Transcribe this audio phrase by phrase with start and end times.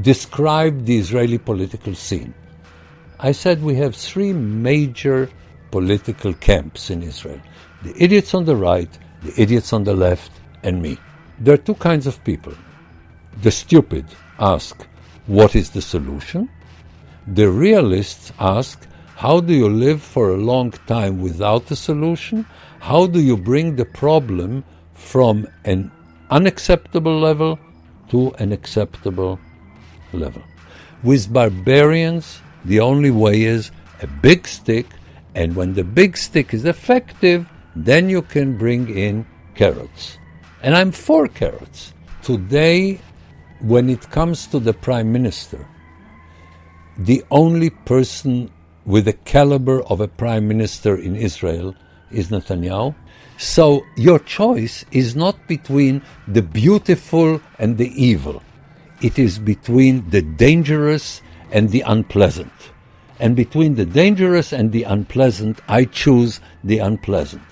[0.00, 2.34] described the Israeli political scene.
[3.18, 5.30] I said we have three major
[5.70, 7.40] political camps in Israel
[7.82, 8.88] the idiots on the right,
[9.22, 10.32] the idiots on the left,
[10.62, 10.98] and me.
[11.38, 12.54] There are two kinds of people.
[13.42, 14.06] The stupid
[14.40, 14.86] ask,
[15.26, 16.48] What is the solution?
[17.26, 22.46] The realists ask, How do you live for a long time without a solution?
[22.80, 25.90] How do you bring the problem from an
[26.30, 27.58] unacceptable level
[28.08, 29.38] to an acceptable
[30.12, 30.42] level?
[31.02, 33.70] With barbarians, the only way is
[34.02, 34.86] a big stick,
[35.34, 40.18] and when the big stick is effective, then you can bring in carrots.
[40.62, 41.92] And I'm for carrots.
[42.22, 43.00] Today,
[43.60, 45.66] when it comes to the prime minister,
[46.98, 48.50] the only person
[48.84, 51.74] with the caliber of a prime minister in Israel
[52.10, 52.94] is Netanyahu.
[53.38, 58.42] So your choice is not between the beautiful and the evil.
[59.02, 62.52] It is between the dangerous and the unpleasant.
[63.18, 67.42] And between the dangerous and the unpleasant, I choose the unpleasant.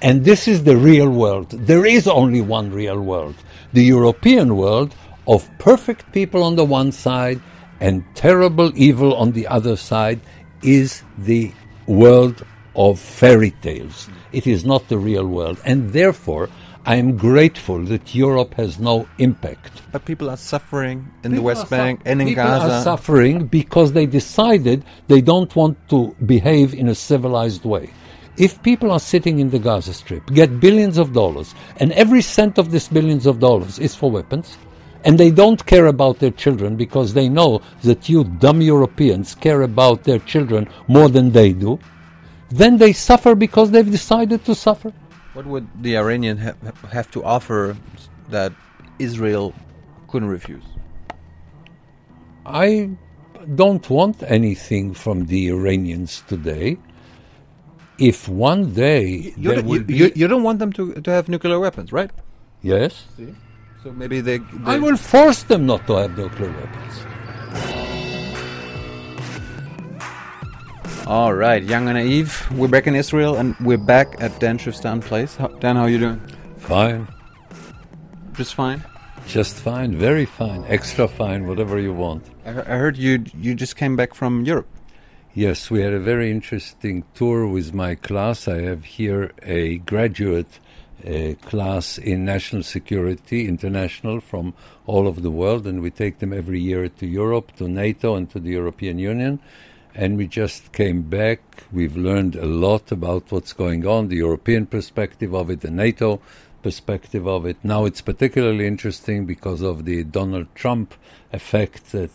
[0.00, 1.50] And this is the real world.
[1.50, 3.34] There is only one real world.
[3.72, 4.94] The European world
[5.26, 7.40] of perfect people on the one side
[7.80, 10.20] and terrible evil on the other side
[10.62, 11.52] is the
[11.86, 14.08] world of fairy tales.
[14.32, 15.60] It is not the real world.
[15.64, 16.48] And therefore,
[16.88, 19.82] I am grateful that Europe has no impact.
[19.92, 22.72] But people are suffering in People the West Bank su- and in people Gaza.
[22.76, 27.90] are suffering because they decided they don't want to behave in a civilized way.
[28.38, 32.56] If people are sitting in the Gaza Strip, get billions of dollars, and every cent
[32.56, 34.56] of this billions of dollars is for weapons,
[35.04, 39.60] and they don't care about their children because they know that you dumb Europeans care
[39.60, 41.78] about their children more than they do,
[42.48, 44.90] then they suffer because they've decided to suffer.
[45.38, 46.58] What would the Iranian ha-
[46.90, 47.76] have to offer
[48.28, 48.52] that
[48.98, 49.54] Israel
[50.08, 50.64] couldn't refuse?
[52.44, 52.90] I
[53.54, 56.78] don't want anything from the Iranians today.
[58.00, 60.94] If one day You, there don't- will you, be, you, you don't want them to,
[61.06, 62.10] to have nuclear weapons, right?
[62.60, 63.04] yes,
[63.84, 64.38] So maybe they.
[64.38, 66.94] they I will force them not to have nuclear weapons.
[71.08, 72.46] All right, young and naive.
[72.52, 75.36] We're back in Israel, and we're back at Dan Schueftan's Place.
[75.36, 76.20] How, Dan, how are you doing?
[76.58, 77.08] Fine,
[78.34, 78.84] Just fine.
[79.26, 82.26] just fine, very fine, extra fine, whatever you want.
[82.44, 84.68] I, I heard you you just came back from Europe.
[85.32, 88.46] Yes, we had a very interesting tour with my class.
[88.46, 90.58] I have here a graduate
[91.06, 94.52] uh, class in national security, international, from
[94.84, 98.28] all over the world, and we take them every year to Europe, to NATO, and
[98.30, 99.40] to the European Union.
[100.00, 101.40] And we just came back.
[101.72, 106.20] We've learned a lot about what's going on, the European perspective of it, the NATO
[106.62, 107.56] perspective of it.
[107.64, 110.94] Now it's particularly interesting because of the Donald Trump
[111.32, 112.12] effect that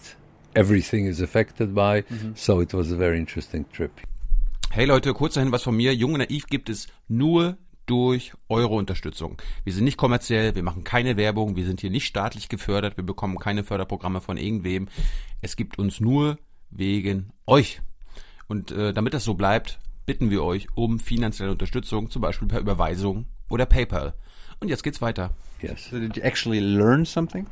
[0.56, 2.06] everything is affected by.
[2.36, 4.00] So it was a very interesting trip.
[4.72, 5.94] Hey Leute, kurz dahin was von mir.
[5.94, 9.42] Jung und Naiv gibt es nur durch eure Unterstützung.
[9.66, 13.04] Wir sind nicht kommerziell, wir machen keine Werbung, wir sind hier nicht staatlich gefördert, wir
[13.04, 14.88] bekommen keine Förderprogramme von irgendwem.
[15.42, 16.38] Es gibt uns nur
[16.76, 17.82] wegen euch.
[18.48, 22.60] Und äh, damit das so bleibt, bitten wir euch um finanzielle Unterstützung, zum Beispiel per
[22.60, 24.14] Überweisung oder PayPal.
[24.60, 25.32] Und jetzt geht's weiter.
[25.62, 25.90] Yes.
[25.90, 27.48] So did you actually learn something?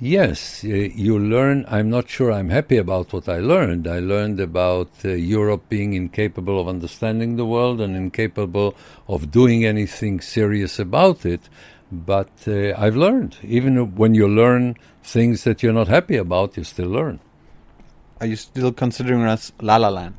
[0.00, 1.66] Yes, uh, you learn.
[1.68, 3.88] I'm not sure I'm happy about what I learned.
[3.88, 8.76] I learned about uh, Europe being incapable of understanding the world and incapable
[9.08, 11.40] of doing anything serious about it.
[11.90, 13.38] But uh, I've learned.
[13.42, 17.18] Even when you learn things that you're not happy about, you still learn.
[18.20, 20.14] Are you still considering us La La Land?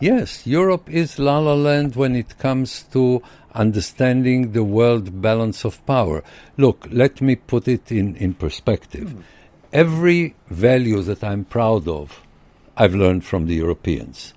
[0.00, 3.20] Yes, Europe is la la land when it comes to
[3.52, 6.22] understanding the world balance of power.
[6.56, 9.10] Look, let me put it in, in perspective.
[9.10, 9.20] Hmm.
[9.72, 12.22] Every value that I'm proud of,
[12.76, 14.34] I've learned from the Europeans.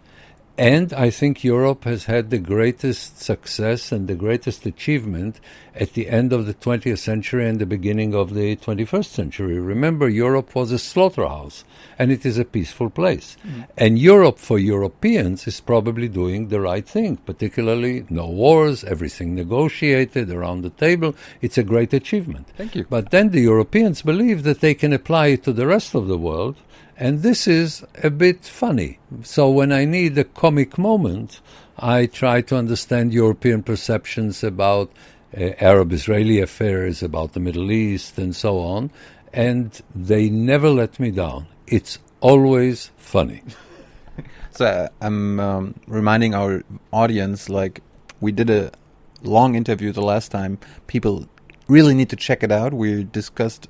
[0.58, 5.40] And I think Europe has had the greatest success and the greatest achievement
[5.76, 9.60] at the end of the 20th century and the beginning of the 21st century.
[9.60, 11.64] Remember, Europe was a slaughterhouse
[11.98, 13.38] and it is a peaceful place.
[13.46, 13.68] Mm.
[13.78, 20.30] And Europe, for Europeans, is probably doing the right thing, particularly no wars, everything negotiated
[20.30, 21.16] around the table.
[21.42, 22.48] It's a great achievement.
[22.58, 22.86] Thank you.
[22.90, 26.18] But then the Europeans believe that they can apply it to the rest of the
[26.18, 26.56] world,
[26.98, 29.00] and this is a bit funny.
[29.24, 31.40] So when I need a comic moment,
[31.78, 34.92] I try to understand European perceptions about
[35.34, 38.92] Arab Israeli affairs, about the Middle East, and so on,
[39.34, 41.48] and they never let me down.
[41.68, 43.44] It's always funny.
[44.54, 46.62] So uh, I'm um, reminding our
[46.92, 47.82] audience, like
[48.20, 48.72] we did a
[49.24, 50.60] long interview the last time.
[50.88, 51.28] People
[51.68, 52.74] really need to check it out.
[52.74, 53.70] We discussed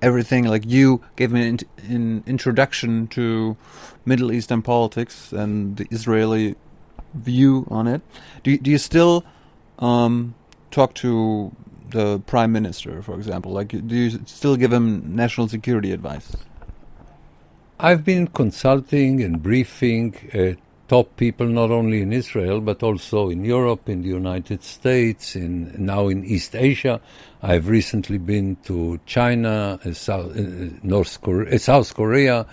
[0.00, 0.44] everything.
[0.44, 1.58] Like you gave me an,
[1.88, 3.56] an introduction to
[4.04, 6.54] Middle Eastern politics and the Israeli
[7.14, 8.00] view on it.
[8.44, 9.24] Do you, do you still
[9.80, 10.34] um,
[10.70, 11.54] talk to
[11.90, 13.52] the prime minister, for example?
[13.52, 16.36] Like, do you still give him national security advice?
[17.78, 20.60] I've been consulting and briefing uh,
[20.90, 25.52] top people not only in Israel but also in Europe, in the United States, in
[25.78, 27.00] now in East Asia.
[27.50, 30.42] I've recently been to China, uh, South, uh,
[30.82, 32.44] North Korea, uh, South Korea,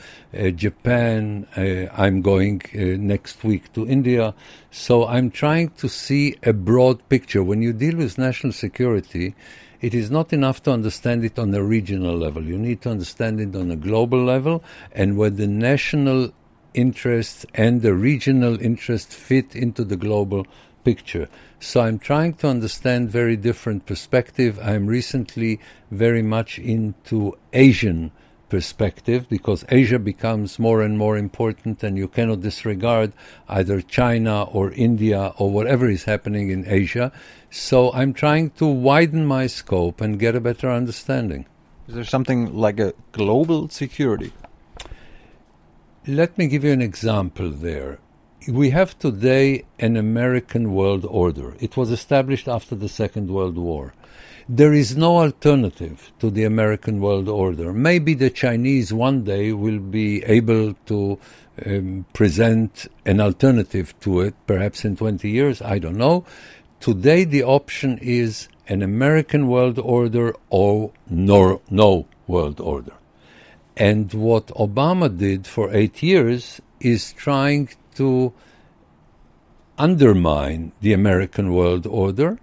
[0.65, 1.17] Japan.
[2.03, 2.61] I'm going
[3.13, 4.35] next week to India.
[4.69, 7.41] So I'm trying to see a broad picture.
[7.41, 9.33] When you deal with national security,
[9.81, 12.43] it is not enough to understand it on a regional level.
[12.43, 14.63] You need to understand it on a global level,
[14.99, 16.33] and where the national
[16.77, 20.45] interests and the regional interests fit into the global
[20.83, 21.27] picture.
[21.59, 24.59] So I'm trying to understand very different perspective.
[24.61, 25.59] I'm recently
[25.91, 28.11] very much into Asian
[28.49, 33.11] perspective because Asia becomes more and more important and you cannot disregard
[33.49, 37.11] either China or India or whatever is happening in Asia.
[37.49, 41.45] So I'm trying to widen my scope and get a better understanding.
[41.87, 44.31] Is there something like a global security?
[46.09, 47.99] Let me give you an example there.
[48.47, 51.57] We have today an American world order.
[51.59, 53.93] It was established after the Second World War.
[54.47, 57.73] There is no alternative to the American world order.
[57.73, 61.19] Maybe the Chinese one day will be able to
[61.65, 66.23] um, present an alternative to it, perhaps in 20 years, I don't know.
[66.79, 72.93] Today, the option is an American world order or no, no world order.
[73.77, 78.33] And what Obama did for eight years is trying to
[79.77, 82.39] undermine the American world order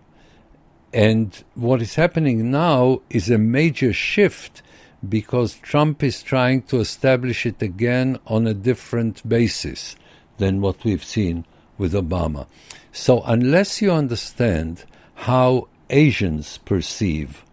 [0.94, 4.62] and what is happening now is a major shift
[5.06, 9.96] because Trump is trying to establish it again on a different basis
[10.38, 11.46] than what we've seen
[11.78, 12.46] with Obama.
[12.92, 14.84] So, unless you understand
[15.16, 17.44] how Asians perceive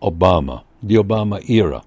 [0.00, 1.82] Obama, the Obama era,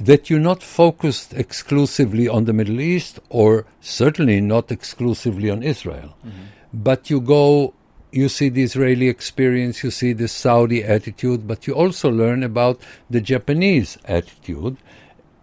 [0.00, 6.16] that you're not focused exclusively on the Middle East or certainly not exclusively on Israel,
[6.24, 6.44] mm-hmm.
[6.72, 7.74] but you go
[8.12, 12.80] you see the Israeli experience, you see the Saudi attitude, but you also learn about
[13.08, 14.76] the Japanese attitude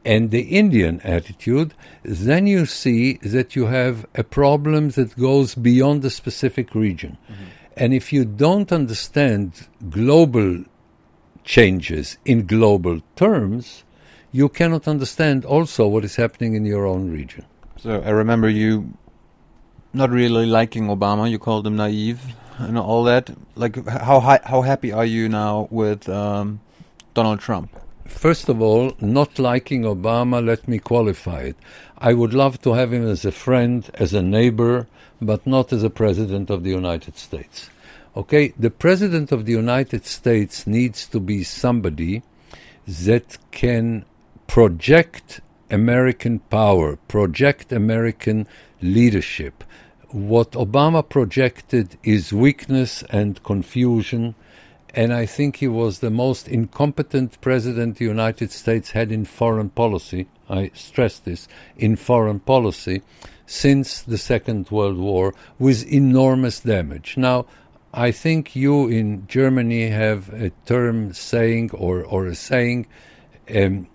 [0.04, 1.74] and the Indian attitude.
[2.04, 7.18] Then you see that you have a problem that goes beyond the specific region.
[7.32, 7.44] Mm-hmm.
[7.78, 10.64] And if you don't understand global
[11.44, 13.84] changes in global terms,
[14.38, 17.44] you cannot understand also what is happening in your own region.
[17.84, 18.72] So I remember you
[19.94, 21.24] not really liking Obama.
[21.34, 22.22] You called him naive
[22.60, 23.26] and all that.
[23.56, 26.60] Like, how hi- how happy are you now with um,
[27.18, 27.70] Donald Trump?
[28.26, 31.58] First of all, not liking Obama, let me qualify it.
[32.10, 34.88] I would love to have him as a friend, as a neighbor,
[35.30, 37.70] but not as a president of the United States.
[38.22, 42.14] Okay, the president of the United States needs to be somebody
[43.08, 44.06] that can
[44.48, 48.48] project American power, project American
[48.82, 49.64] leadership,
[50.10, 54.36] what Obama projected is weakness and confusion,
[54.94, 59.70] and I think he was the most incompetent president the United States had in foreign
[59.70, 60.28] policy.
[60.50, 63.02] I stress this in foreign policy
[63.46, 67.18] since the Second World War with enormous damage.
[67.18, 67.46] Now,
[67.94, 72.88] I think you in Germany have a term saying or, or a saying,
[73.54, 73.88] um,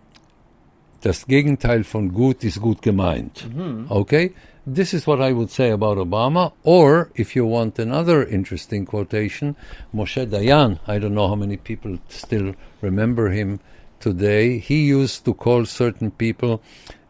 [1.02, 3.44] das Gegenteil von gut ist gut gemeint.
[3.44, 3.90] Mm-hmm.
[3.90, 4.32] Okay?
[4.64, 6.52] This is what I would say about Obama.
[6.62, 9.56] Or, if you want another interesting quotation,
[9.92, 13.59] Moshe Dayan, I don't know how many people still remember him
[13.99, 16.62] today, he used to call certain people,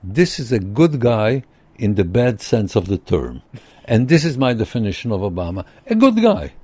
[0.03, 1.45] this is a good guy
[1.77, 3.43] in the bad sense of the term.
[3.85, 6.55] And this is my definition of Obama a good guy.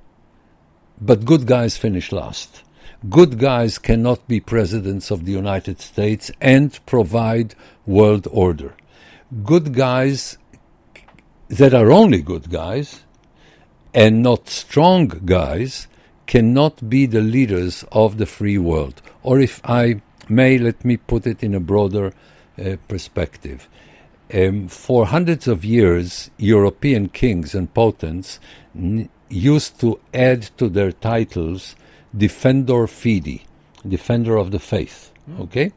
[0.99, 2.63] But good guys finish last.
[3.07, 8.75] Good guys cannot be presidents of the United States and provide world order.
[9.41, 10.37] Good guys
[11.47, 13.05] that are only good guys
[13.93, 15.87] and not strong guys
[16.27, 19.01] cannot be the leaders of the free world.
[19.23, 22.11] Or if I may, let me put it in a broader
[22.61, 23.69] uh, perspective.
[24.33, 28.41] Um, for hundreds of years, European kings and potents
[28.75, 31.77] n- used to add to their titles
[32.15, 33.41] Defender Fide,
[33.87, 35.11] Defender of the Faith.
[35.29, 35.41] Mm.
[35.41, 35.71] Okay?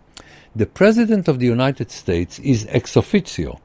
[0.55, 3.61] The President of the United States is ex officio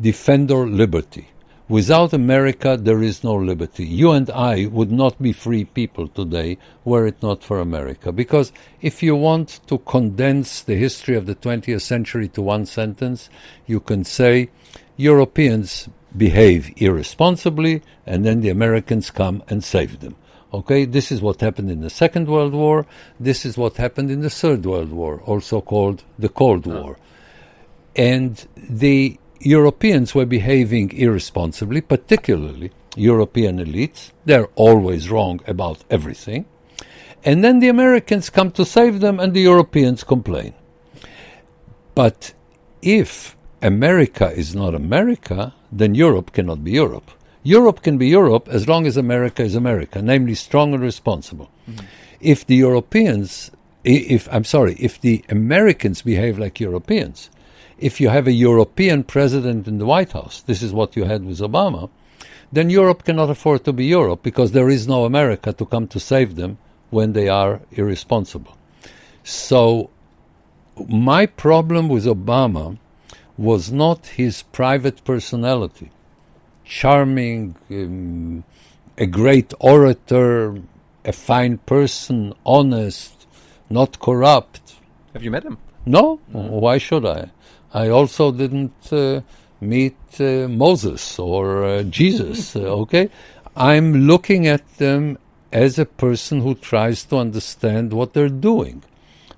[0.00, 1.28] defender liberty.
[1.68, 3.86] Without America, there is no liberty.
[3.86, 8.12] You and I would not be free people today were it not for America.
[8.12, 13.30] Because if you want to condense the history of the 20th century to one sentence,
[13.66, 14.50] you can say
[14.98, 20.16] Europeans behave irresponsibly, and then the Americans come and save them.
[20.54, 22.86] Okay, this is what happened in the Second World War.
[23.18, 26.80] This is what happened in the Third World War, also called the Cold ah.
[26.80, 26.96] War.
[27.96, 34.12] And the Europeans were behaving irresponsibly, particularly European elites.
[34.26, 36.44] They're always wrong about everything.
[37.24, 40.54] And then the Americans come to save them, and the Europeans complain.
[41.96, 42.32] But
[42.80, 47.10] if America is not America, then Europe cannot be Europe.
[47.46, 51.50] Europe can be Europe as long as America is America, namely strong and responsible.
[51.70, 51.84] Mm-hmm.
[52.20, 53.50] If the Europeans,
[53.84, 57.28] if I'm sorry, if the Americans behave like Europeans,
[57.78, 61.26] if you have a European president in the White House, this is what you had
[61.26, 61.90] with Obama,
[62.50, 66.00] then Europe cannot afford to be Europe because there is no America to come to
[66.00, 66.56] save them
[66.88, 68.56] when they are irresponsible.
[69.22, 69.90] So,
[70.88, 72.78] my problem with Obama
[73.36, 75.90] was not his private personality
[76.64, 78.44] charming, um,
[78.98, 80.56] a great orator,
[81.04, 83.26] a fine person, honest,
[83.70, 84.74] not corrupt.
[85.12, 85.58] Have you met him?
[85.86, 86.20] No.
[86.32, 86.48] Mm.
[86.50, 87.30] Why should I?
[87.72, 89.20] I also didn't uh,
[89.60, 92.56] meet uh, Moses or uh, Jesus.
[92.64, 93.10] Uh, okay,
[93.56, 95.18] I'm looking at them
[95.52, 98.82] as a person who tries to understand what they're doing.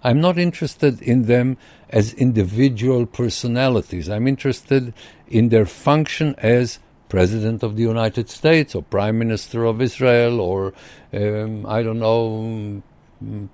[0.02, 1.56] I'm not interested in them
[1.90, 4.08] as individual personalities.
[4.08, 4.94] I'm interested
[5.28, 10.72] in their function as President of the United States or Prime Minister of Israel or,
[11.12, 12.82] um, I don't know,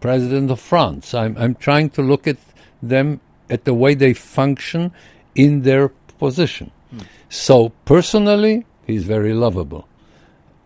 [0.01, 1.15] President of France.
[1.15, 2.39] I'm, I'm trying to look at
[2.83, 4.93] them at the way they function
[5.35, 6.71] in their position.
[6.95, 7.07] Mm.
[7.29, 9.87] So, personally, he's very lovable.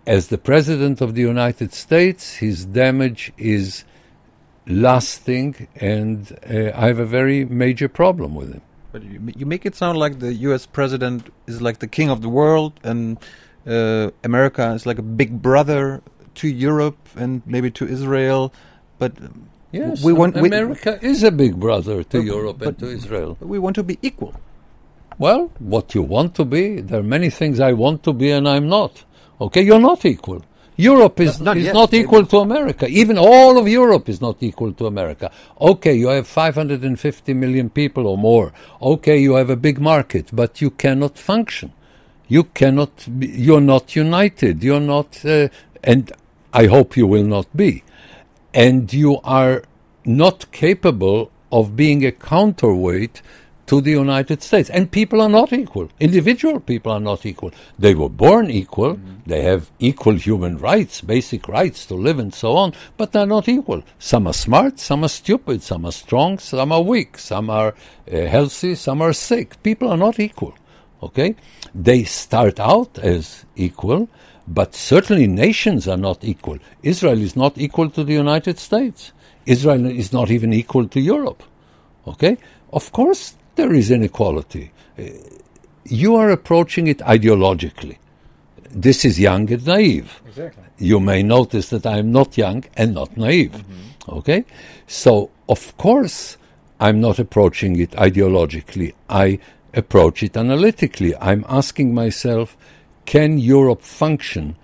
[0.06, 3.84] As the President of the United States, his damage is
[4.66, 8.62] lasting, and uh, I have a very major problem with him.
[8.96, 10.64] But you, you make it sound like the U.S.
[10.64, 13.18] president is like the king of the world, and
[13.66, 16.00] uh, America is like a big brother
[16.36, 18.54] to Europe and maybe to Israel.
[18.98, 19.12] But
[19.70, 23.36] yes, we want America we, is a big brother to Europe and to Israel.
[23.40, 24.34] We want to be equal.
[25.18, 28.48] Well, what you want to be, there are many things I want to be and
[28.48, 29.04] I'm not.
[29.42, 30.42] Okay, you're not equal.
[30.76, 32.86] Europe is not, is not equal to America.
[32.88, 35.30] Even all of Europe is not equal to America.
[35.58, 38.52] Okay, you have 550 million people or more.
[38.80, 41.72] Okay, you have a big market, but you cannot function.
[42.28, 43.08] You cannot.
[43.18, 44.62] Be, you're not united.
[44.62, 45.48] You're not, uh,
[45.82, 46.12] and
[46.52, 47.82] I hope you will not be.
[48.52, 49.62] And you are
[50.04, 53.22] not capable of being a counterweight
[53.66, 54.70] to the United States.
[54.70, 55.88] And people are not equal.
[56.00, 57.52] Individual people are not equal.
[57.78, 58.94] They were born equal.
[58.94, 59.16] Mm-hmm.
[59.26, 63.48] They have equal human rights, basic rights to live and so on, but they're not
[63.48, 63.82] equal.
[63.98, 67.74] Some are smart, some are stupid, some are strong, some are weak, some are
[68.12, 69.62] uh, healthy, some are sick.
[69.62, 70.54] People are not equal.
[71.02, 71.34] Okay?
[71.74, 74.08] They start out as equal,
[74.48, 76.58] but certainly nations are not equal.
[76.82, 79.12] Israel is not equal to the United States.
[79.44, 81.42] Israel is not even equal to Europe.
[82.06, 82.38] Okay?
[82.72, 84.70] Of course, there is inequality.
[84.98, 85.04] Uh,
[85.84, 87.98] you are approaching it ideologically.
[88.70, 90.20] This is young and naive.
[90.26, 90.64] Exactly.
[90.78, 93.52] You may notice that I am not young and not naive.
[93.52, 94.18] Mm-hmm.
[94.18, 94.44] Okay?
[94.86, 96.36] So, of course,
[96.78, 98.94] I'm not approaching it ideologically.
[99.08, 99.38] I
[99.72, 101.16] approach it analytically.
[101.16, 102.56] I'm asking myself,
[103.06, 104.56] can Europe function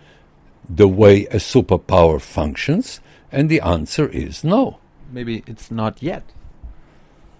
[0.68, 3.00] the way a superpower functions?
[3.30, 4.78] And the answer is no.
[5.10, 6.24] Maybe it's not yet.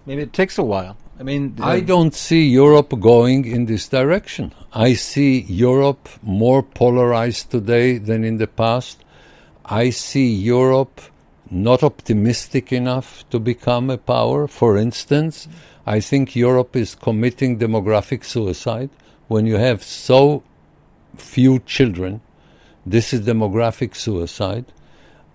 [0.05, 0.97] Maybe it takes a while.
[1.19, 4.53] I mean, I don't see Europe going in this direction.
[4.73, 9.03] I see Europe more polarized today than in the past.
[9.63, 10.99] I see Europe
[11.51, 14.47] not optimistic enough to become a power.
[14.47, 15.47] For instance,
[15.85, 18.89] I think Europe is committing demographic suicide.
[19.27, 20.43] When you have so
[21.15, 22.21] few children,
[22.85, 24.65] this is demographic suicide.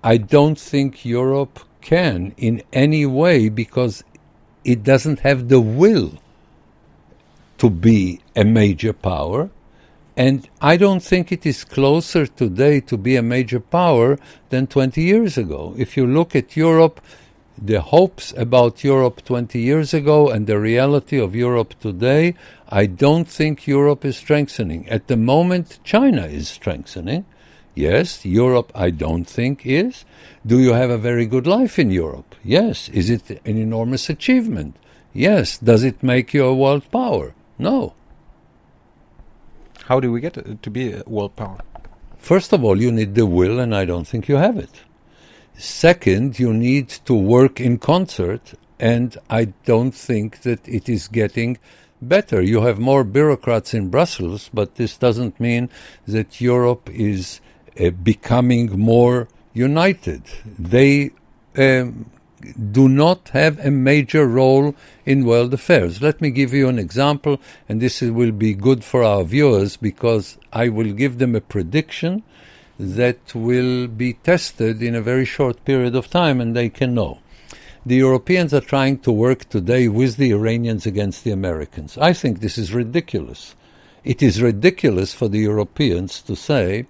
[0.03, 4.03] I don't think Europe can in any way because
[4.65, 6.13] it doesn't have the will
[7.59, 9.51] to be a major power.
[10.17, 14.19] And I don't think it is closer today to be a major power
[14.51, 15.75] than 20 years ago.
[15.79, 17.01] If you look at Europe,
[17.61, 22.35] the hopes about Europe 20 years ago and the reality of Europe today,
[22.69, 24.89] I don't think Europe is strengthening.
[24.89, 27.25] At the moment, China is strengthening.
[27.79, 30.05] Yes, Europe, I don't think is.
[30.45, 32.35] Do you have a very good life in Europe?
[32.43, 32.89] Yes.
[32.89, 34.75] Is it an enormous achievement?
[35.13, 35.59] Yes.
[35.59, 37.35] Does it make you a world power?
[37.57, 37.95] No.
[39.85, 41.61] How do we get to, to be a world power?
[42.17, 44.83] First of all, you need the will, and I don't think you have it.
[45.57, 51.59] Second, you need to work in concert, and I don't think that it is getting
[52.03, 52.43] better.
[52.43, 55.71] You have more bureaucrats in Brussels, but this doesn't mean
[56.09, 57.41] that Europe is
[57.81, 60.23] uh, becoming more united.
[60.59, 61.11] They
[61.57, 62.11] um,
[62.71, 66.01] do not have a major role in world affairs.
[66.01, 69.77] Let me give you an example, and this is- will be good for our viewers
[69.77, 72.23] because I will give them a prediction
[72.79, 77.19] that will be tested in a very short period of time and they can know.
[77.85, 81.99] The Europeans are trying to work today with the Iranians against the Americans.
[81.99, 83.57] I think this is ridiculous.
[84.05, 86.87] It is ridiculous for the Europeans to say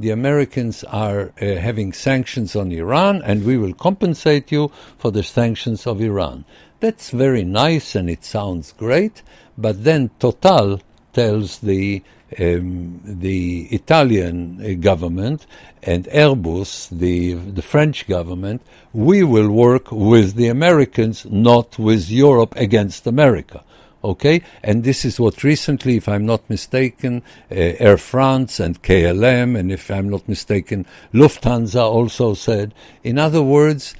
[0.00, 5.22] the Americans are uh, having sanctions on Iran and we will compensate you for the
[5.22, 6.44] sanctions of Iran.
[6.80, 9.22] That's very nice and it sounds great,
[9.58, 10.80] but then Total
[11.12, 12.02] tells the
[12.38, 15.46] um, the Italian uh, government
[15.82, 22.54] and Airbus, the the French government, we will work with the Americans, not with Europe
[22.56, 23.64] against America.
[24.02, 29.58] Okay, and this is what recently, if I'm not mistaken, uh, Air France and KLM,
[29.58, 32.72] and if I'm not mistaken, Lufthansa also said.
[33.04, 33.94] In other words,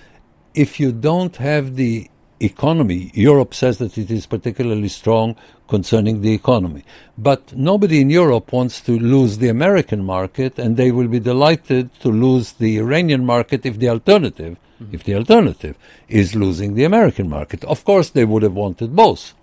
[0.55, 5.37] if you don't have the economy, Europe says that it is particularly strong
[5.69, 6.83] concerning the economy.
[7.19, 11.93] But nobody in Europe wants to lose the American market, and they will be delighted
[12.01, 14.57] to lose the Iranian market if the alternative,
[14.91, 15.77] if the alternative
[16.09, 17.63] is losing the American market.
[17.65, 19.35] Of course, they would have wanted both.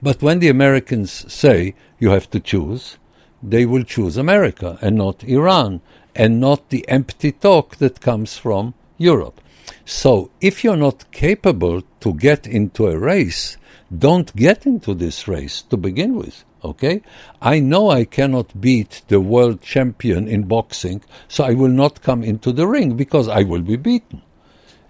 [0.00, 2.96] But when the Americans say you have to choose,
[3.42, 5.80] they will choose America and not Iran,
[6.14, 9.40] and not the empty talk that comes from Europe.
[9.84, 13.56] So if you're not capable to get into a race,
[13.96, 16.44] don't get into this race to begin with.
[16.64, 17.02] Okay?
[17.40, 22.24] I know I cannot beat the world champion in boxing, so I will not come
[22.24, 24.22] into the ring because I will be beaten.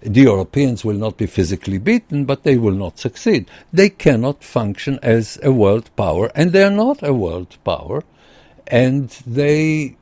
[0.00, 3.50] The Europeans will not be physically beaten, but they will not succeed.
[3.73, 8.05] They cannot function as a world power, and they are not a world power.
[8.69, 9.97] And they,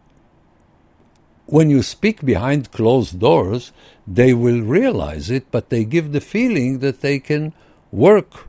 [1.47, 3.73] when you speak behind closed doors,
[4.07, 7.55] they will realize it, but they give the feeling that they can
[7.91, 8.49] work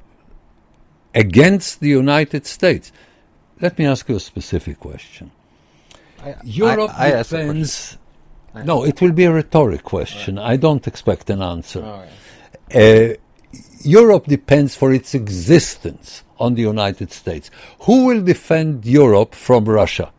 [1.16, 2.92] against the United States.
[3.62, 5.32] Let me ask you a specific question.
[6.44, 7.98] Europe I a depends.
[8.56, 10.38] No, it will be a rhetoric question.
[10.40, 12.08] I don't expect an answer.
[12.74, 13.10] Uh,
[13.84, 17.50] Europe depends for its existence on the United States.
[17.82, 20.12] Who will defend Europe from Russia?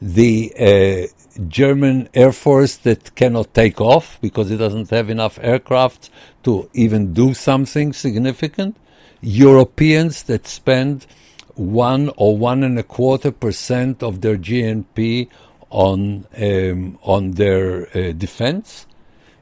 [0.00, 6.10] The uh, German Air Force that cannot take off because it doesn't have enough aircraft
[6.42, 8.76] to even do something significant?
[9.20, 11.06] Europeans that spend
[11.54, 15.28] one or one and a quarter percent of their GNP
[15.72, 18.86] on um, on their uh, defense.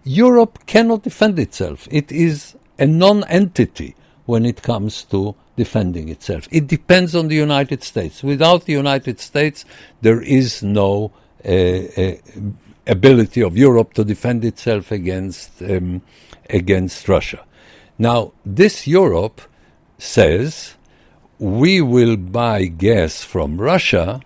[0.04, 1.86] Europe cannot defend itself.
[1.90, 6.48] It is a non-entity when it comes to defending itself.
[6.50, 8.22] It depends on the United States.
[8.22, 9.66] Without the United States,
[10.00, 11.12] there is no
[11.44, 12.14] uh, uh,
[12.86, 16.00] ability of Europe to defend itself against um,
[16.48, 17.44] against Russia.
[17.98, 19.42] Now, this Europe
[19.98, 20.76] says
[21.38, 24.20] we will buy gas from Russia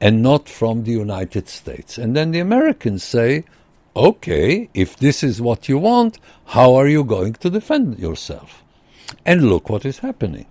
[0.00, 1.98] and not from the United States.
[1.98, 3.44] And then the Americans say,
[3.94, 8.64] okay, if this is what you want, how are you going to defend yourself?
[9.26, 10.46] And look what is happening.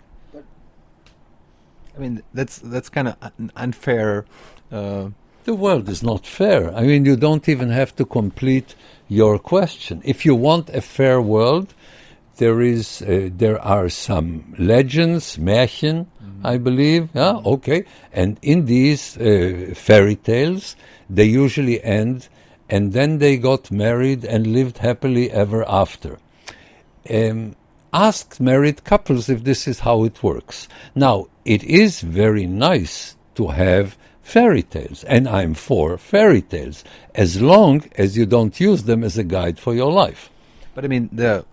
[1.95, 4.25] I mean, that's that's kind of un- unfair.
[4.71, 5.09] Uh,
[5.45, 6.61] The world is not fair.
[6.75, 8.75] I mean, you don't even have to complete
[9.07, 10.01] your question.
[10.03, 11.73] If you want a fair world,
[12.39, 16.07] there is uh, there are some legends, Märchen,
[16.43, 17.09] I believe.
[17.13, 17.85] Yeah, okay.
[18.11, 20.75] And in these uh, fairy tales,
[21.09, 22.27] they usually end,
[22.69, 26.17] and then they got married and lived happily ever after.
[27.09, 27.55] Um,
[27.93, 30.67] ask married couples if this is how it works.
[30.95, 36.83] Now, it is very nice to have fairy tales, and I'm for fairy tales,
[37.15, 40.29] as long as you don't use them as a guide for your life.
[40.75, 41.45] but I mean, the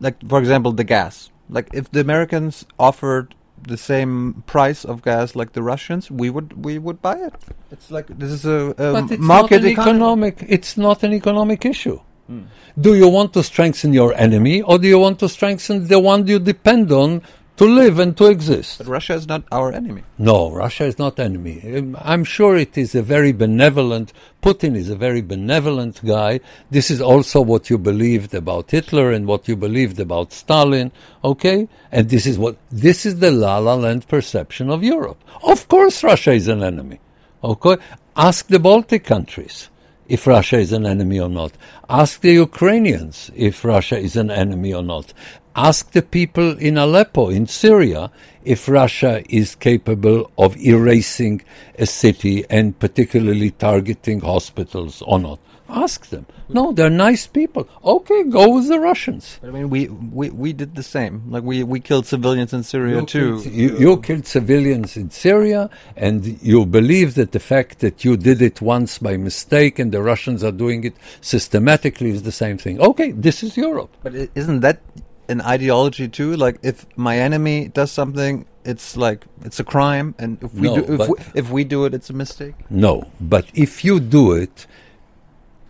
[0.00, 1.30] like for example, the gas.
[1.50, 6.64] Like if the Americans offered the same price of gas like the Russians, we would
[6.64, 7.34] we would buy it.
[7.70, 9.96] It's like this is a, a But it's market not an economy.
[9.98, 10.44] economic.
[10.48, 12.00] It's not an economic issue.
[12.26, 12.42] Hmm.
[12.78, 16.26] Do you want to strengthen your enemy, or do you want to strengthen the one
[16.26, 17.22] you depend on
[17.58, 18.78] to live and to exist?
[18.78, 20.02] But Russia is not our enemy.
[20.16, 21.60] No, Russia is not enemy.
[21.76, 24.12] Um, I'm sure it is a very benevolent.
[24.42, 26.40] Putin is a very benevolent guy.
[26.70, 30.90] This is also what you believed about Hitler and what you believed about Stalin.
[31.22, 35.22] Okay, and this is what this is the La La Land perception of Europe.
[35.42, 37.00] Of course, Russia is an enemy.
[37.42, 37.76] Okay?
[38.16, 39.68] Ask the Baltic countries
[40.08, 41.52] if Russia is an enemy or not.
[41.88, 45.12] Ask the Ukrainians if Russia is an enemy or not.
[45.54, 48.10] Ask the people in Aleppo, in Syria,
[48.44, 51.42] if Russia is capable of erasing
[51.78, 55.38] a city and particularly targeting hospitals or not.
[55.68, 56.24] Ask them.
[56.48, 57.68] No, they're nice people.
[57.84, 59.38] Okay, go with the Russians.
[59.40, 61.22] But I mean, we, we, we did the same.
[61.28, 63.42] Like we, we killed civilians in Syria You too.
[63.42, 68.16] killed- you, you killed civilians in Syria, and you believe that the fact that you
[68.16, 72.56] did it once by mistake and the Russians are doing it systematically is the same
[72.58, 72.80] thing.
[72.80, 73.94] Okay, this is Europe.
[74.02, 74.80] But isn't that
[75.28, 76.34] an ideology too?
[76.36, 80.80] Like if my enemy does something, it's like it's a crime, and if we No,
[80.80, 82.54] do if we, if we do it, it's a mistake.
[82.70, 84.66] No, but if you do it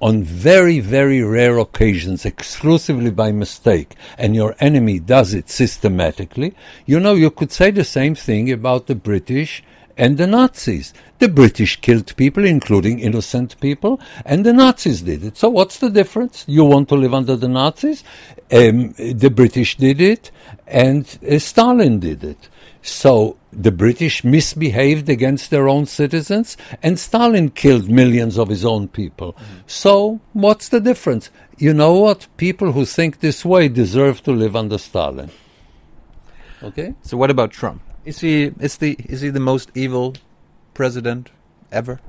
[0.00, 6.54] on very, very rare occasions, exclusively by mistake, and your enemy does it systematically,
[6.86, 9.62] you know, you could say the same thing about the British
[9.96, 10.94] and the Nazis.
[11.18, 15.36] The British killed people, including innocent people, and the Nazis did it.
[15.36, 16.44] So what's the difference?
[16.46, 18.04] You want to live under the Nazis?
[18.52, 20.30] Um, the British did it,
[20.68, 22.48] and uh, Stalin did it.
[22.88, 28.88] So the British misbehaved against their own citizens, and Stalin killed millions of his own
[28.88, 29.36] people.
[29.66, 31.30] So what's the difference?
[31.58, 32.26] You know what?
[32.36, 35.30] People who think this way deserve to live under Stalin.
[36.62, 36.94] Okay?
[37.02, 37.82] So what about Trump?
[38.04, 40.14] Is he is the is he the most evil
[40.74, 41.30] president
[41.70, 42.00] ever?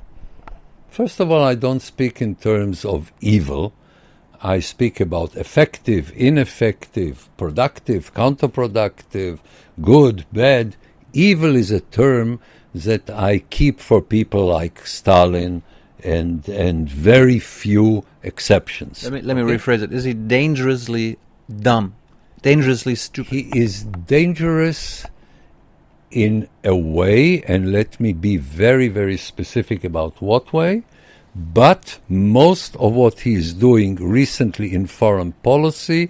[0.89, 3.73] First of all, I don't speak in terms of evil.
[4.41, 9.39] I speak about effective, ineffective, productive, counterproductive,
[9.81, 10.75] good, bad.
[11.13, 12.39] Evil is a term
[12.73, 15.63] that I keep for people like Stalin
[16.03, 19.03] and and very few exceptions.
[19.03, 19.55] Let me let me Okay?
[19.57, 19.91] rephrase it.
[19.91, 21.17] Is he dangerously
[21.49, 21.95] dumb,
[22.41, 23.31] dangerously stupid?
[23.31, 25.05] He is dangerous
[26.11, 30.83] in a way, and let me be very, very specific about what way.
[31.35, 36.09] But most of what he is doing recently in foreign policy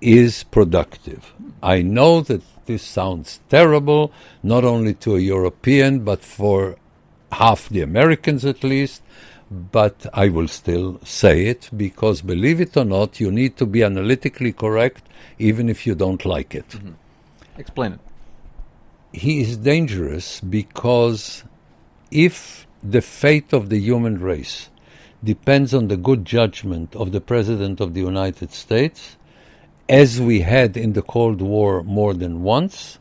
[0.00, 1.32] is productive.
[1.62, 6.76] I know that this sounds terrible, not only to a European, but for
[7.32, 9.02] half the Americans at least.
[9.50, 13.82] But I will still say it because, believe it or not, you need to be
[13.82, 15.04] analytically correct
[15.38, 16.68] even if you don't like it.
[16.70, 16.92] Mm-hmm.
[17.58, 18.00] Explain it.
[19.12, 21.44] He is dangerous because
[22.10, 24.70] if the fate of the human race
[25.22, 29.16] depends on the good judgment of the President of the United States,
[29.88, 32.98] as we had in the Cold War more than once,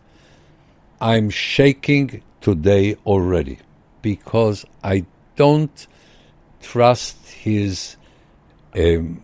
[1.00, 3.60] I'm shaking today already
[4.02, 5.88] because I don't
[6.62, 7.98] trust his
[8.76, 9.24] um,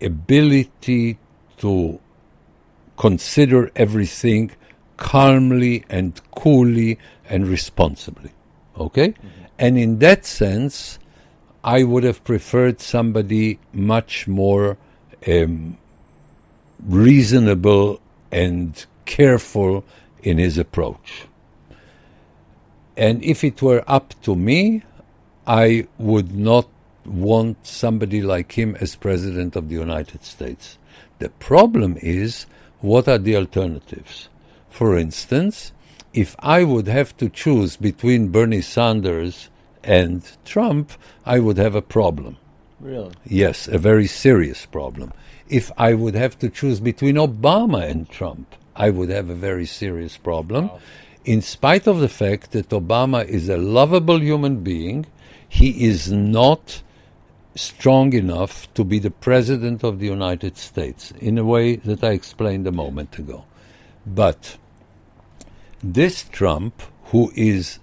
[0.00, 1.18] ability
[1.58, 2.00] to
[2.96, 4.52] consider everything
[4.96, 8.32] calmly and coolly and responsibly.
[8.78, 9.14] Okay?
[9.58, 10.98] And in that sense,
[11.64, 14.78] I would have preferred somebody much more
[15.26, 15.78] um,
[16.84, 19.84] reasonable and careful
[20.22, 21.26] in his approach.
[22.96, 24.82] And if it were up to me,
[25.46, 26.68] I would not
[27.04, 30.78] want somebody like him as President of the United States.
[31.18, 32.46] The problem is
[32.80, 34.28] what are the alternatives?
[34.70, 35.72] For instance,
[36.12, 39.50] if I would have to choose between Bernie Sanders
[39.84, 40.92] and Trump,
[41.24, 42.38] I would have a problem.
[42.80, 43.12] Really?
[43.24, 45.12] Yes, a very serious problem.
[45.48, 49.66] If I would have to choose between Obama and Trump, I would have a very
[49.66, 50.70] serious problem.
[51.24, 55.06] In spite of the fact that Obama is a lovable human being,
[55.48, 56.82] he is not
[57.54, 62.10] strong enough to be the president of the United States in a way that I
[62.10, 63.44] explained a moment ago.
[64.04, 64.58] But
[65.82, 67.78] this Trump, who is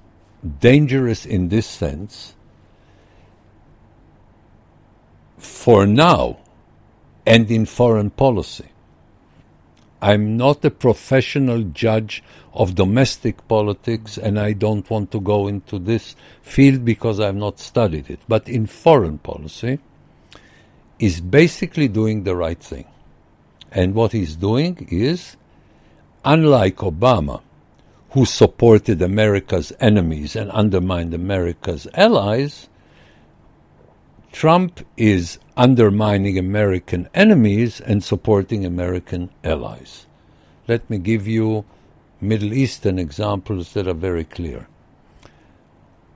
[0.60, 2.36] dangerous in this sense,
[5.38, 6.38] for now
[7.25, 8.67] and in foreign policy.
[10.01, 15.79] I'm not a professional judge of domestic politics and I don't want to go into
[15.79, 18.19] this field because I've not studied it.
[18.27, 19.79] But in foreign policy,
[20.99, 22.86] is basically doing the right thing.
[23.71, 25.36] And what he's doing is,
[26.23, 27.41] unlike Obama,
[28.12, 32.69] who supported America's enemies and undermined America's allies,
[34.34, 40.08] Trump is undermining American enemies and supporting American allies.
[40.67, 41.65] Let me give you
[42.19, 44.67] Middle Eastern examples that are very clear.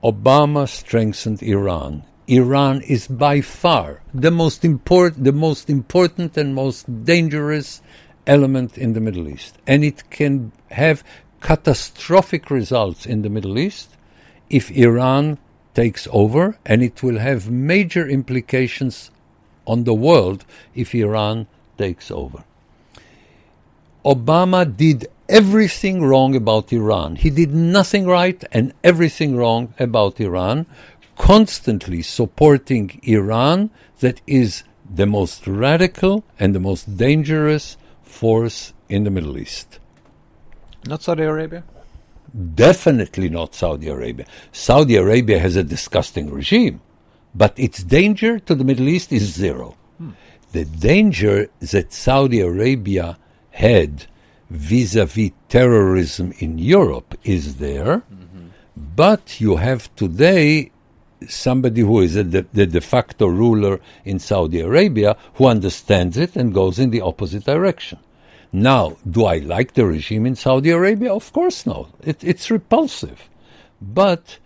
[0.02, 2.02] Obama strengthened Iran.
[2.26, 7.80] Iran is by far the most important, the most important and most dangerous
[8.26, 11.04] element in the Middle East, and it can have
[11.40, 13.90] catastrophic results in the Middle East
[14.50, 15.38] if Iran
[15.74, 19.10] takes over, and it will have major implications
[19.66, 22.44] on the world if Iran takes over.
[24.04, 27.16] Obama did everything wrong about Iran.
[27.16, 30.66] He did nothing right and everything wrong about Iran,
[31.16, 39.10] constantly supporting Iran, that is the most radical and the most dangerous force in the
[39.10, 39.78] Middle East.
[40.86, 41.64] Not Saudi Arabia?
[42.54, 44.26] Definitely not Saudi Arabia.
[44.52, 46.80] Saudi Arabia has a disgusting regime,
[47.34, 49.76] but its danger to the Middle East is zero.
[49.98, 50.10] Hmm.
[50.52, 53.18] The danger that Saudi Arabia
[53.50, 54.06] had
[54.50, 58.48] vis a vis terrorism in Europe is there, mm-hmm.
[58.76, 60.70] but you have today
[61.26, 66.36] somebody who is a de, the de facto ruler in Saudi Arabia who understands it
[66.36, 67.98] and goes in the opposite direction.
[68.52, 71.12] Now, do I like the regime in Saudi Arabia?
[71.12, 71.90] Of course not.
[72.02, 73.28] It, it's repulsive.
[73.80, 74.38] But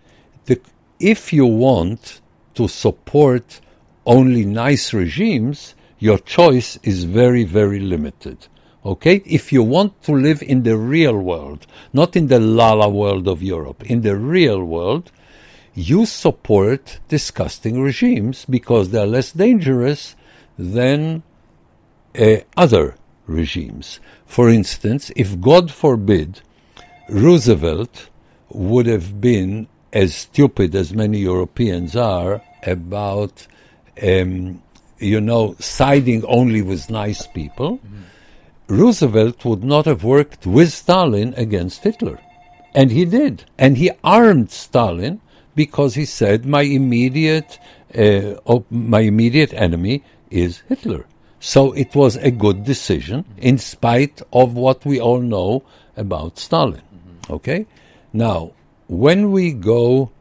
[0.46, 0.60] the,
[0.98, 2.20] if you want
[2.54, 3.60] to support
[4.04, 8.48] only nice regimes, your choice is very, very limited.
[8.84, 9.22] Okay?
[9.24, 13.40] If you want to live in the real world, not in the lala world of
[13.42, 15.12] Europe, in the real world,
[15.74, 20.16] you support disgusting regimes because they're less dangerous
[20.58, 21.22] than
[22.18, 24.00] uh, other regimes.
[24.26, 26.40] For instance, if God forbid
[27.08, 28.08] Roosevelt
[28.50, 33.46] would have been as stupid as many Europeans are about,
[34.02, 34.62] um,
[34.98, 37.80] you know, siding only with nice people,
[38.68, 42.18] Roosevelt would not have worked with Stalin against Hitler.
[42.74, 43.44] And he did.
[43.58, 45.20] And he armed Stalin
[45.54, 47.58] because he said, my immediate,
[47.94, 51.04] uh, op- my immediate enemy is Hitler.
[51.44, 55.64] So it was a good decision in spite of what we all know
[55.96, 56.82] about Stalin.
[57.28, 57.66] Okay?
[58.12, 58.52] Now,
[58.86, 60.12] when we go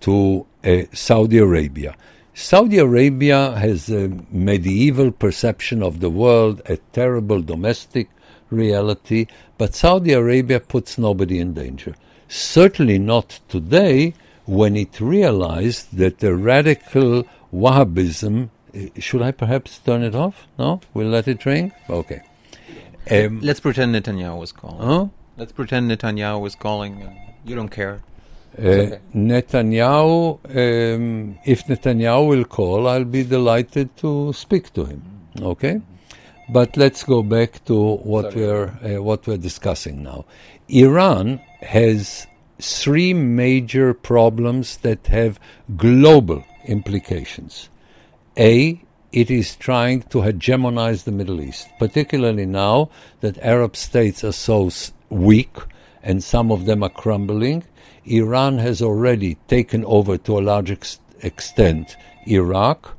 [0.00, 1.96] to uh, Saudi Arabia,
[2.34, 8.10] Saudi Arabia has a medieval perception of the world, a terrible domestic
[8.50, 11.94] reality, but Saudi Arabia puts nobody in danger.
[12.28, 14.12] Certainly not today
[14.44, 18.50] when it realized that the radical Wahhabism.
[18.76, 20.46] Uh, Should I perhaps turn it off?
[20.58, 20.80] No?
[20.94, 21.72] We'll let it ring?
[21.88, 22.20] Okay.
[23.10, 24.86] Um, Let's pretend Netanyahu was calling.
[24.86, 25.06] huh?
[25.36, 27.02] Let's pretend Netanyahu was calling.
[27.02, 28.00] And you don't care.
[28.58, 35.02] Uh, Netanyahu, um, if Netanyahu will call, I'll be delighted to speak to him.
[35.40, 35.82] Okay,
[36.48, 40.24] but let's go back to what we're uh, what we're discussing now.
[40.68, 42.26] Iran has
[42.58, 45.38] three major problems that have
[45.76, 47.68] global implications.
[48.38, 54.32] A, it is trying to hegemonize the Middle East, particularly now that Arab states are
[54.32, 54.70] so
[55.08, 55.56] weak
[56.02, 57.64] and some of them are crumbling.
[58.04, 61.96] Iran has already taken over to a large ex- extent
[62.26, 62.96] Iraq,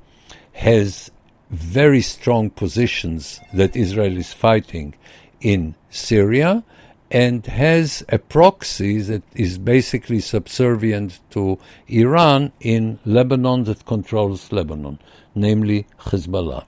[0.53, 1.11] has
[1.51, 4.95] very strong positions that Israel is fighting
[5.39, 6.63] in Syria,
[7.09, 14.99] and has a proxy that is basically subservient to Iran in Lebanon that controls Lebanon,
[15.37, 16.65] namely Hezbollah.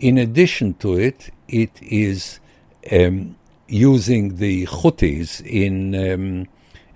[0.00, 2.40] In addition to it, it is
[2.90, 3.36] um,
[3.68, 6.46] using the Houthis in um,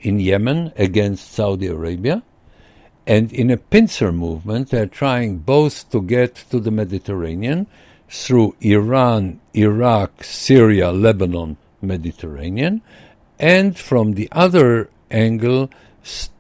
[0.01, 2.23] in Yemen against Saudi Arabia,
[3.07, 7.67] and in a pincer movement, they're trying both to get to the Mediterranean
[8.09, 12.81] through Iran, Iraq, Syria, Lebanon, Mediterranean,
[13.39, 15.71] and from the other angle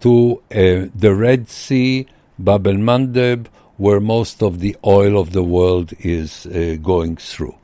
[0.00, 2.06] to uh, the Red Sea,
[2.38, 3.46] Bab el Mandeb,
[3.78, 7.56] where most of the oil of the world is uh, going through.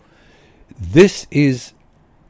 [0.80, 1.72] This is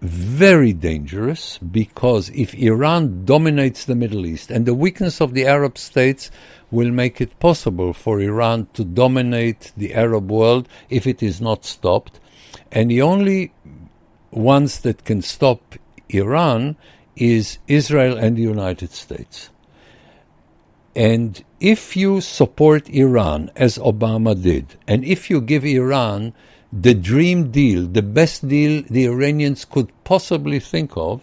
[0.01, 5.79] very dangerous because if Iran dominates the Middle East, and the weakness of the Arab
[5.79, 6.31] states
[6.71, 11.65] will make it possible for Iran to dominate the Arab world if it is not
[11.65, 12.21] stopped,
[12.73, 13.53] and the only
[14.31, 15.61] ones that can stop
[16.09, 16.77] Iran
[17.17, 19.51] is Israel and the United States.
[20.97, 26.33] And if you support Iran, as Obama did, and if you give Iran
[26.73, 31.23] the dream deal, the best deal the Iranians could possibly think of,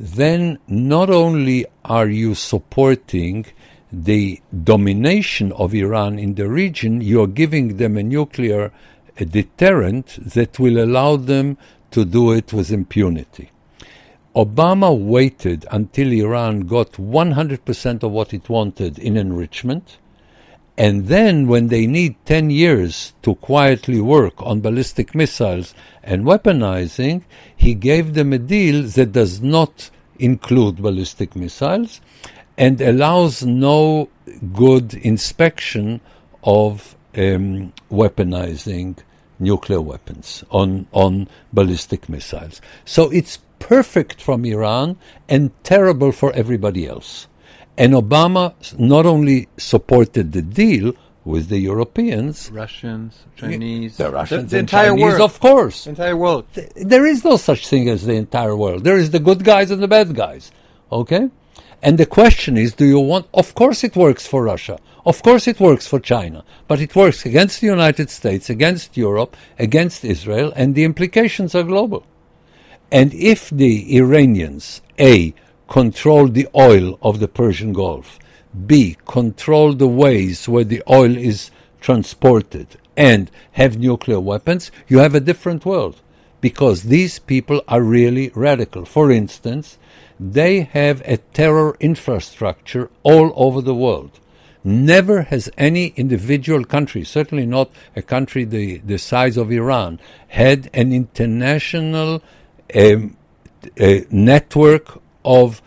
[0.00, 3.46] then not only are you supporting
[3.92, 8.72] the domination of Iran in the region, you are giving them a nuclear
[9.16, 11.56] deterrent that will allow them
[11.92, 13.51] to do it with impunity.
[14.34, 19.98] Obama waited until Iran got 100% of what it wanted in enrichment.
[20.78, 27.22] And then, when they need 10 years to quietly work on ballistic missiles and weaponizing,
[27.54, 32.00] he gave them a deal that does not include ballistic missiles.
[32.56, 34.08] and allows no
[34.52, 36.00] good inspection
[36.44, 38.96] of um, weaponizing
[39.38, 42.60] nuclear weapons on, on ballistic missiles.
[42.84, 44.96] So it's perfect from Iran
[45.28, 47.28] and terrible for everybody else.
[47.78, 50.92] And Obama not only supported the deal
[51.24, 55.84] with the Europeans, Russians, Chinese, the Russians the, and entire Chinese, world, of course.
[55.84, 56.44] the entire world.
[56.74, 58.82] There is no such thing as the entire world.
[58.82, 60.50] There is the good guys and the bad guys.
[60.90, 61.30] Okay?
[61.80, 63.26] And the question is do you want.
[63.32, 64.78] Of course it works for Russia.
[65.04, 66.44] Of course it works for China.
[66.68, 71.64] But it works against the United States, against Europe, against Israel, and the implications are
[71.64, 72.04] global.
[72.92, 75.32] And if the Iranians, A,
[75.66, 78.18] control the oil of the Persian Gulf,
[78.66, 81.50] B, control the ways where the oil is
[81.80, 86.02] transported, and have nuclear weapons, you have a different world.
[86.42, 88.84] Because these people are really radical.
[88.84, 89.78] For instance,
[90.20, 94.20] they have a terror infrastructure all over the world.
[94.64, 100.68] Never has any individual country, certainly not a country the, the size of Iran, had
[100.74, 102.22] an international
[102.74, 103.16] um,
[103.78, 105.62] a network of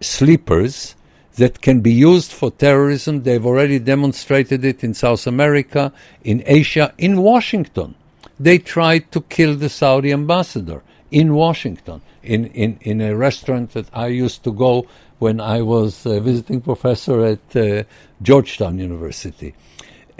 [0.00, 0.94] sleepers
[1.36, 3.22] that can be used for terrorism.
[3.22, 5.92] They've already demonstrated it in South America,
[6.24, 7.94] in Asia, in Washington.
[8.40, 13.86] They tried to kill the Saudi ambassador in Washington, in, in, in a restaurant that
[13.92, 14.86] I used to go
[15.18, 17.84] when I was a visiting professor at uh,
[18.20, 19.54] Georgetown University.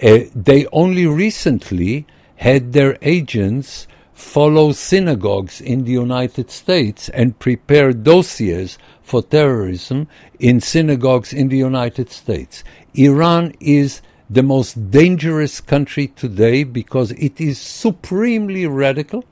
[0.02, 7.92] Uh, they only recently had their agents follow synagogues in the United States and prepare
[7.92, 12.64] dossiers for terrorism in synagogues in the United States.
[12.94, 14.00] Iran is
[14.30, 19.22] the most dangerous country today because it is supremely radical,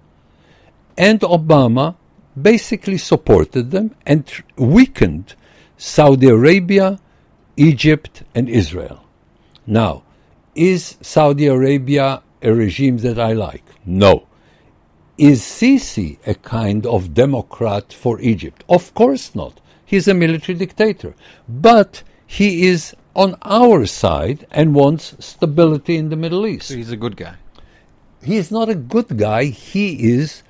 [0.98, 1.96] and Obama
[2.40, 5.34] basically supported them and tr- weakened
[5.78, 7.00] Saudi Arabia,
[7.56, 9.02] Egypt, and Israel.
[9.66, 10.02] Now,
[10.54, 13.64] is Saudi Arabia a regime that I like?
[13.86, 14.26] No.
[15.16, 18.64] Is Sisi a kind of democrat for Egypt?
[18.68, 19.60] Of course not.
[19.84, 21.14] He's a military dictator.
[21.48, 26.68] But he is on our side and wants stability in the Middle East.
[26.68, 27.36] So he's a good guy.
[28.24, 29.44] He is not a good guy.
[29.44, 30.42] He is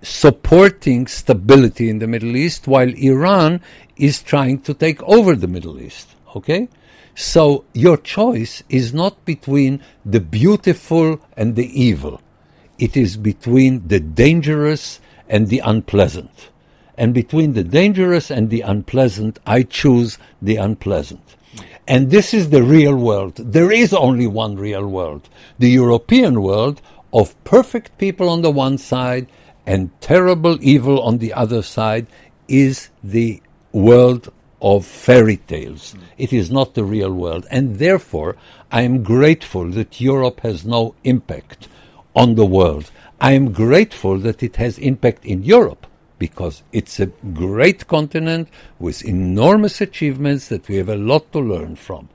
[0.00, 3.60] supporting stability in the Middle East while Iran
[3.96, 6.08] is trying to take over the Middle East.
[6.34, 6.68] Okay?
[7.14, 12.20] So your choice is not between the beautiful and the evil.
[12.78, 16.50] It is between the dangerous and the unpleasant.
[16.98, 21.36] And between the dangerous and the unpleasant, I choose the unpleasant.
[21.88, 23.36] And this is the real world.
[23.36, 25.28] There is only one real world.
[25.58, 29.28] The European world of perfect people on the one side
[29.66, 32.06] and terrible evil on the other side
[32.48, 33.40] is the
[33.72, 35.94] world of fairy tales.
[36.18, 37.46] It is not the real world.
[37.50, 38.36] And therefore,
[38.72, 41.68] I am grateful that Europe has no impact
[42.16, 42.90] on the world.
[43.20, 45.86] I am grateful that it has impact in Europe
[46.18, 48.48] because it's a great continent
[48.78, 52.08] with enormous achievements that we have a lot to learn from.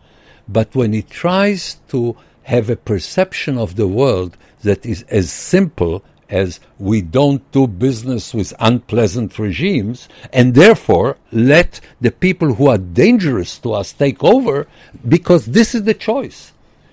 [0.49, 6.03] But when it tries to have a perception of the world that is as simple
[6.29, 12.77] as we don't do business with unpleasant regimes and therefore let the people who are
[12.77, 14.65] dangerous to us take over
[15.07, 16.50] because this is the choice.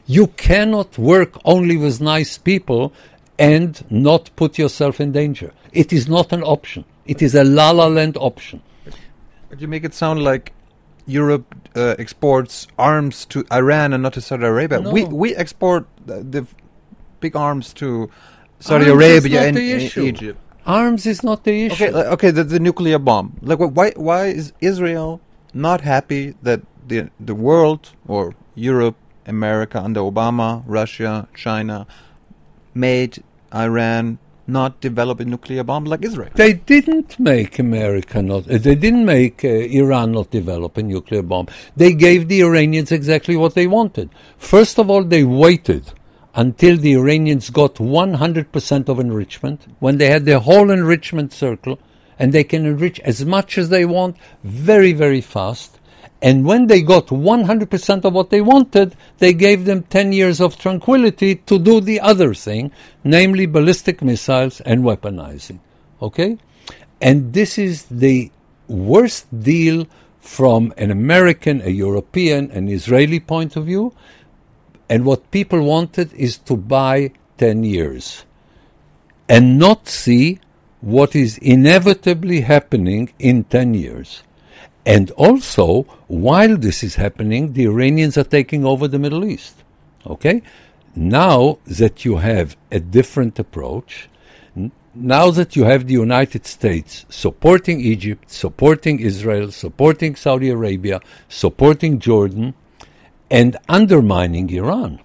[0.09, 2.93] You cannot work only with nice people
[3.39, 5.53] and not put yourself in danger.
[5.73, 6.87] It is not an option.
[7.05, 8.63] It is a la la land option.
[9.51, 10.53] But you make it sound like
[11.07, 14.81] Europe uh, exports arms to Iran and not to Saudi Arabia.
[14.81, 14.91] No.
[14.91, 16.47] We we export the, the
[17.21, 18.11] big arms to
[18.61, 19.59] Saudi Arms Arabia and.
[19.59, 20.39] Egypt.
[20.67, 21.85] Arms is not the issue.
[21.85, 23.39] Okay, like, okay, the, the nuclear bomb.
[23.41, 25.21] Like, why why is Israel
[25.55, 28.97] not happy that the the world or Europe,
[29.29, 31.87] America under Obama, Russia, China
[32.75, 33.23] made
[33.55, 36.31] Iran not develop a nuclear bomb like Israel?
[36.35, 38.51] They didn't make America not.
[38.51, 41.49] Uh, they didn't make uh, Iran not develop a nuclear bomb.
[41.77, 44.09] They gave the Iranians exactly what they wanted.
[44.39, 45.93] First of all, they waited
[46.35, 51.79] until the Iranians got 100% of enrichment, when they had their whole enrichment circle,
[52.19, 55.78] and they can enrich as much as they want, very, very fast.
[56.21, 60.59] And when they got 100% of what they wanted, they gave them 10 years of
[60.59, 62.73] tranquility to do the other thing,
[63.05, 65.61] namely ballistic missiles and weaponizing.
[66.03, 66.39] Okay?
[67.01, 68.33] And this is the
[68.67, 69.87] worst deal
[70.21, 73.95] from an American, a European, an Israeli point of view.
[74.89, 78.25] And what people wanted is to buy 10 years
[79.29, 80.41] and not see
[80.81, 84.23] what is inevitably happening in 10 years.
[84.89, 89.63] And also, while this is happening, the Iranians are taking over the Middle East.
[90.07, 90.41] Okay?
[90.97, 94.09] Now that you have a different approach,
[94.57, 101.03] n- now that you have the United States supporting Egypt, supporting Israel, supporting Saudi Arabia,
[101.29, 102.55] supporting Jordan,
[103.31, 105.01] and undermining Iran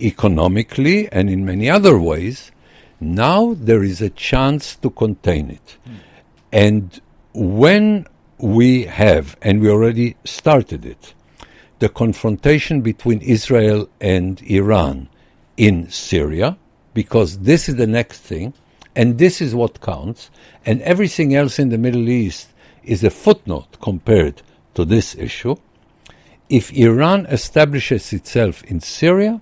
[0.00, 2.50] economically and in many other ways,
[2.98, 5.76] now there is a chance to contain it.
[5.84, 5.94] Hmm.
[6.50, 7.00] And
[7.32, 8.06] when
[8.38, 11.14] we have, and we already started it,
[11.78, 15.08] the confrontation between Israel and Iran
[15.56, 16.56] in Syria,
[16.94, 18.54] because this is the next thing,
[18.94, 20.30] and this is what counts,
[20.64, 22.48] and everything else in the Middle East
[22.84, 24.42] is a footnote compared
[24.74, 25.56] to this issue.
[26.48, 29.40] If Iran establishes itself in Syria,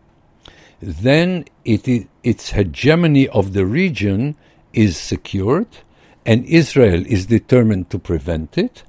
[0.80, 4.36] then it its hegemony of the region
[4.72, 5.68] is secured,
[6.26, 8.82] and Israel is determined to prevent it,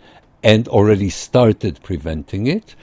[0.44, 2.76] and already started preventing it.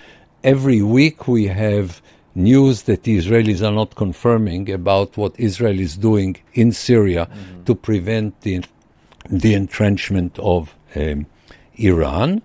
[0.43, 2.03] Every week we have
[2.35, 7.29] news that the Israelis are not confirming about what Israel is doing in Syria
[7.67, 8.65] to prevent the,
[9.29, 11.27] the entrenchment of um,
[11.77, 12.43] Iran.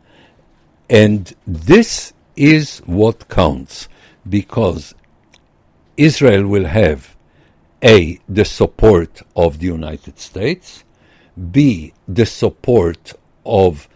[0.89, 3.89] And this is what counts
[4.29, 4.93] because
[5.95, 7.15] Israel will have
[7.83, 10.83] A, the support of the United States,
[11.51, 13.13] B, the support
[13.45, 13.87] of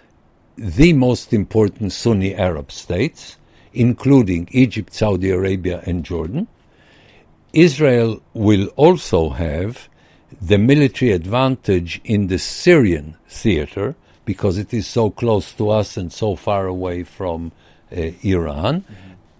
[0.57, 3.37] the most important Sunni Arab states,
[3.73, 6.47] including Egypt, Saudi Arabia, and Jordan.
[7.53, 9.89] Israel will also have
[10.41, 16.13] the military advantage in the Syrian theater because it is so close to us and
[16.13, 17.51] so far away from
[17.91, 18.85] uh, Iran.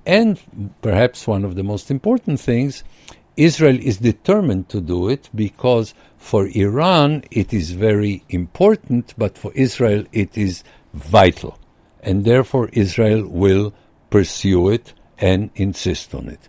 [0.06, 0.40] And
[0.82, 2.84] perhaps one of the most important things,
[3.38, 9.52] Israel is determined to do it because for Iran it is very important, but for
[9.54, 10.64] Israel it is
[10.94, 11.58] vital.
[12.02, 13.74] And therefore Israel will
[14.10, 16.48] pursue it and insist on it.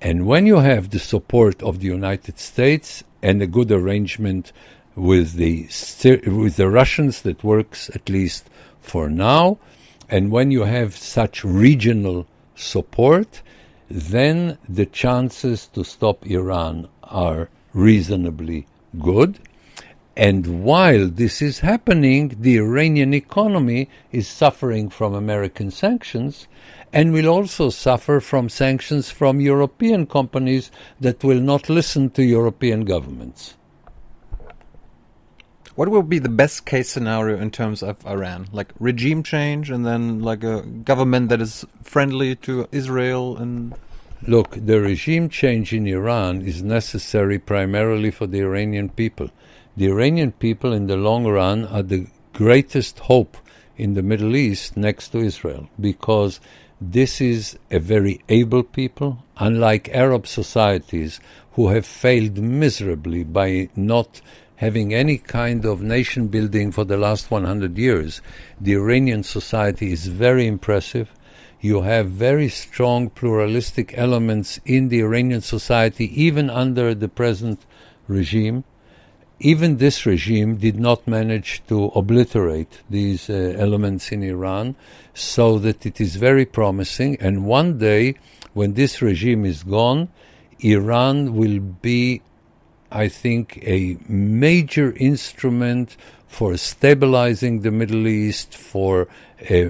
[0.00, 4.52] And when you have the support of the United States and a good arrangement
[4.94, 5.66] with the
[6.30, 8.44] with the Russians that works at least
[8.80, 9.58] for now,
[10.10, 13.42] and when you have such regional support,
[13.90, 18.66] then the chances to stop Iran are reasonably
[19.00, 19.38] good.
[20.16, 26.48] And while this is happening, the Iranian economy is suffering from American sanctions
[26.92, 30.70] and will also suffer from sanctions from European companies
[31.00, 33.54] that will not listen to European governments.
[35.74, 38.48] What will be the best case scenario in terms of Iran?
[38.50, 43.74] Like regime change and then like a government that is friendly to Israel and
[44.28, 49.30] Look, the regime change in Iran is necessary primarily for the Iranian people.
[49.76, 53.36] The Iranian people, in the long run, are the greatest hope
[53.76, 56.40] in the Middle East next to Israel because
[56.80, 61.20] this is a very able people, unlike Arab societies
[61.52, 64.20] who have failed miserably by not
[64.56, 68.20] having any kind of nation building for the last 100 years.
[68.60, 71.12] The Iranian society is very impressive.
[71.60, 77.64] You have very strong pluralistic elements in the Iranian society, even under the present
[78.08, 78.64] regime.
[79.38, 84.76] Even this regime did not manage to obliterate these uh, elements in Iran,
[85.12, 87.16] so that it is very promising.
[87.20, 88.14] And one day,
[88.54, 90.08] when this regime is gone,
[90.60, 92.22] Iran will be
[92.90, 95.96] I think, a major instrument
[96.26, 99.08] for stabilizing the Middle East, for
[99.50, 99.64] uh,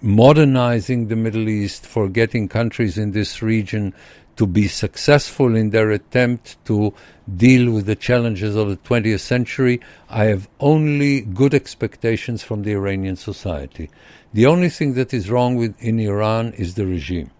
[0.00, 3.92] modernizing the Middle East, for getting countries in this region
[4.36, 6.92] to be successful in their attempt to
[7.36, 9.80] deal with the challenges of the 20th century.
[10.08, 13.90] I have only good expectations from the Iranian society.
[14.34, 17.30] The only thing that is wrong with in Iran is the regime.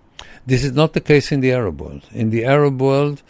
[0.47, 2.07] This is not the case in the Arab world.
[2.13, 3.23] In the Arab world,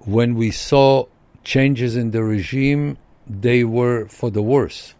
[0.00, 1.06] when we saw
[1.44, 2.98] changes in the regime,
[3.28, 4.94] they were for the worse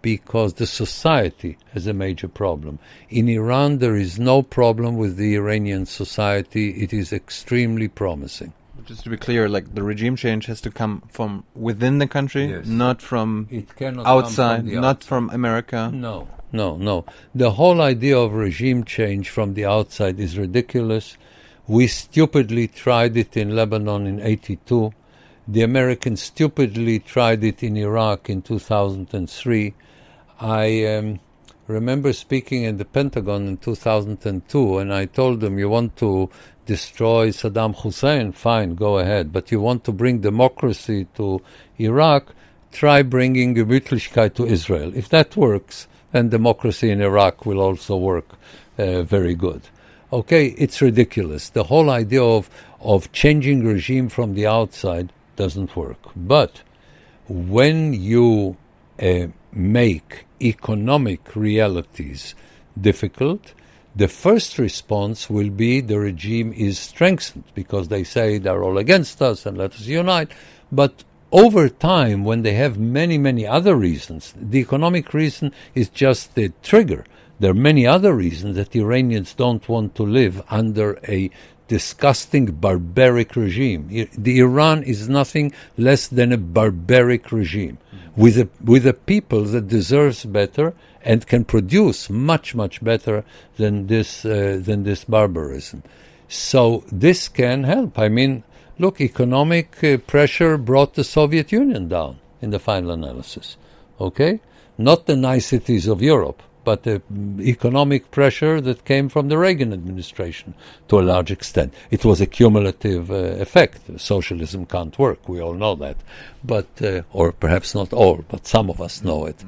[0.00, 2.78] because the society has a major problem.
[3.10, 6.70] In Iran, there is no problem with the Iranian society.
[6.82, 8.52] It is extremely promising.
[8.84, 12.46] just to be clear, like the regime change has to come from within the country,
[12.46, 12.66] Yes.
[12.66, 15.08] not from It cannot outside, from not outside.
[15.08, 15.90] from America.
[15.94, 17.04] No, no, no.
[17.34, 21.16] The whole idea of regime change from the outside is ridiculous.
[21.68, 24.92] We stupidly tried it in Lebanon in 82.
[25.48, 29.74] The Americans stupidly tried it in Iraq in 2003.
[30.40, 31.18] I um,
[31.66, 36.30] remember speaking in the Pentagon in 2002, and I told them, You want to
[36.64, 38.30] destroy Saddam Hussein?
[38.30, 39.32] Fine, go ahead.
[39.32, 41.42] But you want to bring democracy to
[41.76, 42.34] Iraq?
[42.70, 44.92] Try bringing Gemütlichkeit to Israel.
[44.94, 48.28] If that works, and democracy in Iraq will also work
[48.78, 49.62] uh, very good.
[50.12, 51.48] Okay, it's ridiculous.
[51.48, 52.48] The whole idea of
[52.80, 55.12] of changing regime from the outside
[55.44, 56.02] doesn't work.
[56.34, 56.52] But
[57.28, 57.78] when
[58.10, 58.56] you
[59.08, 60.10] uh, make
[60.54, 62.34] economic realities
[62.88, 63.42] difficult,
[64.02, 69.16] the first response will be the regime is strengthened because they say they're all against
[69.30, 70.30] us and let us unite.
[70.80, 70.94] But
[71.44, 76.52] over time, when they have many, many other reasons, the economic reason is just the
[76.62, 77.04] trigger.
[77.40, 81.30] There are many other reasons that Iranians don't want to live under a
[81.72, 83.82] disgusting barbaric regime.
[84.28, 87.78] The Iran is nothing less than a barbaric regime
[88.14, 93.24] with a with a people that deserves better and can produce much much better
[93.56, 95.82] than this uh, than this barbarism.
[96.28, 97.98] So this can help.
[97.98, 98.32] I mean,
[98.78, 103.56] look, economic uh, pressure brought the Soviet Union down in the final analysis.
[103.98, 104.40] Okay,
[104.76, 107.02] not the niceties of Europe but the
[107.40, 110.54] economic pressure that came from the Reagan administration
[110.88, 111.74] to a large extent.
[111.90, 113.80] It was a cumulative uh, effect.
[114.00, 115.96] Socialism can't work, we all know that.
[116.44, 119.44] But, uh, or perhaps not all, but some of us know it.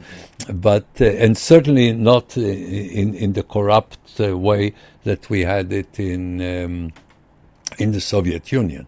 [0.52, 5.98] But, uh, and certainly not in, in the corrupt uh, way that we had it
[5.98, 6.92] in, um,
[7.78, 8.86] in the Soviet Union.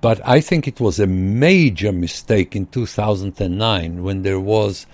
[0.00, 4.86] But I think it was a major mistake in 2009 when there was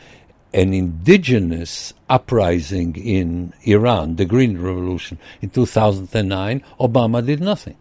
[0.57, 7.77] an indigenous uprising in Iran, the Green Revolution, in 2009, Obama did nothing.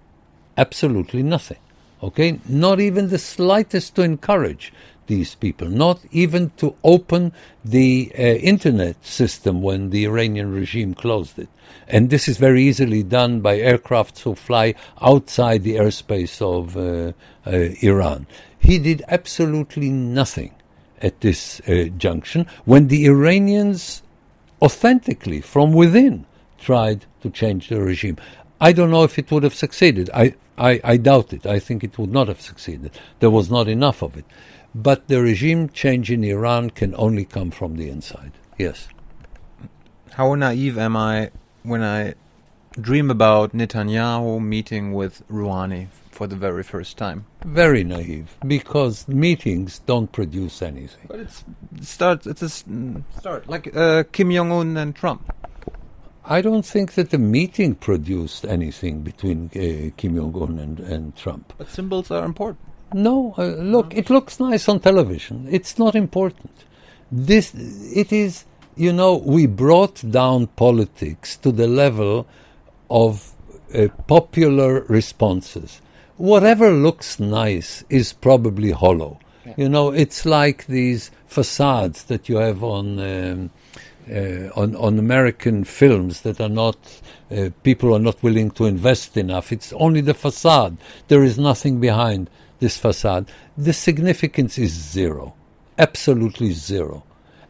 [0.58, 1.60] Absolutely nothing.
[2.04, 2.38] Okay?
[2.50, 4.74] Not even the slightest to encourage
[5.08, 7.32] these people, not even to open
[7.64, 11.48] the uh, internet system when the Iranian regime closed it.
[11.88, 17.14] And this is very easily done by aircrafts who fly outside the airspace of uh,
[17.50, 18.28] uh, Iran.
[18.60, 20.54] He did absolutely nothing
[21.02, 24.04] at this uh, junction when the Iranians
[24.62, 26.26] authentically, from within,
[26.58, 28.18] tried to change the regime.
[28.60, 30.10] I don't know if it would have succeeded.
[30.14, 31.46] I, I, I doubt it.
[31.46, 32.92] I think it would not have succeeded.
[33.20, 34.26] There was not enough of it.
[34.74, 38.32] But the regime change in Iran can only come from the inside.
[38.58, 38.88] Yes.
[40.12, 41.32] How naive am I
[41.64, 42.16] when I
[42.80, 47.26] dream about Netanyahu meeting with Rouhani for the very first time.
[47.44, 51.06] Very naive, because meetings don't produce anything.
[51.08, 51.44] But it's
[51.82, 52.26] start.
[52.26, 55.22] It's a start, like uh, Kim Jong Un and Trump.
[56.24, 61.16] I don't think that the meeting produced anything between uh, Kim Jong Un and, and
[61.16, 61.54] Trump.
[61.58, 62.66] But symbols are important.
[62.94, 63.44] No, uh,
[63.76, 65.48] look, it looks nice on television.
[65.52, 66.54] It's not important.
[67.12, 68.46] This, it is,
[68.76, 72.26] you know, we brought down politics to the level
[72.90, 73.34] of
[73.74, 75.82] uh, popular responses
[76.18, 79.20] whatever looks nice is probably hollow.
[79.46, 79.54] Yeah.
[79.58, 83.52] You know, it's like these facades that you have on um,
[84.10, 86.78] uh, on, on American films that are not
[87.32, 89.52] uh, people are not willing to invest enough.
[89.52, 90.78] It's only the facade.
[91.08, 93.30] There is nothing behind this facade.
[93.58, 95.34] The significance is zero,
[95.78, 97.04] absolutely zero.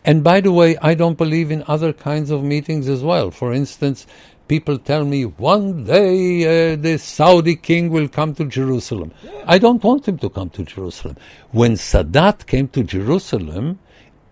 [0.03, 3.31] And by the way, I don't believe in other kinds of meetings as well.
[3.31, 4.05] For instance,
[4.47, 9.11] people tell me one day uh, the Saudi king will come to Jerusalem.
[9.45, 11.17] I don't want him to come to Jerusalem.
[11.51, 13.79] When Sadat came to Jerusalem,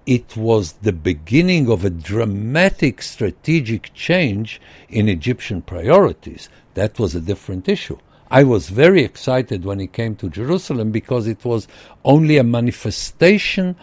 [0.06, 6.50] it was the beginning of a dramatic strategic change in Egyptian priorities.
[6.74, 7.98] That was a different issue.
[8.30, 11.68] I was very excited when he came to Jerusalem because it was
[12.04, 13.76] only a manifestation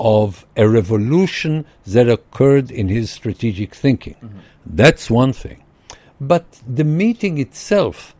[0.00, 4.14] of a revolution that occurred in his strategic thinking.
[4.14, 4.38] Mm-hmm.
[4.66, 5.62] That's one thing.
[6.22, 8.14] But the meeting itself,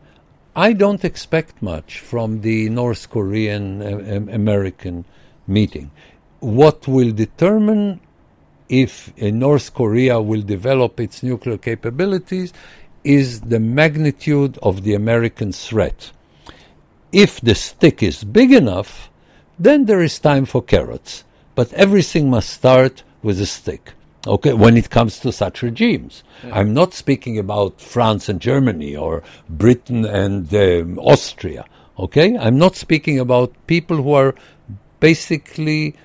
[0.57, 5.05] I don't expect much from the North Korean uh, American
[5.47, 5.89] meeting.
[6.41, 8.01] What will determine
[8.67, 12.51] if uh, North Korea will develop its nuclear capabilities
[13.05, 16.11] is the magnitude of the American threat.
[17.13, 19.09] If the stick is big enough,
[19.57, 21.23] then there is time for carrots.
[21.55, 23.93] But everything must start with a stick.
[24.25, 26.59] Okay, when it comes to such regimes, yeah.
[26.59, 31.65] I'm not speaking about France and Germany or Britain and um, Austria.
[31.99, 34.33] Okay, I'm not speaking about people who are
[35.01, 35.95] basically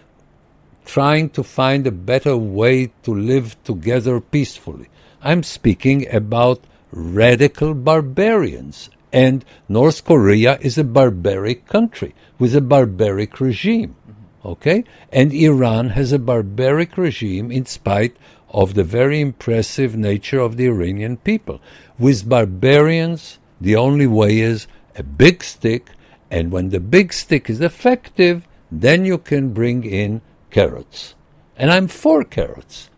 [0.84, 4.88] trying to find a better way to live together peacefully.
[5.22, 8.90] I'm speaking about radical barbarians.
[9.12, 13.96] And North Korea is a barbaric country with a barbaric regime.
[14.44, 14.84] Okay?
[15.12, 18.16] And Iran has a barbaric regime in spite
[18.50, 21.60] of the very impressive nature of the Iranian people.
[21.98, 24.66] With barbarians, the only way is
[24.96, 25.90] a big stick,
[26.30, 30.20] and when the big stick is effective, then you can bring in
[30.50, 31.14] carrots.
[31.56, 32.90] And I'm for carrots.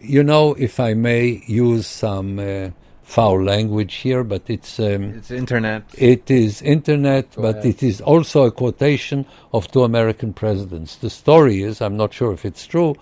[0.00, 2.70] you know, if I may use some uh,
[3.06, 5.82] foul language here, but it's um, It's internet.
[5.96, 7.66] it is internet, Go but ahead.
[7.72, 10.96] it is also a quotation of two American presidents.
[10.96, 12.94] The story is, I'm not sure if it's true,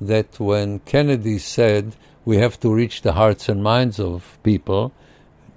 [0.00, 1.94] that when Kennedy said
[2.24, 4.92] we have to reach the hearts and minds of people,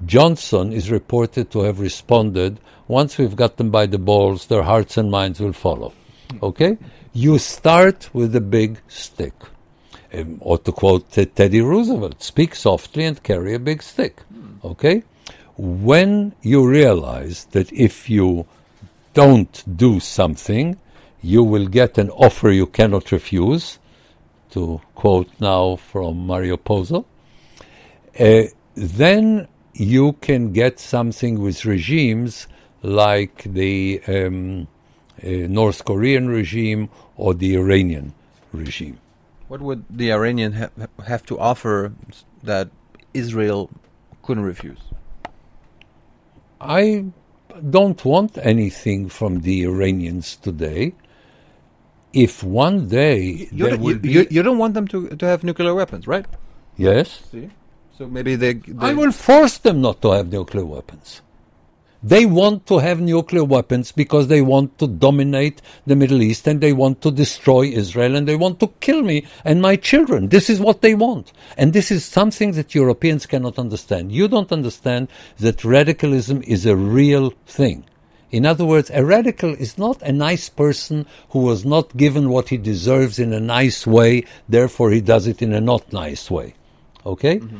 [0.06, 4.97] Johnson is reported to have responded, once we've got them by the balls, their hearts
[4.97, 5.93] and minds will follow.
[6.41, 6.78] Okay?
[7.14, 9.34] You start with a big stick.
[10.14, 14.22] Um, or to quote Teddy Roosevelt, speak softly and carry a big stick.
[14.64, 15.03] Okay?
[15.57, 18.45] When you realize that if you
[19.14, 20.78] don't do something,
[21.22, 23.80] you will get an offer you cannot refuse,
[24.51, 27.05] to quote now from Mario Puzo,
[28.20, 28.43] uh,
[28.76, 32.47] then you can get something with regimes
[32.84, 34.68] like the um,
[35.24, 38.14] uh, North Korean regime or the Iranian
[38.51, 38.99] regime.
[39.48, 40.70] What would the Iranian ha-
[41.06, 41.94] have to offer
[42.44, 42.70] that
[43.14, 43.70] Israel
[44.24, 44.80] couldn't refuse?
[46.62, 47.06] I
[47.70, 50.94] don't want anything from the Iranians today.
[52.14, 55.10] If one day You, there don't- will you, be, you, you don't want them to,
[55.10, 56.26] to have nuclear weapons, right?
[56.78, 57.50] yes, See?
[57.98, 58.54] So maybe they.
[58.54, 61.22] they I will force them not to have nuclear weapons.
[62.04, 66.60] They want to have nuclear weapons because they want to dominate the Middle East and
[66.60, 70.28] they want to destroy Israel and they want to kill me and my children.
[70.28, 71.32] This is what they want.
[71.58, 74.12] And this is something that Europeans cannot understand.
[74.12, 75.08] You don't understand
[75.39, 77.86] that radicalism is a real thing.
[78.32, 82.49] In other words, a radical is not a nice person who was not given what
[82.49, 86.56] he deserves in a nice way, therefore he does it in a not nice way.
[87.06, 87.38] Okay?
[87.38, 87.60] Mm-hmm.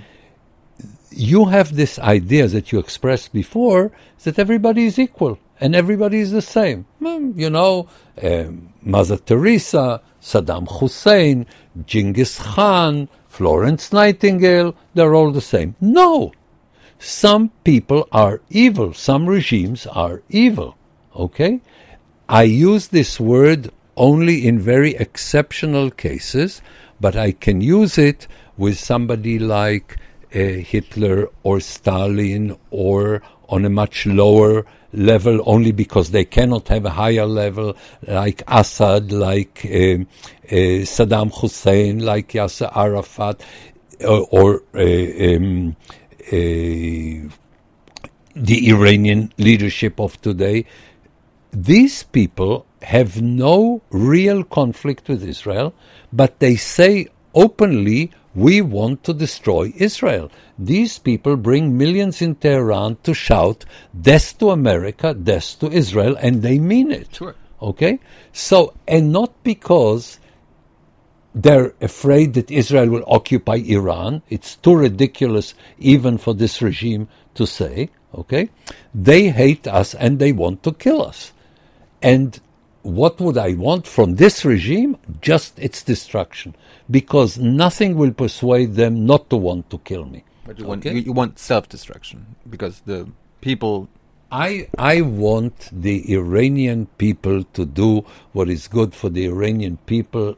[1.16, 3.92] You have this idea that you expressed before
[4.24, 6.86] that everybody is equal and everybody is the same.
[7.00, 7.88] You know,
[8.22, 11.46] um, Mother Teresa, Saddam Hussein,
[11.86, 15.76] Genghis Khan, Florence Nightingale, they're all the same.
[15.80, 16.34] No!
[17.00, 20.76] Some people are evil, some regimes are evil.
[21.16, 21.62] Okay?
[22.30, 26.62] I use this word only in very exceptional cases,
[27.02, 30.00] but I can use it with somebody like uh,
[30.40, 36.90] Hitler or Stalin or on a much lower level only because they cannot have a
[36.90, 37.76] higher level
[38.08, 40.08] like Assad, like um,
[40.46, 43.42] uh, Saddam Hussein, like Yasser Arafat,
[44.02, 45.76] or, or uh, um,
[46.28, 47.30] uh,
[48.36, 50.66] the Iranian leadership of today.
[51.52, 55.74] These people have no real conflict with Israel,
[56.12, 60.32] but they say openly, we want to destroy Israel.
[60.58, 63.66] These people bring millions in Tehran to shout,
[64.00, 67.16] death to America, death to Israel, and they mean it.
[67.16, 67.36] Sure.
[67.62, 68.00] Okay?
[68.32, 70.20] So, and not because
[71.36, 74.22] they're afraid that Israel will occupy Iran.
[74.30, 78.50] It's too ridiculous even for this regime to say, okay?
[78.94, 81.34] They hate us and they want to kill us.
[82.02, 82.40] And
[82.84, 84.98] what would I want from this regime?
[85.22, 86.56] Just its destruction.
[86.92, 90.24] Because nothing will persuade them not to want to kill me.
[90.46, 90.96] But you want Okay.
[90.96, 93.08] you, you want self destruction because the
[93.42, 93.88] people.
[94.32, 100.38] I, I want the Iranian people to do what is good for the Iranian people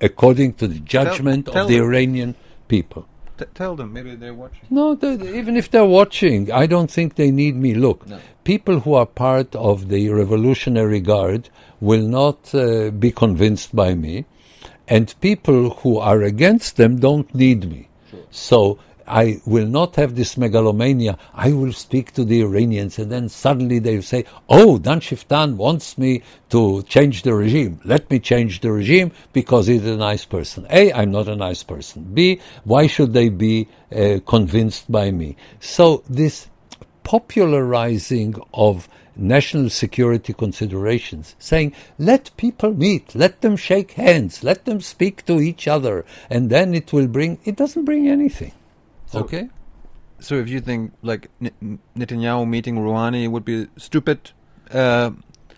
[0.00, 1.76] according to the judgment tell of the.
[1.76, 2.34] Iranian
[2.68, 3.06] people.
[3.38, 4.60] T- tell them maybe they're watching.
[4.70, 7.74] No, they, even if they're watching, I don't think they need me.
[7.74, 8.18] Look, No.
[8.44, 11.48] people who are part of the Revolutionary Guard
[11.80, 14.24] will not uh, be convinced by me,
[14.88, 17.88] and people who are against them don't need me.
[18.30, 21.18] So I will not have this megalomania.
[21.34, 25.96] I will speak to the Iranians, and then suddenly they say, "Oh, Dan Schueftan wants
[25.96, 27.80] me to change the regime.
[27.84, 31.62] Let me change the regime because he's a nice person." A, I'm not a nice
[31.62, 32.06] person.
[32.14, 35.36] B, why should they be uh, convinced by me?
[35.60, 36.48] So this
[37.04, 44.80] popularizing of national security considerations, saying, let people meet, let them shake hands, let them
[44.80, 48.52] speak to each other, and then it will bring, it doesn't bring anything.
[49.16, 49.48] So- okay?
[50.18, 51.28] So if you think like
[51.96, 54.30] Netanyahu meeting Rouhani would be stupid,
[54.72, 55.10] uh,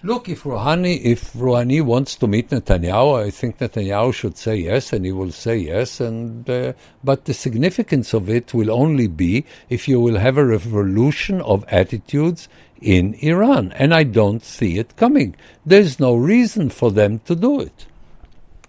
[0.04, 4.92] Look, if Rouhani, if Rouhani wants to meet Netanyahu, I think Netanyahu should say yes,
[4.92, 6.00] and he will say yes.
[6.00, 10.44] And uh, but the significance of it will only be if you will have a
[10.44, 12.48] revolution of attitudes
[12.80, 15.34] in Iran, and I don't see it coming.
[15.66, 17.86] There's no reason for them to do it.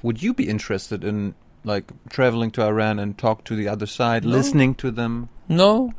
[0.01, 4.25] would you be interested in like traveling to Iran and talk to the other side,
[4.25, 5.29] listening to them?
[5.47, 5.93] No.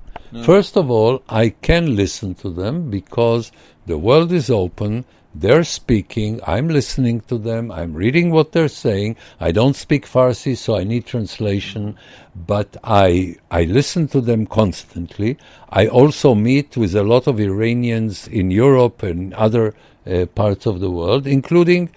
[0.44, 3.50] First of all, I can listen to them because
[3.86, 5.04] the world is open.
[5.34, 9.16] They're speaking, I'm listening to them, I'm reading what they're saying.
[9.38, 11.96] I don't speak Farsi, so I need translation,
[12.34, 15.36] but I, I listen to them constantly.
[15.68, 20.80] I also meet with a lot of Iranians in Europe and other uh, parts of
[20.80, 21.90] the world, including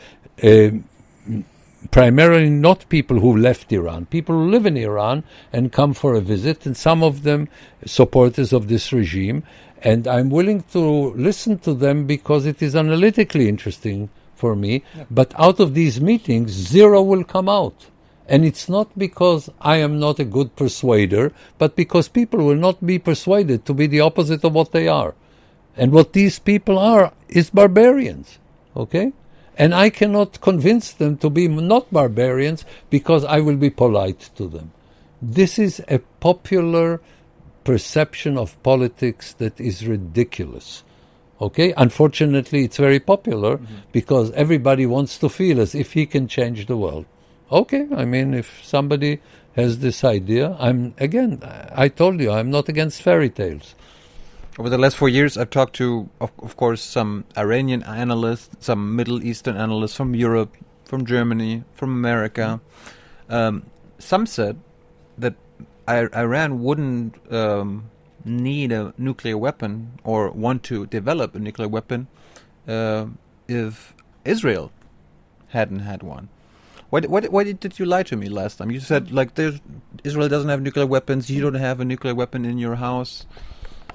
[0.43, 0.69] uh,
[1.91, 6.21] primarily not people who left Iran, people who live in Iran and come for a
[6.21, 7.49] visit, and some of them
[7.85, 9.43] supporters of this regime.
[9.81, 14.83] And I'm willing to listen to them because it is analytically interesting for me.
[14.95, 15.05] Yeah.
[15.11, 17.87] But out of these meetings, zero will come out.
[18.27, 22.85] And it's not because I am not a good persuader, but because people will not
[22.85, 25.13] be persuaded to be the opposite of what they are.
[25.75, 28.39] And what these people are is barbarians.
[28.77, 29.11] Okay?
[29.57, 34.47] And I cannot convince them to be not barbarians because I will be polite to
[34.47, 34.71] them.
[35.21, 37.01] This is a popular
[37.63, 40.83] perception of politics that is ridiculous.
[41.39, 41.73] Okay?
[41.77, 43.75] Unfortunately, it's very popular mm-hmm.
[43.91, 47.05] because everybody wants to feel as if he can change the world.
[47.51, 49.21] Okay, I mean, if somebody
[49.55, 51.39] has this idea, I'm, again,
[51.75, 53.75] I told you, I'm not against fairy tales.
[54.59, 58.95] Over the last four years, I've talked to, of, of course, some Iranian analysts, some
[58.95, 62.61] Middle Eastern analysts from Europe, from Germany, from America.
[63.29, 63.63] Um,
[63.97, 64.59] some said
[65.17, 65.33] that
[65.87, 67.89] I Iran wouldn't um,
[68.23, 72.07] need a nuclear weapon or want to develop a nuclear weapon
[72.67, 73.07] uh,
[73.47, 74.71] if Israel
[75.47, 76.29] hadn't had one.
[76.91, 78.69] Why, why, why did you lie to me last time?
[78.69, 79.31] You said like
[80.03, 81.31] Israel doesn't have nuclear weapons.
[81.31, 83.25] You don't have a nuclear weapon in your house.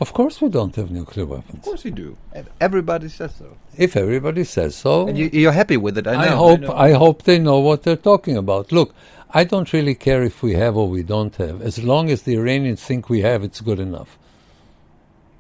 [0.01, 1.59] Of course, we don't have nuclear weapons.
[1.59, 2.17] Of course, we do.
[2.61, 3.57] Everybody says so.
[3.77, 6.21] If everybody says so, and you, are happy with it, I know.
[6.21, 6.61] I hope.
[6.61, 6.77] I, know.
[6.77, 8.71] I hope they know what they're talking about.
[8.71, 8.95] Look,
[9.31, 11.61] I don't really care if we have or we don't have.
[11.63, 14.17] As long as the Iranians think we have, it's good enough.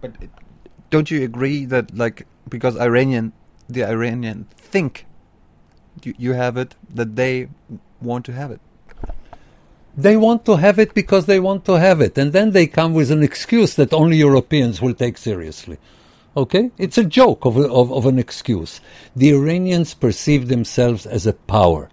[0.00, 0.26] But uh,
[0.90, 3.32] don't you agree that, like, because Iranian,
[3.68, 5.06] the Iranian think
[6.02, 7.48] you, you have it, that they
[8.00, 8.61] want to have it?
[9.99, 12.16] They want to have it because they want to have it.
[12.16, 15.76] And then they come with an excuse that only Europeans will take seriously.
[16.36, 16.70] Okay?
[16.78, 18.80] It's a joke of, of, of an excuse.
[19.16, 21.90] The Iranians perceive themselves as a power.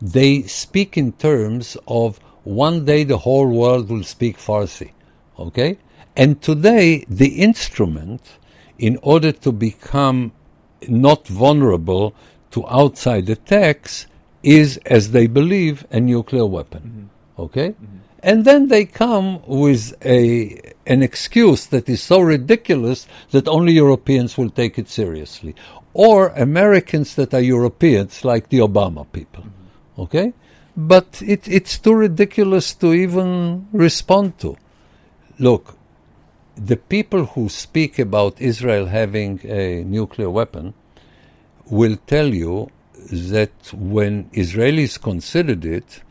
[0.00, 4.92] They speak in terms of one day the whole world will speak Farsi.
[5.36, 5.78] Okay?
[6.16, 8.22] And today, the instrument,
[8.78, 10.30] in order to become
[10.86, 12.14] not vulnerable
[12.52, 14.06] to outside attacks,
[14.44, 16.82] is, as they believe, a nuclear weapon.
[16.82, 17.17] Mm-hmm.
[17.38, 17.70] Okay?
[17.70, 17.96] Mm-hmm.
[18.22, 24.36] And then they come with a an excuse that is so ridiculous that only Europeans
[24.36, 25.54] will take it seriously.
[25.94, 29.44] Or Americans that are Europeans, like the Obama people.
[29.44, 30.00] Mm-hmm.
[30.02, 30.32] Okay?
[30.76, 34.56] But it, it's too ridiculous to even respond to.
[35.38, 35.76] Look,
[36.56, 40.74] the people who speak about Israel having a nuclear weapon
[41.70, 42.70] will tell you
[43.10, 46.02] that when Israelis considered it,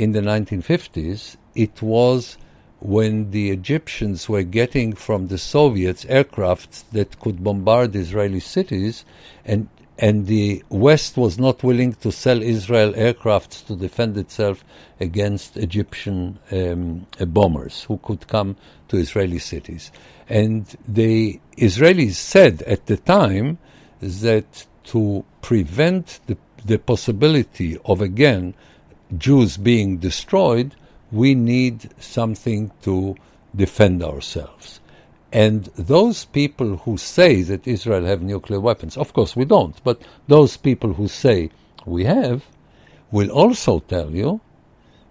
[0.00, 2.38] in the 1950s, it was
[2.80, 9.04] when the Egyptians were getting from the Soviets aircrafts that could bombard Israeli cities,
[9.44, 14.64] and and the West was not willing to sell Israel aircrafts to defend itself
[14.98, 18.56] against Egyptian um, bombers who could come
[18.88, 19.92] to Israeli cities.
[20.26, 23.58] And the Israelis said at the time
[24.00, 28.54] that to prevent the, the possibility of again
[29.18, 30.74] Jews being destroyed,
[31.10, 33.16] we need something to
[33.54, 34.80] defend ourselves.
[35.32, 40.02] And those people who say that Israel have nuclear weapons, of course we don't, but
[40.26, 41.50] those people who say
[41.86, 42.44] we have,
[43.10, 44.40] will also tell you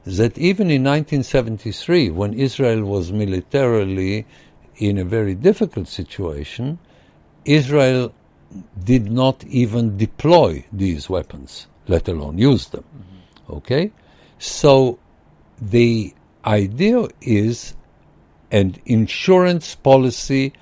[0.06, 4.26] that even in 1973, when Israel was militarily
[4.78, 6.80] in a very difficult situation,
[7.46, 8.14] Israel
[8.84, 12.84] did not even deploy these weapons, let alone use them.
[12.84, 13.19] Mm-hmm.
[13.50, 13.92] Okay?
[14.38, 15.00] So
[15.62, 16.14] the
[16.46, 17.76] idea is
[18.52, 20.54] an insurance policy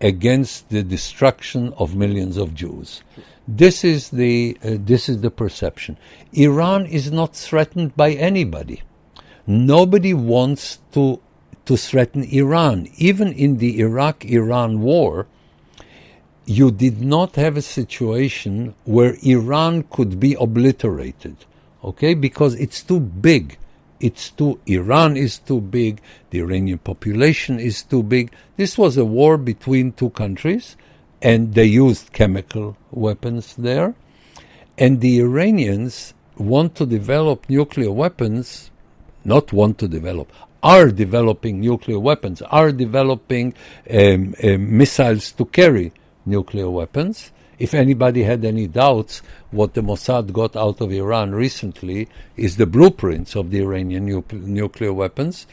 [0.00, 3.02] against the destruction of millions of Jews.
[3.48, 5.96] This is the uh, this is the perception.
[6.32, 8.82] Iran is not threatened by anybody.
[9.46, 11.20] Nobody wants to
[11.66, 12.88] to threaten Iran.
[12.96, 15.26] Even in the Iraq-Iran war,
[16.44, 21.36] you did not have a situation where Iran could be obliterated
[21.86, 22.14] okay?
[22.14, 23.56] Because it's too big.
[23.98, 28.32] It's too, Iran is too big, the Iranian population is too big.
[28.56, 30.76] This was a war between two countries,
[31.22, 33.94] and they used chemical weapons there.
[34.76, 38.70] And the Iranians want to develop nuclear weapons,
[39.24, 40.30] not want to develop,
[40.62, 43.54] are developing nuclear weapons, are developing
[43.90, 45.92] um, uh, missiles to carry
[46.26, 52.08] nuclear weapons If anybody had any doubts, what the Mossad got out of Iran recently
[52.36, 55.46] is the blueprints of the Iranian nu- nuclear weapons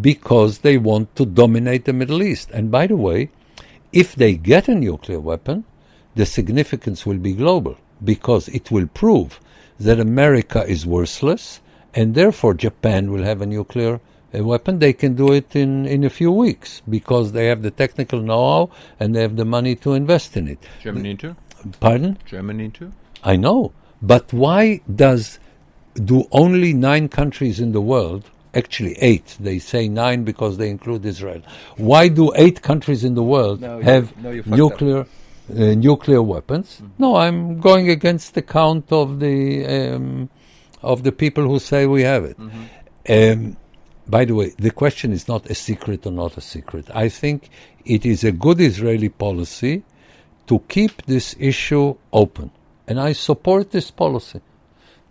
[0.00, 2.50] because they want to dominate the Middle East.
[2.50, 3.30] And by the way,
[3.92, 5.64] if they get a nuclear weapon,
[6.14, 9.38] the significance will be global because it will prove
[9.78, 11.60] that America is worthless
[11.94, 14.00] and therefore Japan will have a nuclear
[14.34, 14.78] uh, weapon.
[14.78, 18.48] They can do it in, in a few weeks because they have the technical know
[18.50, 20.58] how and they have the money to invest in it.
[20.80, 21.36] Germany too.
[21.80, 22.18] Pardon?
[22.26, 22.92] Germany too.
[23.22, 23.72] I know.
[24.02, 25.38] But why does
[25.94, 31.04] do only nine countries in the world actually eight they say nine because they include
[31.04, 31.40] Israel
[31.76, 36.82] why do eight countries in the world No, have no, you nuclear uh, nuclear weapons
[36.98, 40.28] no I'm going against the count of the um,
[40.82, 42.36] of the people who say we have it
[43.08, 43.56] um,
[44.10, 46.90] by the way, the question is not a secret or not a secret.
[46.92, 47.48] I think
[47.84, 49.84] it is a good Israeli policy
[50.50, 52.50] to keep this issue open.
[52.88, 54.40] And I support this policy.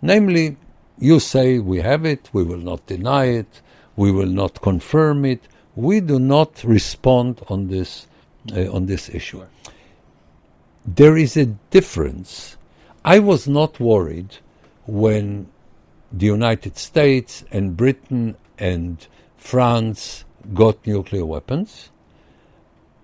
[0.02, 0.58] Namely,
[0.98, 3.62] you say we have it, we will not deny it,
[3.96, 5.40] we will not confirm it.
[5.76, 8.06] We do not respond on this
[8.54, 9.42] uh, on this issue.
[10.84, 12.58] There is a difference.
[13.02, 14.36] I was not worried
[14.86, 15.48] when
[16.12, 19.06] the United States and Britain and
[19.38, 21.89] France got nuclear weapons.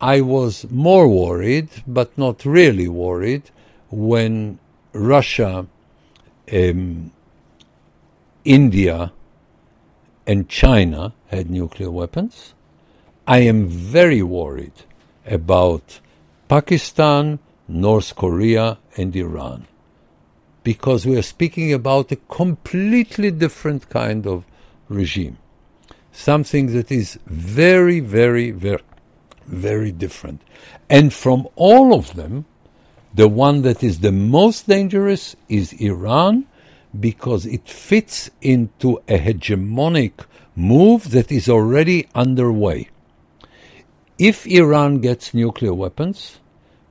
[0.01, 3.51] I was more worried, but not really worried,
[3.91, 4.59] when
[4.93, 5.67] Russia,
[6.53, 7.13] um,
[8.45, 9.13] India,
[10.27, 12.55] and China had nuclear weapons.
[13.27, 14.85] I am very worried
[15.25, 16.01] about
[16.49, 17.39] Pakistan,
[17.69, 19.67] North Korea, and Iran
[20.67, 24.45] because we are speaking about a completely different kind of
[24.89, 25.39] regime.
[26.11, 28.83] Something that is very, very, very,
[29.47, 30.43] very different.
[30.89, 32.45] And from all of them,
[33.15, 36.47] the one that is the most dangerous is Iran
[36.99, 42.89] because it fits into a hegemonic move that is already underway.
[44.19, 46.39] If Iran gets nuclear weapons,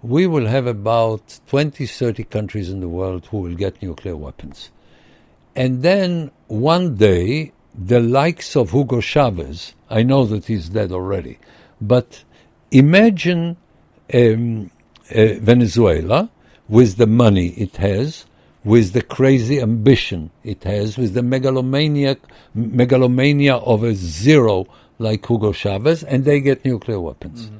[0.01, 4.69] we will have about 20, 30 countries in the world who will get nuclear weapons.
[5.55, 11.39] And then one day, the likes of Hugo Chavez, I know that he's dead already,
[11.81, 12.23] but
[12.77, 13.57] imagine
[14.13, 14.69] um,
[15.09, 16.29] uh, Venezuela
[16.67, 18.25] with the money it has,
[18.63, 22.17] with the crazy ambition it has, with the megalomaniac
[22.53, 24.65] megalomania of a zero
[24.97, 27.51] like Hugo Chavez, and they get nuclear weapons.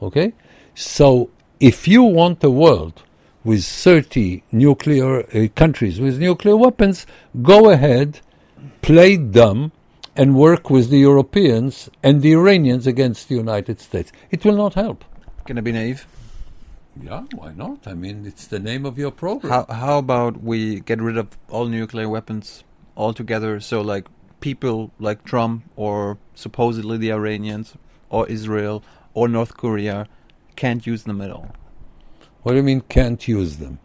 [0.00, 0.32] Okay?
[0.74, 3.02] So if you want a world
[3.44, 7.06] with 30 nuclear uh, countries with nuclear weapons,
[7.42, 8.20] go ahead,
[8.82, 9.72] play dumb,
[10.16, 14.12] and work with the Europeans and the Iranians against the United States.
[14.30, 15.04] It will not help.
[15.46, 16.06] Can I be naive.
[17.02, 17.86] Yeah, why not?
[17.86, 19.50] I mean, it's the name of your program.
[19.52, 22.64] How how about we get rid of all nuclear weapons
[22.96, 23.60] altogether?
[23.60, 24.06] So like
[24.40, 27.74] people like Trump or supposedly the Iranians
[28.10, 28.82] or Israel
[29.14, 30.06] or North Korea
[30.56, 31.48] can't use them at all
[32.42, 33.78] What do you mean can't use them?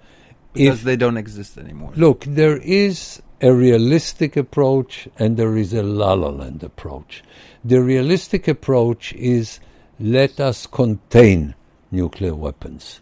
[0.54, 1.92] because If- they don't exist anymore.
[1.96, 7.24] Look, there is a realistic approach and there is a la la land approach.
[7.64, 9.60] The realistic approach is
[10.00, 11.56] let us contain
[11.92, 13.02] nuclear weapons.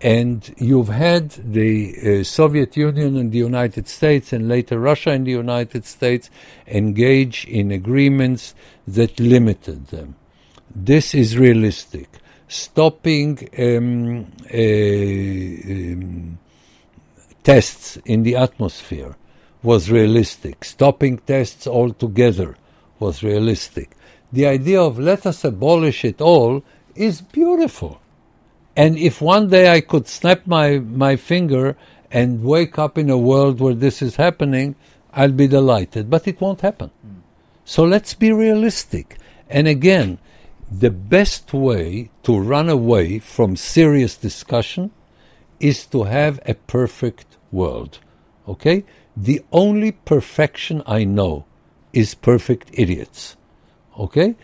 [0.00, 5.26] And you've had the uh, Soviet Union and the United States, and later Russia and
[5.26, 6.28] the United States,
[6.66, 8.54] engage in agreements
[8.86, 10.16] that limited them.
[10.74, 12.08] This is realistic.
[12.48, 14.58] Stopping um, uh,
[15.72, 16.38] um,
[17.42, 19.16] tests in the atmosphere
[19.64, 20.64] was realistic.
[20.64, 22.56] Stopping tests altogether
[23.00, 23.96] was realistic.
[24.32, 26.62] The idea of let us abolish it all
[26.94, 28.00] is beautiful.
[28.76, 31.76] And if one day I could snap my, my finger
[32.10, 34.76] and wake up in a world where this is happening,
[35.12, 36.10] I'll be delighted.
[36.10, 36.90] But it won't happen.
[37.02, 37.20] Hmm.
[37.64, 39.16] So let's be realistic.
[39.48, 40.18] And again,
[40.70, 44.90] the best way to run away from serious discussion
[45.60, 48.00] is to have a perfect world.
[48.48, 48.84] Okay?
[49.16, 51.44] The only perfection I know
[51.92, 53.36] is perfect idiots.
[53.98, 54.34] Okay?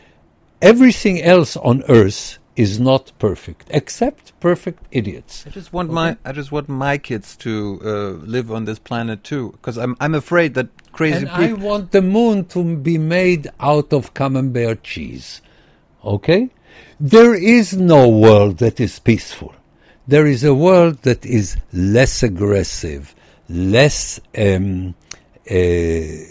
[0.63, 5.45] Everything else on earth is not perfect, except perfect idiots.
[5.47, 7.89] I just want my I just want my kids to uh,
[8.27, 12.03] live on this planet too, because I'm I'm afraid that crazy And I want the
[12.03, 15.41] moon to be made out of camembert cheese.
[16.05, 16.51] Okay?
[16.99, 19.55] There is no world that is peaceful.
[20.07, 23.15] There is a world that is less aggressive,
[23.51, 24.95] less um,
[25.51, 26.31] uh,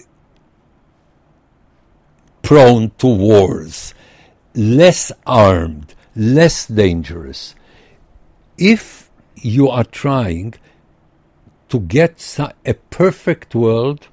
[2.41, 3.93] prone to wars,
[4.55, 7.55] less armed, less dangerous.
[8.57, 10.55] If you are trying
[11.67, 14.07] to get a perfect world,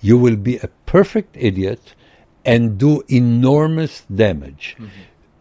[0.00, 1.94] you will be a perfect idiot
[2.44, 4.76] and do enormous damage.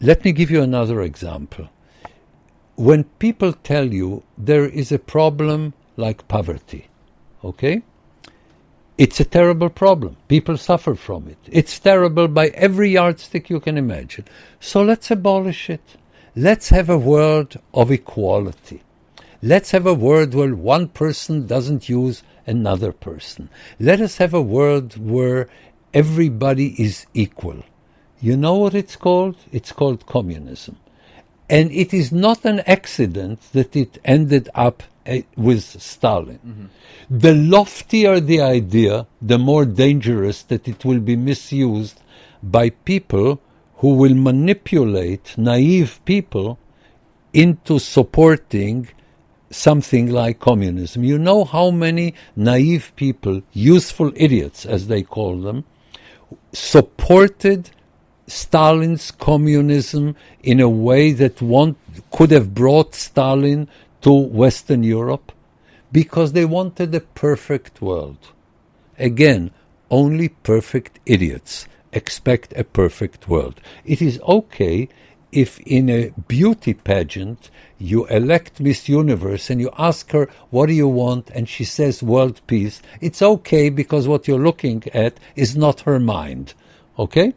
[0.01, 1.69] Let me give you another example.
[2.75, 6.87] When people tell you there is a problem like poverty,
[7.43, 7.81] okay?
[8.97, 10.17] It's a terrible problem.
[10.27, 11.37] People suffer from it.
[11.49, 14.25] It's terrible by every yardstick you can imagine.
[14.59, 15.95] So let's abolish it.
[16.35, 18.83] Let's have a world of equality.
[19.41, 23.49] Let's have a world where one person doesn't use another person.
[23.79, 25.47] Let us have a world where
[25.93, 27.63] everybody is equal.
[28.19, 29.37] You know what it's called?
[29.53, 30.75] It's called communism.
[31.49, 36.69] And it is not an accident that it ended up Eh, with Stalin.
[37.09, 41.99] The loftier the idea, the more dangerous that it will be misused
[42.43, 43.41] by people
[43.77, 46.59] who will manipulate naive people
[47.33, 48.89] into supporting
[49.49, 51.03] something like communism.
[51.03, 55.65] You know how many naive people, useful idiots as they call them,
[56.53, 57.71] supported
[58.27, 61.77] Stalin's communism in a way that want,
[62.11, 63.67] could have brought Stalin
[64.01, 65.31] to Western Europe
[65.91, 68.17] because they wanted a perfect world.
[68.97, 69.51] Again,
[69.89, 73.59] only perfect idiots expect a perfect world.
[73.85, 74.89] It is okay
[75.31, 80.73] if in a beauty pageant you elect Miss Universe and you ask her, What do
[80.73, 81.29] you want?
[81.31, 82.81] and she says world peace.
[82.99, 86.53] It's okay because what you're looking at is not her mind.
[86.97, 87.33] Okay?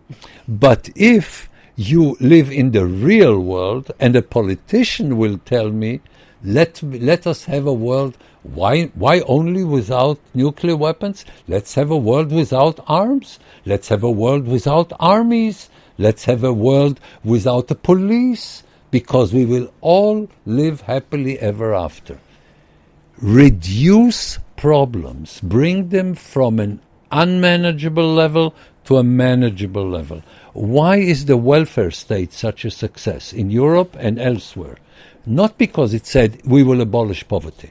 [0.48, 6.00] But if you live in the real world and a politician will tell me,
[6.45, 11.24] let, let us have a world, why, why only without nuclear weapons?
[11.47, 13.38] Let's have a world without arms.
[13.64, 15.70] Let's have a world without armies.
[15.99, 22.18] Let's have a world without the police because we will all live happily ever after.
[23.20, 26.80] Reduce problems, bring them from an
[27.12, 30.22] unmanageable level to a manageable level.
[30.55, 34.76] Why is the welfare state such a success in Europe and elsewhere?
[35.24, 37.70] Not because it said we will abolish poverty.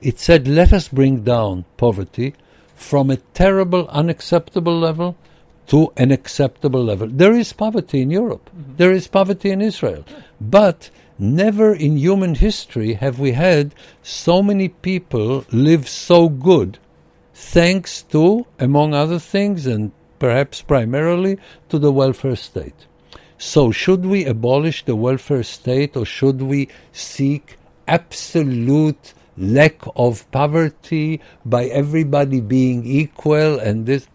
[0.00, 2.34] It said let us bring down poverty
[2.74, 5.16] from a terrible, unacceptable level
[5.68, 7.08] to an acceptable level.
[7.08, 8.50] There is poverty in Europe.
[8.50, 8.76] Mm-hmm.
[8.76, 10.04] There is poverty in Israel.
[10.40, 16.78] But never in human history have we had so many people live so good
[17.34, 21.38] thanks to, among other things, and perhaps primarily,
[21.68, 22.86] to the welfare state.
[23.38, 31.20] So, should we abolish the welfare state or should we seek absolute lack of poverty
[31.44, 34.06] by everybody being equal and this?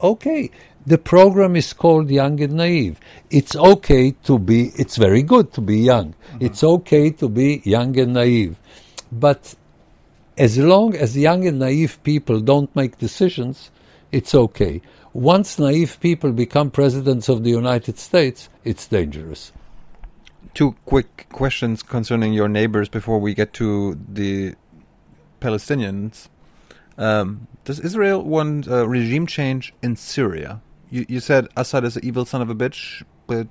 [0.00, 0.50] Okay,
[0.86, 2.98] the program is called Young and Naive.
[3.30, 6.14] It's okay to be, it's very good to be young.
[6.14, 6.44] Mm-hmm.
[6.46, 8.56] It's okay to be young and naive.
[9.12, 9.54] But
[10.38, 13.70] as long as young and naive people don't make decisions,
[14.10, 14.80] it's okay.
[15.12, 19.52] Once naive people become presidents of the United States, it's dangerous.
[20.54, 24.54] Two quick questions concerning your neighbors before we get to the
[25.40, 26.28] Palestinians.
[26.96, 30.60] Um, does Israel want a regime change in Syria?
[30.90, 33.48] You, you said Assad is an evil son of a bitch, but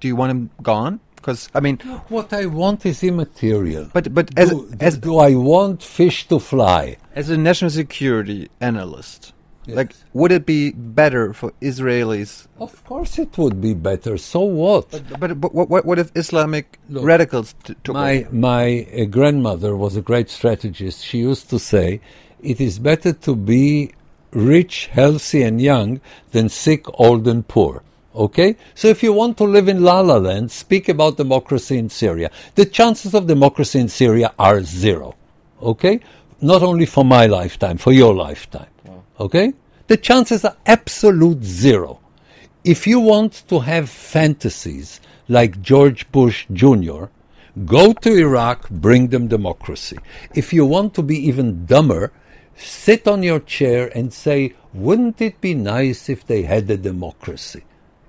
[0.00, 1.00] do you want him gone?
[1.16, 1.78] Because I mean,
[2.08, 3.88] What I want is immaterial.
[3.92, 6.96] but but as do, as do I want fish to fly?
[7.14, 9.32] as a national security analyst,
[9.66, 9.76] Yes.
[9.76, 12.48] like would it be better for Israelis?
[12.58, 14.18] Of course, it would be better.
[14.18, 14.90] So what?
[15.20, 18.34] But, but what, what what if Islamic Look, radicals t- took my over?
[18.34, 21.04] my uh, grandmother was a great strategist.
[21.04, 22.00] She used to say,
[22.42, 23.92] "It is better to be
[24.32, 26.00] rich, healthy, and young
[26.32, 27.82] than sick, old, and poor."
[28.14, 31.88] Okay, so if you want to live in La La Land, speak about democracy in
[31.88, 32.30] Syria.
[32.56, 35.14] The chances of democracy in Syria are zero.
[35.62, 36.00] Okay,
[36.40, 38.71] not only for my lifetime, for your lifetime.
[39.22, 39.54] Okay,
[39.86, 42.00] the chances are absolute zero.
[42.64, 47.04] If you want to have fantasies like George Bush Jr.,
[47.64, 49.98] go to Iraq, bring them democracy.
[50.34, 52.10] If you want to be even dumber,
[52.56, 57.62] sit on your chair and say, wouldn't it be nice if they had a democracy?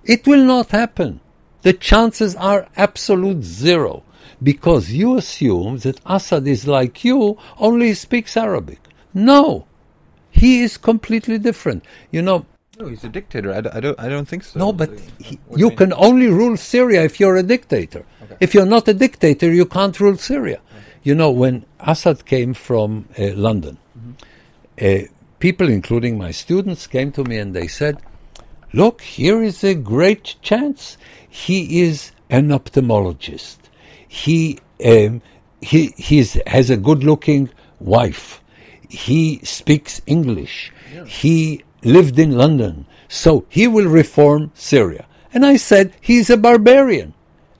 [0.03, 1.20] It will not happen.
[1.61, 4.01] The chances are absolute zero
[4.41, 8.80] because you assume that Assad is like you, only speaks Arabic.
[9.14, 9.68] No,
[10.34, 11.86] he is completely different.
[12.12, 12.46] You know,
[12.80, 13.54] No, he's a dictator.
[13.54, 14.00] I, d- I don't.
[14.00, 14.60] I don't think so.
[14.60, 14.90] no, but
[15.22, 15.78] he, you mean?
[15.78, 18.04] can only rule Syria if you're a dictator.
[18.40, 20.60] If you're not a dictator, you can't rule Syria.
[21.04, 23.78] You know, when Assad came from uh, London,
[24.82, 25.00] uh,
[25.40, 27.98] people, including my students, came to me and they said,
[28.74, 30.98] Look, here is a great chance.
[31.30, 33.58] He is an ophthalmologist.
[34.08, 35.22] He um,
[35.62, 38.42] he he's, has a good-looking wife.
[38.94, 40.72] He speaks English.
[41.08, 45.08] He lived in London, so he will reform Syria.
[45.34, 47.16] And I said he's a barbarian,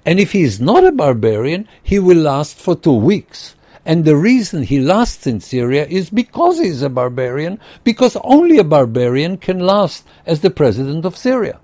[0.06, 3.56] and if he is not a barbarian, he will last for two weeks.
[3.84, 8.64] And the reason he lasts in Syria is because he's a barbarian, because only a
[8.64, 11.60] barbarian can last as the president of Syria.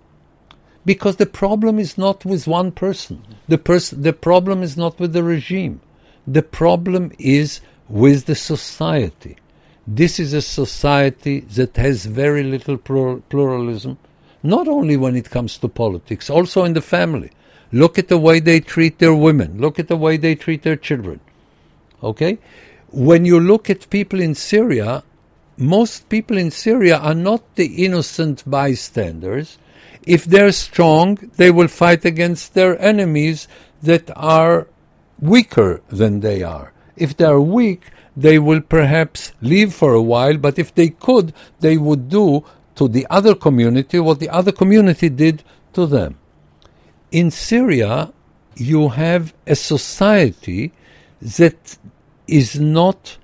[0.84, 3.22] Because the problem is not with one person.
[3.47, 5.82] The, pers- the problem is not with the regime.
[6.26, 9.38] The problem is with the society.
[9.91, 13.97] This is a society that has very little plur- pluralism,
[14.43, 17.31] not only when it comes to politics, also in the family.
[17.71, 19.59] Look at the way they treat their women.
[19.59, 21.21] Look at the way they treat their children.
[22.03, 22.37] Okay?
[22.91, 25.03] When you look at people in Syria,
[25.57, 29.57] most people in Syria are not the innocent bystanders.
[30.05, 33.47] If they're strong, they will fight against their enemies
[33.81, 34.67] that are
[35.19, 36.73] weaker than they are.
[36.95, 37.81] If they are weak,
[38.16, 42.43] they will perhaps leave for a while, but if they could, they would do
[42.76, 45.43] to the other community what the other community did
[45.74, 46.18] to them.
[47.12, 48.14] In Syria,
[48.55, 50.72] you have a society
[51.22, 51.78] that
[52.28, 53.18] is not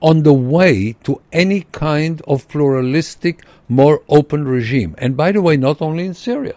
[0.00, 4.94] on the way to any kind of pluralistic, more open regime.
[4.98, 6.56] And by the way, not only in Syria.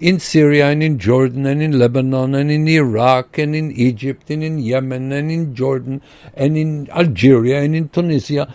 [0.00, 4.42] In Syria and in Jordan and in Lebanon and in Iraq and in Egypt and
[4.42, 6.00] in Yemen and in Jordan
[6.32, 8.52] and in Algeria and in Tunisia,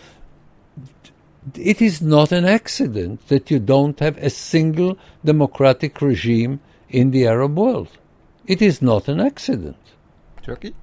[1.53, 7.27] it is not an accident that you don't have a single democratic regime in the
[7.27, 7.89] Arab world.
[8.47, 9.77] It is not an accident.
[10.41, 10.73] Turkey?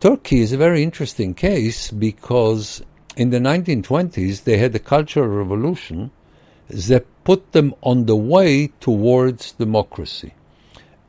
[0.00, 2.82] Turkey is a very interesting case because
[3.16, 6.10] in the 1920s they had a cultural revolution
[6.68, 10.32] that put them on the way towards democracy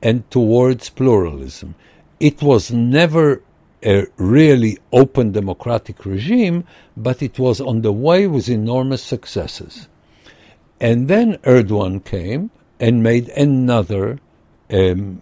[0.01, 1.75] and towards pluralism.
[2.19, 3.41] It was never
[3.85, 6.65] a really open democratic regime,
[6.97, 9.87] but it was on the way with enormous successes.
[10.81, 12.51] And then Erdogan came
[12.81, 14.19] and made another
[14.69, 15.21] um,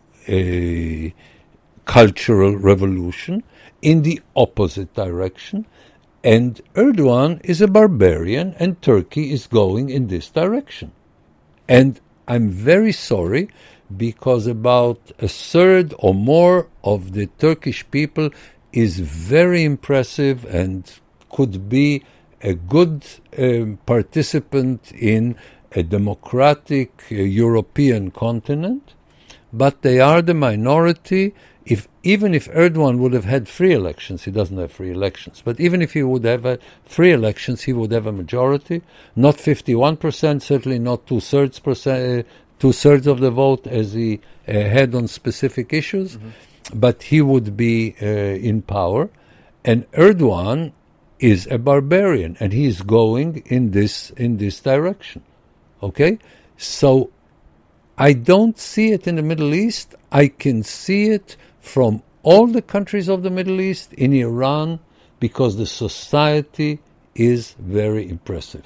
[1.86, 3.44] cultural revolution
[3.84, 5.68] in the opposite direction.
[6.28, 10.92] And Erdogan is a barbarian, and Turkey is going in this direction.
[11.70, 13.48] And I'm very sorry
[13.96, 18.30] because about a third or more of the Turkish people
[18.74, 20.92] is very impressive and
[21.30, 22.04] could be
[22.42, 23.06] a good
[23.38, 25.38] um, participant in
[25.72, 28.96] a democratic uh, European continent,
[29.54, 31.34] but they are the minority.
[31.70, 35.42] If even if Erdogan would have had free elections, he doesn't have free elections.
[35.44, 38.82] But even if he would have had free elections, he would have a majority,
[39.16, 43.94] not fifty-one percent, certainly not two thirds percent, uh, two thirds of the vote as
[43.94, 46.80] he uh, had on specific issues, mm-hmm.
[46.80, 48.06] but he would be uh,
[48.50, 49.10] in power.
[49.66, 50.72] And Erdogan
[51.20, 55.22] is a barbarian, and he is going in this in this direction.
[55.84, 56.14] Okay,
[56.56, 57.12] so
[57.98, 59.96] I don't see it in the Middle East.
[60.12, 61.36] I can see it
[61.68, 64.80] from all the countries of the Middle East in Iran
[65.20, 66.80] because the society
[67.14, 68.64] is very impressive.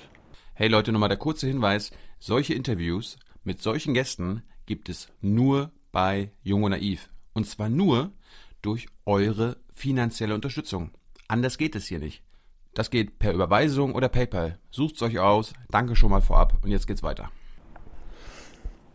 [0.53, 1.91] Hey Leute, nochmal der kurze Hinweis.
[2.19, 7.09] Solche Interviews mit solchen Gästen gibt es nur bei Jung und Naiv.
[7.33, 8.11] Und zwar nur
[8.61, 10.91] durch eure finanzielle Unterstützung.
[11.27, 12.21] Anders geht es hier nicht.
[12.73, 14.59] Das geht per Überweisung oder PayPal.
[14.69, 15.53] Sucht's euch aus.
[15.69, 16.59] Danke schon mal vorab.
[16.61, 17.31] Und jetzt geht's weiter.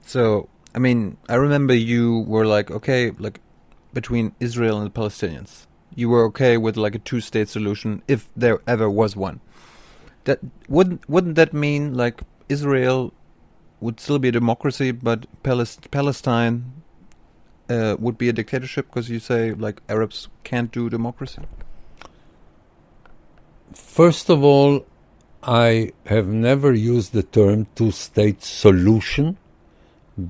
[0.07, 3.41] So, I mean, I remember you were like, okay, like
[3.97, 5.67] between Israel and the Palestinians.
[5.95, 9.41] You were okay with like a two-state solution if there ever was one.
[10.25, 12.17] That wouldn't wouldn't that mean like
[12.57, 12.99] Israel
[13.81, 16.57] would still be a democracy, but Palest Palestine
[17.71, 21.43] uh, would be a dictatorship because you say like Arabs can't do democracy?
[23.73, 24.85] First of all,
[25.43, 29.39] I have never used the term two state solution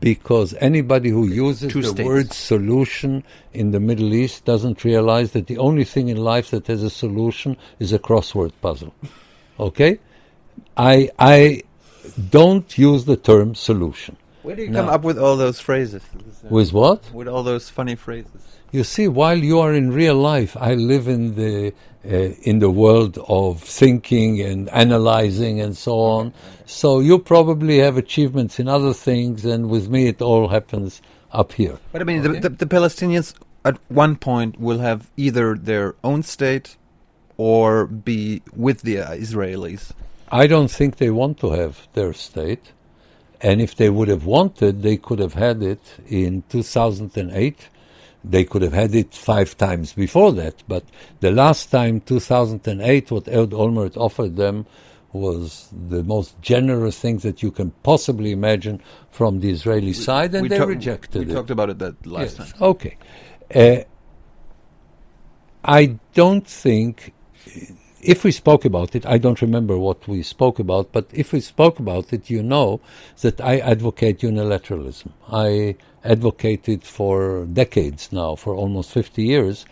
[0.01, 2.07] because anybody who uses Two the states.
[2.07, 3.23] word solution
[3.53, 6.91] in the Middle East doesn't realize that the only thing in life that has a
[6.91, 8.93] solution is a crossword puzzle.
[9.61, 9.99] Okay?
[10.77, 11.63] I, I
[12.31, 14.17] don't use the term solution.
[14.43, 14.83] Where do you No.
[14.83, 16.03] come up with all those phrases?
[16.49, 17.13] With what?
[17.13, 18.31] With all those funny phrases?
[18.73, 21.73] You see, while you are in real life, I live in the
[22.05, 26.33] uh, in the world of thinking and analyzing and so on.
[26.67, 31.53] So you probably have achievements in other things, and with me, it all happens up
[31.53, 31.79] here.
[31.93, 32.41] But I mean, Okay.
[32.41, 33.35] the, the, the Palestinians
[33.65, 36.77] at one point will have either their own state
[37.37, 39.93] or be with the uh, Israelis.
[40.33, 42.73] I don't think they want to have their state,
[43.41, 47.69] and if they would have wanted, they could have had it in 2008.
[48.25, 50.83] They could have had it five times before that, but
[51.21, 54.67] the last time, 2008, what Ehud Olmert offered them
[55.17, 58.81] was the most generous thing that you can possibly imagine
[59.11, 61.29] from the Israeli side, and they rejected we it.
[61.29, 62.63] We talked about it that last Yes, time.
[62.63, 62.97] Okay.
[63.55, 63.85] Uh,
[65.65, 67.13] I don't think,
[68.01, 71.41] if we spoke about it, I don't remember what we spoke about, but if we
[71.41, 72.81] spoke about it, you know
[73.23, 75.11] that I advocate unilateralism.
[75.29, 79.67] I advocated for decades now, for almost 50 years.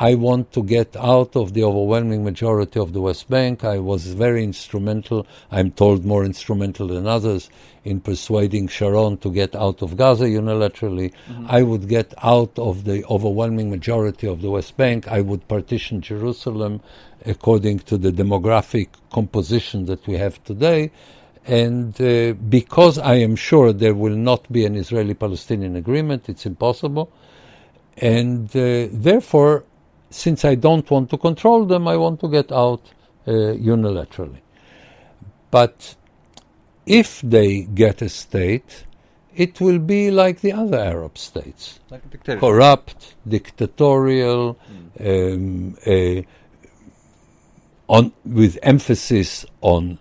[0.00, 3.64] I want to get out of the overwhelming majority of the West Bank.
[3.64, 7.50] I was very instrumental, I'm told more instrumental than others,
[7.84, 11.12] in persuading Sharon to get out of Gaza unilaterally.
[11.48, 15.08] I would get out of the overwhelming majority of the West Bank.
[15.08, 16.80] I would partition Jerusalem
[17.26, 20.92] according to the demographic composition that we have today.
[21.44, 26.46] And uh, because I am sure there will not be an Israeli Palestinian agreement, it's
[26.46, 27.10] impossible.
[27.96, 29.64] And uh, therefore,
[30.10, 32.82] since I don't want to control them, I want to get out
[33.26, 34.40] uh, unilaterally.
[35.50, 35.96] But
[36.86, 38.84] if they get a state,
[39.34, 44.58] it will be like the other Arab states like a corrupt, dictatorial,
[44.98, 46.22] um, uh,
[47.88, 49.98] on, with emphasis on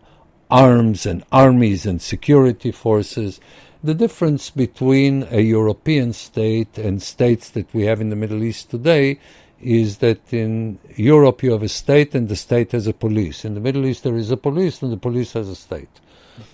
[0.49, 3.39] arms and armies and security forces.
[3.83, 8.71] The difference between a European state and states that we have in the Middle East
[8.71, 9.19] today
[9.61, 13.45] is that in Europe you have a state and the state has a police.
[13.45, 15.89] In the Middle East there is a police and the police has a state.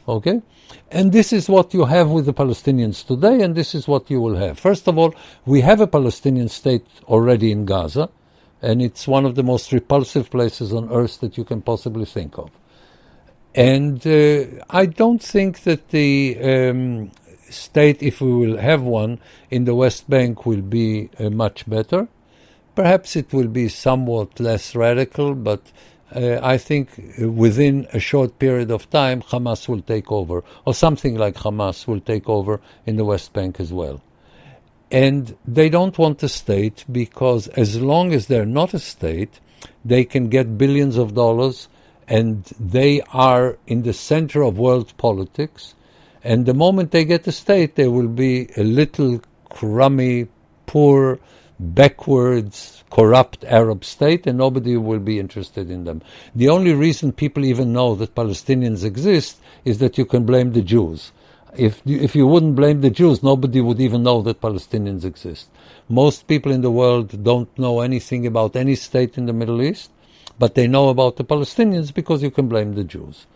[0.08, 0.42] Okay?
[0.92, 4.22] And this is what you have with the Palestinians today, and this is what you
[4.22, 4.60] will have.
[4.60, 5.14] First of all,
[5.46, 8.10] we have a Palestinian state already in Gaza,
[8.62, 12.38] and it's one of the most repulsive places on earth that you can possibly think
[12.38, 12.52] of.
[13.56, 17.12] And uh, I don't think that the um,
[17.50, 19.20] state, if we will have one
[19.52, 22.08] in the West Bank, will be uh, much better.
[22.76, 25.62] Perhaps it will be somewhat less radical, but
[26.16, 26.90] uh, I think
[27.20, 32.00] within a short period of time, Hamas will take over, or something like Hamas will
[32.00, 34.02] take over in the West Bank as well.
[34.92, 39.40] And they don't want a state because as long as they're not a state,
[39.84, 41.68] they can get billions of dollars
[42.08, 45.74] and they are in the center of world politics.
[46.24, 50.28] And the moment they get a state, they will be a little crummy,
[50.68, 51.20] poor,
[51.64, 56.02] backwards, corrupt Arab state, and nobody will be interested in them.
[56.36, 60.62] The only reason people even know that Palestinians exist is that you can blame the
[60.62, 61.12] Jews.
[61.56, 65.50] If you, if you wouldn't blame the Jews, nobody would even know that Palestinians exist.
[65.88, 69.92] Most people in the world don't know anything about any state in the Middle East,
[70.40, 73.28] but they know about the Palestinians because you can blame the Jews.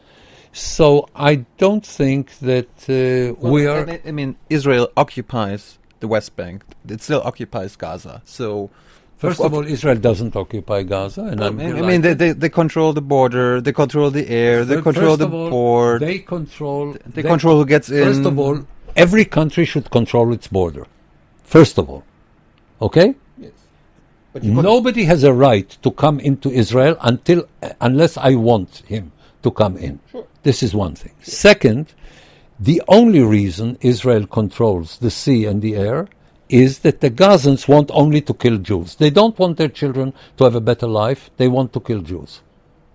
[0.52, 3.88] So I don't think that uh, Well, we are.
[4.06, 6.64] I mean, Israel occupies the West Bank.
[6.88, 8.22] It still occupies Gaza.
[8.26, 8.70] So,
[9.18, 12.50] First of all, Israel doesn't occupy Gaza, and I mean, I mean they, they they
[12.50, 13.60] control the border.
[13.60, 14.64] They control the air.
[14.64, 16.02] They control first the of all, port.
[16.02, 16.96] They control.
[17.16, 18.04] They control who gets in.
[18.04, 18.64] First of all,
[18.96, 20.86] every country should control its border.
[21.44, 22.04] First of all,
[22.80, 23.16] okay.
[24.34, 27.48] But Nobody has a right to come into Israel until
[27.82, 29.12] unless I want him
[29.42, 30.00] to come in.
[30.12, 30.28] Sure.
[30.44, 31.14] This is one thing.
[31.24, 31.94] Second,
[32.60, 36.08] the only reason Israel controls the sea and the air
[36.50, 38.96] is that the Gazans want only to kill Jews.
[38.96, 41.30] They don't want their children to have a better life.
[41.38, 42.42] They want to kill Jews.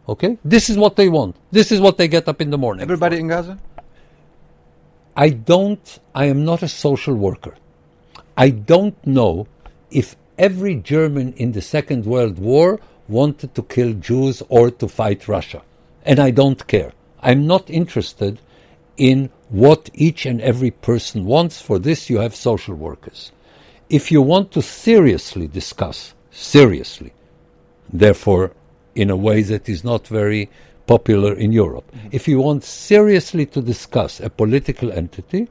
[0.08, 0.38] Okay?
[0.44, 1.36] This is what they want.
[1.50, 2.80] This is what they get up in the morning.
[2.80, 2.92] for.
[2.92, 3.58] everybody in Gaza.
[5.14, 7.54] I don't, I am not a social worker.
[8.36, 9.46] I don't know
[9.90, 15.28] if every German in the Second World War wanted to kill Jews or to fight
[15.28, 15.62] Russia.
[16.04, 16.92] And I don't care.
[17.20, 18.40] I'm not interested
[18.96, 21.60] in what each and every person wants.
[21.60, 23.32] For this, you have social workers.
[23.88, 27.12] If you want to seriously discuss, seriously,
[27.92, 28.52] therefore,
[28.94, 30.50] in a way that is not very
[30.86, 31.90] popular in Europe.
[31.92, 32.08] Mm-hmm.
[32.12, 35.48] If you want seriously to discuss a political entity,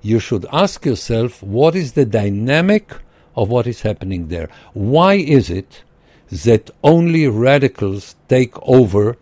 [0.00, 2.94] you should ask yourself what is the dynamic
[3.36, 4.48] of what is happening there?
[4.72, 5.82] Why is it
[6.30, 9.16] that only radicals take over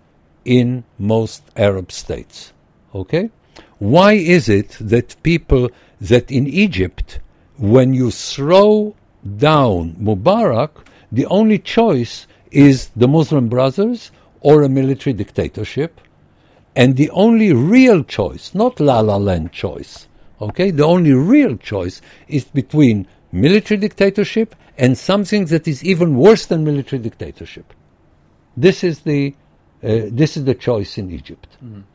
[0.44, 2.52] in most Arab states?
[2.94, 3.30] Okay?
[3.82, 5.68] Why is it that people
[6.00, 7.18] that in Egypt,
[7.59, 8.94] when you throw
[9.38, 10.70] down Mubarak,
[11.10, 16.00] the only choice is the Muslim Brothers or a military dictatorship?
[16.76, 20.06] And the only real choice, not La La Land choice,
[20.40, 26.46] okay, the only real choice is between military dictatorship and something that is even worse
[26.46, 27.74] than military dictatorship.
[28.56, 29.34] This is the
[29.82, 31.48] uh, this is the choice in Egypt.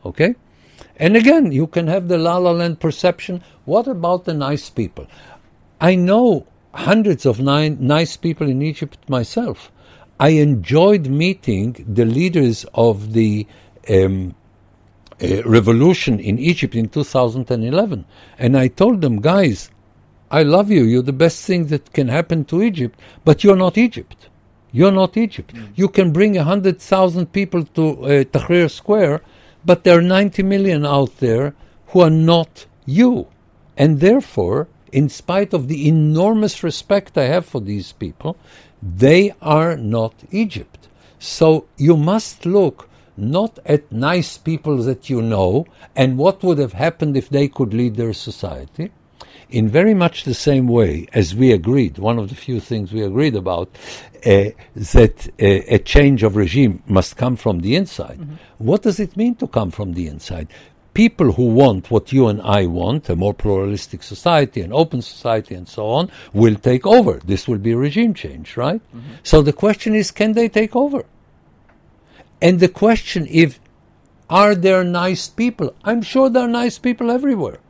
[0.04, 0.34] Okay,
[0.98, 3.42] and again, you can have the La La Land perception.
[3.64, 5.06] What about the nice people?
[5.80, 9.70] I know hundreds of nine, nice people in Egypt myself.
[10.20, 13.46] I enjoyed meeting the leaders of the
[13.88, 14.34] um,
[15.22, 18.04] uh, revolution in Egypt in 2011.
[18.38, 19.70] And I told them, guys,
[20.30, 20.84] I love you.
[20.84, 24.28] You're the best thing that can happen to Egypt, but you're not Egypt.
[24.72, 25.54] You're not Egypt.
[25.74, 29.22] You can bring 100,000 people to uh, Tahrir Square,
[29.64, 31.54] but there are 90 million out there
[31.88, 33.26] who are not you.
[33.76, 38.36] And therefore, in spite of the enormous respect I have for these people,
[38.82, 40.88] they are not Egypt.
[41.18, 45.66] So you must look not at nice people that you know
[45.96, 48.92] and what would have happened if they could lead their society,
[49.50, 53.02] in very much the same way as we agreed, one of the few things we
[53.02, 53.68] agreed about,
[54.26, 58.20] uh, that uh, a change of regime must come from the inside.
[58.58, 60.48] What does it mean to come from the inside?
[60.92, 65.54] People who want what you and I want, a more pluralistic society, an open society,
[65.54, 67.20] and so on, will take over.
[67.24, 68.82] This will be regime change, right?
[69.22, 71.04] So the question is, can they take over?
[72.42, 73.60] And the question if
[74.28, 75.74] are there nice people?
[75.84, 77.60] I'm sure there are nice people everywhere.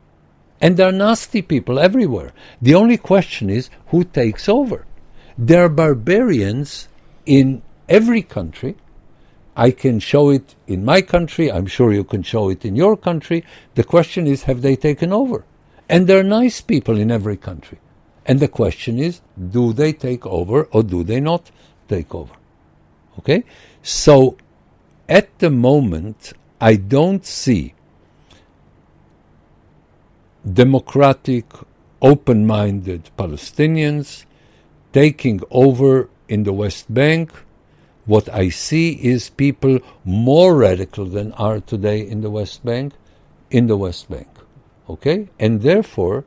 [0.61, 2.33] And there are nasty people everywhere.
[2.61, 4.85] The only question is who takes over.
[5.37, 6.89] There are barbarians
[7.25, 8.75] in every country.
[9.55, 11.51] I can show it in my country.
[11.51, 13.45] I'm sure you can show it in your country.
[13.75, 15.45] The question is have they taken over?
[15.87, 17.79] And there are nice people in every country.
[18.25, 19.21] And the question is
[19.51, 21.51] do they take over or do they not
[21.87, 22.33] take over?
[23.17, 23.43] Okay?
[23.81, 24.37] So
[25.07, 27.73] at the moment, I don't see
[30.45, 31.45] democratic,
[32.01, 34.25] open minded Palestinians
[34.93, 37.31] taking over in the West Bank.
[38.05, 42.93] What I see is people more radical than are today in the West Bank,
[43.51, 44.27] in the West Bank.
[44.89, 45.29] Okay?
[45.39, 46.25] And therefore,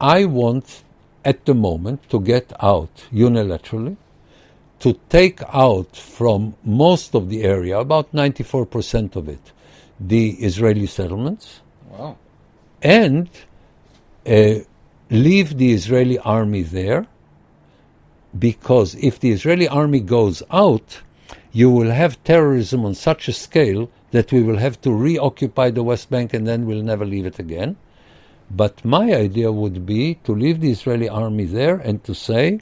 [0.00, 0.82] I want
[1.24, 3.96] at the moment to get out unilaterally,
[4.80, 9.52] to take out from most of the area, about 94% of it,
[9.98, 11.60] the Israeli settlements
[11.98, 12.16] Wow.
[12.86, 13.28] And
[14.26, 14.60] uh,
[15.10, 17.06] leave the Israeli army there
[18.38, 21.00] because if the Israeli army goes out,
[21.52, 25.82] you will have terrorism on such a scale that we will have to reoccupy the
[25.82, 27.76] West Bank and then we'll never leave it again.
[28.50, 32.60] But my idea would be to leave the Israeli army there and to say,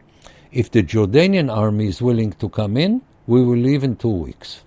[0.53, 4.63] if the Jordanian army is willing to come in, we will leave in two weeks.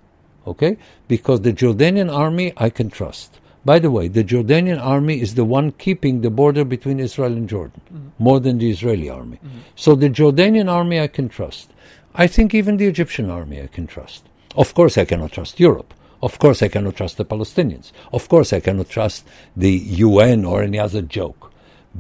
[0.45, 0.77] Okay?
[1.07, 3.39] Because the Jordanian army I can trust.
[3.67, 7.49] By the way, the Jordanian army is the one keeping the border between Israel and
[7.49, 8.23] Jordan, mm-hmm.
[8.23, 9.39] more than the Israeli army.
[9.43, 9.59] Mm-hmm.
[9.75, 11.69] So the Jordanian army I can trust.
[12.15, 14.23] I think even the Egyptian army I can trust.
[14.55, 15.93] Of course, I cannot trust Europe.
[16.23, 17.91] Of course, I cannot trust the Palestinians.
[18.13, 19.25] Of course, I cannot trust
[19.57, 19.73] the
[20.07, 21.51] UN or any other joke.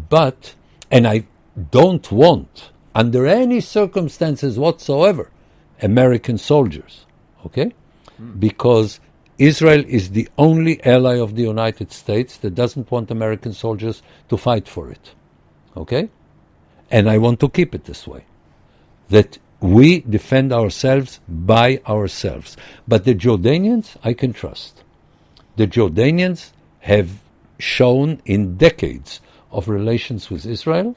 [0.09, 0.55] But,
[0.89, 1.25] and I
[1.71, 5.31] don't want, under any circumstances whatsoever,
[5.81, 7.05] American soldiers.
[7.45, 7.73] Okay?
[8.21, 8.39] Mm.
[8.39, 9.01] Because
[9.37, 14.37] Israel is the only ally of the United States that doesn't want American soldiers to
[14.37, 15.11] fight for it.
[15.75, 16.09] Okay?
[16.89, 18.25] And I want to keep it this way.
[19.09, 22.57] That we defend ourselves by ourselves.
[22.87, 24.83] But the Jordanians, I can trust.
[25.55, 27.19] The Jordanians have
[27.59, 30.95] shown in decades of relations with Israel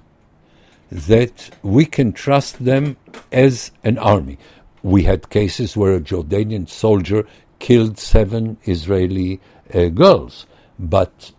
[0.90, 2.96] that we can trust them
[3.32, 4.38] as an army.
[4.82, 7.26] We had cases where a Jordanian soldier
[7.60, 9.40] killed seven Israeli
[9.72, 10.46] uh, girls,
[10.78, 11.32] but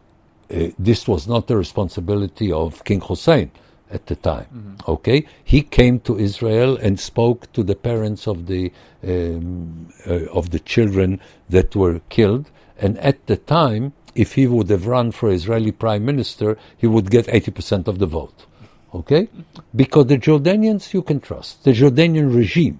[0.54, 3.52] uh, this was not the responsibility of King Hussein
[3.92, 4.48] at the time.
[4.88, 8.72] Okay, he came to Israel and spoke to the parents of the
[9.04, 11.20] um, uh, of the children
[11.50, 12.50] that were killed,
[12.80, 17.10] and at the time, if he would have run for Israeli prime minister, he would
[17.12, 18.46] get eighty percent of the vote.
[18.94, 19.28] Okay,
[19.76, 22.80] because the Jordanians you can trust the Jordanian regime.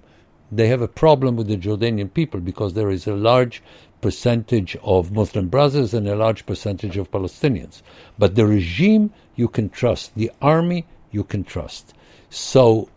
[0.52, 3.62] They have a problem with the Jordanian people because there is a large
[4.02, 7.80] percentage of Muslim brothers and a large percentage of Palestinians.
[8.18, 11.94] But the regime you can trust, the army you can trust.
[12.28, 12.90] So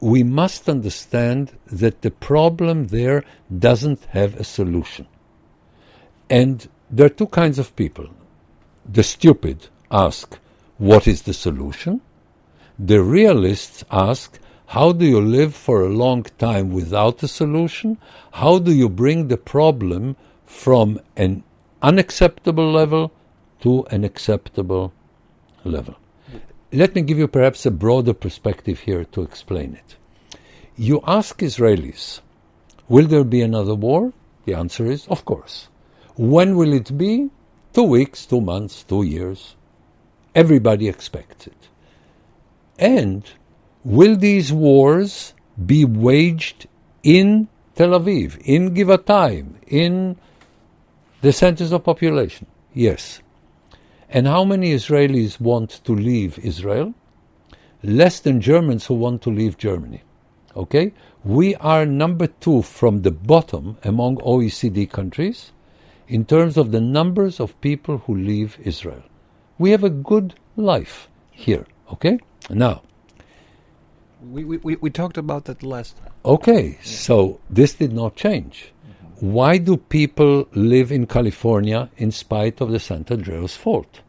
[0.00, 3.22] we must understand that the problem there
[3.58, 5.06] doesn't have a solution.
[6.30, 8.08] And there are two kinds of people.
[8.90, 10.38] The stupid ask,
[10.78, 12.00] What is the solution?
[12.78, 17.98] The realists ask, How do you live for a long time without a solution?
[18.32, 20.16] How do you bring the problem
[20.46, 21.44] from an
[21.82, 23.12] unacceptable level
[23.60, 24.92] to an acceptable
[25.64, 25.96] level?
[26.72, 29.96] Let me give you perhaps a broader perspective here to explain it.
[30.76, 32.20] You ask Israelis,
[32.88, 34.12] Will there be another war?
[34.44, 35.68] The answer is, Of course.
[36.16, 37.30] When will it be?
[37.72, 39.56] Two weeks, two months, two years.
[40.34, 41.68] Everybody expects it.
[42.78, 43.24] And
[43.84, 45.34] will these wars
[45.66, 46.66] be waged
[47.02, 50.16] in Tel Aviv, in Givatayim, in
[51.20, 52.46] the centers of population?
[52.72, 53.20] Yes.
[54.08, 56.94] And how many Israelis want to leave Israel?
[57.82, 60.02] Less than Germans who want to leave Germany.
[60.56, 60.92] Okay?
[61.24, 65.52] We are number two from the bottom among OECD countries
[66.08, 69.02] in terms of the numbers of people who leave Israel.
[69.58, 71.66] We have a good life here.
[71.92, 72.18] Okay?
[72.50, 72.82] Now,
[74.30, 76.10] We, we, we, talked about that last time.
[76.24, 78.72] Okay, so this did not change.
[79.20, 84.00] Why do people live in California in spite of the San Andreas fault?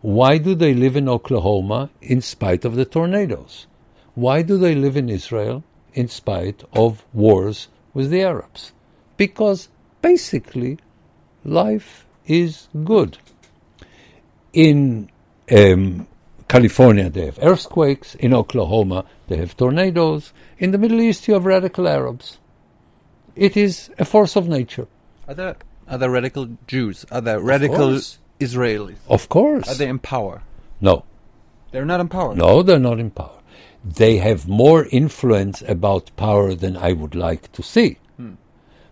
[0.00, 3.66] Why do they live in Oklahoma in spite of the tornadoes?
[4.14, 5.62] Why do they live in Israel
[5.94, 8.72] in spite of wars with the Arabs?
[9.16, 9.68] Because
[10.02, 10.78] basically
[11.44, 13.18] life is good.
[14.52, 15.08] In
[15.52, 16.07] um,
[16.48, 18.14] California, they have earthquakes.
[18.16, 20.32] In Oklahoma, they have tornadoes.
[20.58, 22.38] In the Middle East, you have radical Arabs.
[23.36, 24.88] It is a force of nature.
[25.28, 25.56] Are there,
[25.86, 27.04] are there radical Jews?
[27.10, 28.00] Are there radical.
[28.40, 28.96] Israelis?
[29.08, 29.68] Of course.
[29.68, 30.42] Are they in power?
[30.80, 31.04] no,
[31.72, 32.34] They're not in power.
[32.34, 33.40] no, they're not in power.
[33.84, 37.98] They have more influence about power than I would like to see.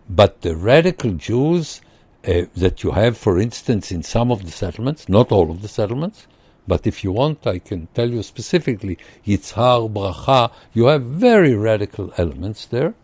[0.09, 1.81] But the radical Jews
[2.27, 5.69] uh, that you have, for instance, in some of the settlements, not all of the
[5.69, 6.27] settlements,
[6.67, 12.13] but if you want, I can tell you specifically, Yitzhar, Bracha, you have very radical
[12.17, 12.95] elements there.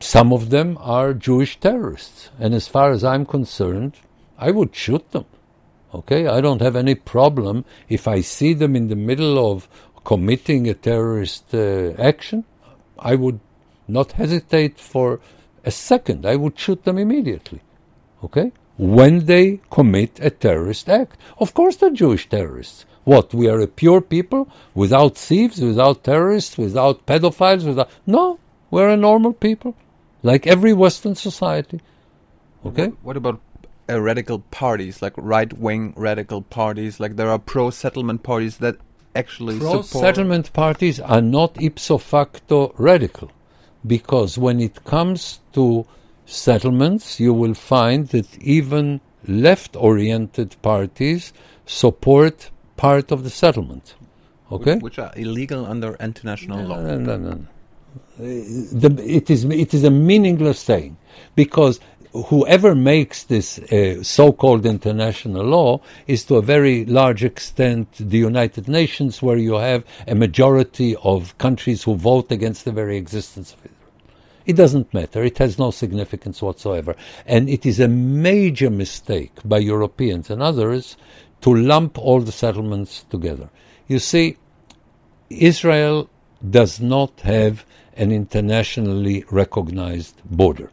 [0.00, 2.30] Some of them are Jewish terrorists.
[2.38, 3.94] And as far as I'm concerned,
[4.38, 5.26] I would shoot them.
[5.94, 6.26] Okay?
[6.26, 9.68] I don't have any problem if I see them in the middle of
[10.04, 12.44] committing a terrorist uh, action.
[12.98, 13.40] I would
[13.86, 15.20] not hesitate for
[15.64, 16.24] a second.
[16.24, 17.60] I would shoot them immediately.
[18.24, 18.52] Okay?
[18.80, 21.18] When they commit a terrorist act.
[21.38, 22.86] Of course, they're Jewish terrorists.
[23.04, 23.34] What?
[23.34, 27.90] We are a pure people without thieves, without terrorists, without pedophiles, without.
[28.06, 28.38] No,
[28.70, 29.76] we're a normal people,
[30.22, 31.80] like every Western society.
[32.64, 32.86] Okay?
[32.86, 33.40] What, what about
[33.90, 36.98] uh, radical parties, like right-wing radical parties?
[36.98, 38.76] Like there are pro-settlement parties that
[39.14, 40.04] actually Pro support.
[40.04, 43.30] settlement parties are not ipso facto radical
[43.86, 45.86] because when it comes to
[46.30, 51.32] settlements, you will find that even left oriented parties
[51.66, 53.94] support part of the settlement.
[54.52, 54.76] Okay?
[54.78, 56.80] which are illegal under international law.
[56.80, 57.30] No, no, no.
[57.34, 57.46] no.
[58.18, 60.96] The, it, is, it is a meaningless thing
[61.36, 61.78] because
[62.12, 68.18] whoever makes this uh, so called international law is to a very large extent the
[68.18, 73.52] United Nations, where you have a majority of countries who vote against the very existence
[73.52, 73.79] of Israel.
[74.46, 75.22] It doesn't matter.
[75.22, 76.96] It has no significance whatsoever.
[77.26, 80.96] And it is a major mistake by Europeans and others
[81.42, 83.50] to lump all the settlements together.
[83.86, 84.36] You see,
[85.28, 86.08] Israel
[86.48, 87.64] does not have
[87.96, 90.70] an internationally recognized border.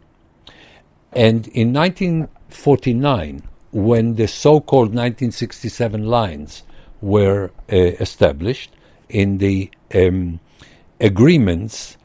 [1.12, 6.64] And in 1949, when the so called 1967 lines
[7.02, 8.72] were uh, established
[9.10, 10.40] in the um,
[11.00, 11.98] agreements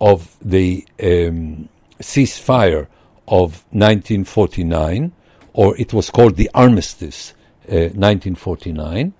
[0.00, 1.68] of the um,
[2.00, 2.86] ceasefire
[3.26, 5.12] of 1949,
[5.52, 7.34] or it was called the armistice
[7.68, 9.12] uh, 1949,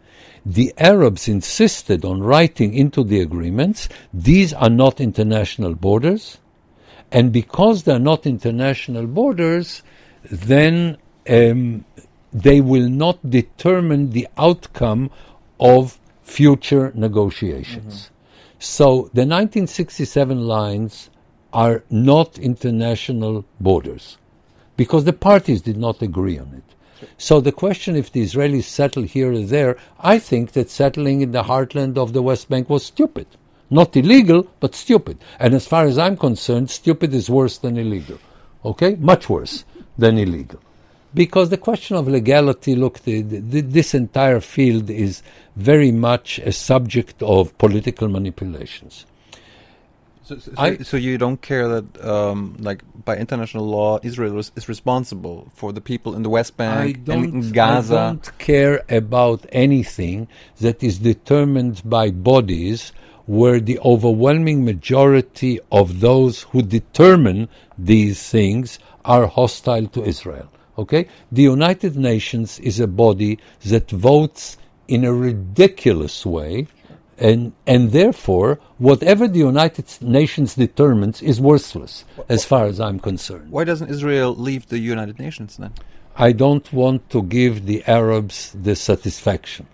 [0.47, 6.39] the Arabs insisted on writing into the agreements these are not international borders,
[7.13, 9.83] and because they're not international borders,
[10.31, 10.97] then
[11.29, 11.85] um,
[12.33, 15.11] they will not determine the outcome
[15.61, 18.11] of future negotiations.
[18.59, 21.11] So the 1967 lines
[21.53, 24.19] are not international borders
[24.77, 27.09] because the parties did not agree on it.
[27.17, 31.31] So the question if the Israelis settle here or there, I think that settling in
[31.33, 33.27] the heartland of the West Bank was stupid.
[33.71, 35.19] Not illegal, but stupid.
[35.39, 38.19] And as far as I'm concerned, stupid is worse than illegal.
[38.65, 38.97] Okay?
[38.97, 39.65] Much worse
[39.97, 40.61] than illegal.
[41.15, 45.23] Because the question of legality, look, the, the, this entire field is
[45.57, 49.07] very much a subject of political manipulations.
[50.25, 54.53] So, so, I- so you don't care that, um, like, by international law, Israel is,
[54.57, 57.95] is responsible for the people in the West Bank and Gaza.
[57.95, 60.29] I don't care about anything
[60.61, 62.93] that is determined by bodies
[63.25, 67.49] where the overwhelming majority of those who determine
[67.79, 70.49] these things are hostile to Israel.
[70.79, 71.09] Okay?
[71.33, 74.57] The United Nations is a body that votes
[74.87, 76.69] in a ridiculous way.
[77.19, 83.51] And, and therefore, whatever the United Nations determines is worthless, as far as I'm concerned.
[83.51, 85.73] Why doesn't Israel leave the United Nations then?
[86.17, 89.67] I don't want to give the Arabs the satisfaction.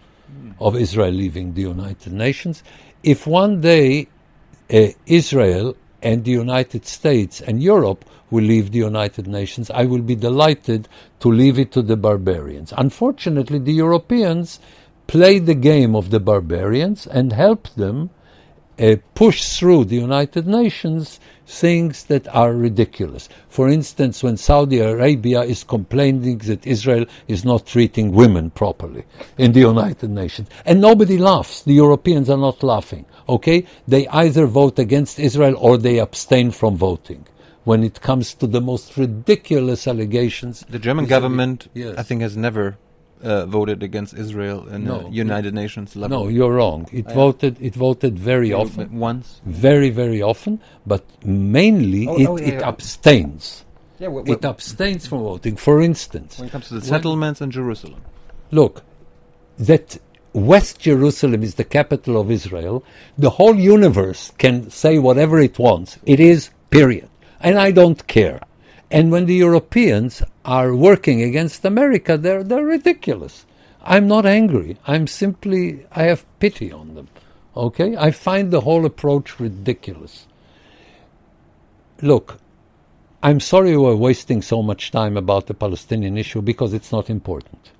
[0.60, 2.62] of Israel leaving the United Nations.
[3.02, 4.08] If one day
[4.72, 10.02] uh, Israel and the United States and Europe will leave the United Nations, I will
[10.02, 10.88] be delighted
[11.20, 12.72] to leave it to the barbarians.
[12.76, 14.60] Unfortunately, the Europeans
[15.06, 18.10] play the game of the barbarians and help them
[18.78, 23.28] uh, push through the United Nations things that are ridiculous.
[23.48, 29.04] For instance, when Saudi Arabia is complaining that Israel is not treating women properly
[29.38, 33.64] in the United Nations, and nobody laughs, the Europeans are not laughing, okay?
[33.88, 37.26] They either vote against Israel or they abstain from voting.
[37.64, 41.94] When it comes to the most ridiculous allegations, The German vis-à-vis- government, Yes.
[41.96, 42.76] I think, has never
[43.22, 45.04] uh, voted against Israel in No.
[45.04, 46.24] the United Nations level.
[46.24, 46.86] No, you're wrong.
[46.92, 47.14] It Yeah.
[47.14, 47.56] voted.
[47.60, 49.40] It voted very often, Once.
[49.46, 52.68] very, very often, but mainly Oh, it, oh, yeah, it yeah.
[52.68, 53.64] abstains.
[53.98, 55.56] Yeah, wh- It abstains from voting.
[55.56, 58.02] For instance, when it comes to the settlements in Jerusalem.
[58.50, 58.82] look,
[59.58, 59.96] that
[60.34, 62.84] West Jerusalem is the capital of Israel.
[63.16, 65.96] The whole universe can say whatever it wants.
[66.04, 67.08] It is, period.
[67.40, 68.40] And I don't care.
[68.90, 73.46] And when the Europeans are working against America, they're, they're ridiculous.
[73.84, 74.76] I'm not angry.
[74.88, 77.08] I'm simply, I have pity on them.
[77.56, 77.96] Okay?
[77.96, 80.26] I find the whole approach ridiculous.
[82.02, 82.38] Look,
[83.22, 87.70] I'm sorry we're wasting so much time about the Palestinian issue because it's not important.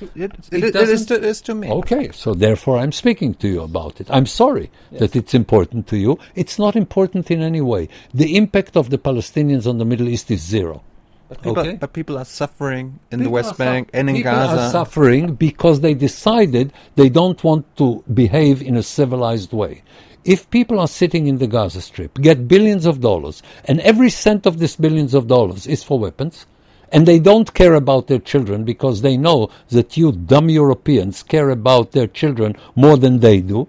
[0.00, 0.72] It, It it, it is
[1.06, 1.70] doesn't- to, is to me.
[1.70, 4.06] Okay, so therefore I'm speaking to you about it.
[4.10, 6.18] I'm sorry that it's important to you.
[6.34, 7.88] It's not important in any way.
[8.14, 10.82] The impact of the Palestinians on the Middle East is zero.
[11.28, 11.76] But people, Okay.
[11.76, 14.62] but people are suffering in the West Bank su- and in people Gaza.
[14.62, 19.82] are suffering because they decided they don't want to behave in a civilized way.
[20.24, 24.44] If people are sitting in the Gaza Strip, get billions of dollars, and every cent
[24.44, 26.46] of this billions of dollars is for weapons,
[26.92, 31.50] and they don't care about their children because they know that you dumb Europeans care
[31.50, 33.66] about their children more than they do,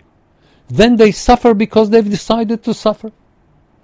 [0.68, 3.12] then they suffer because they've decided to suffer.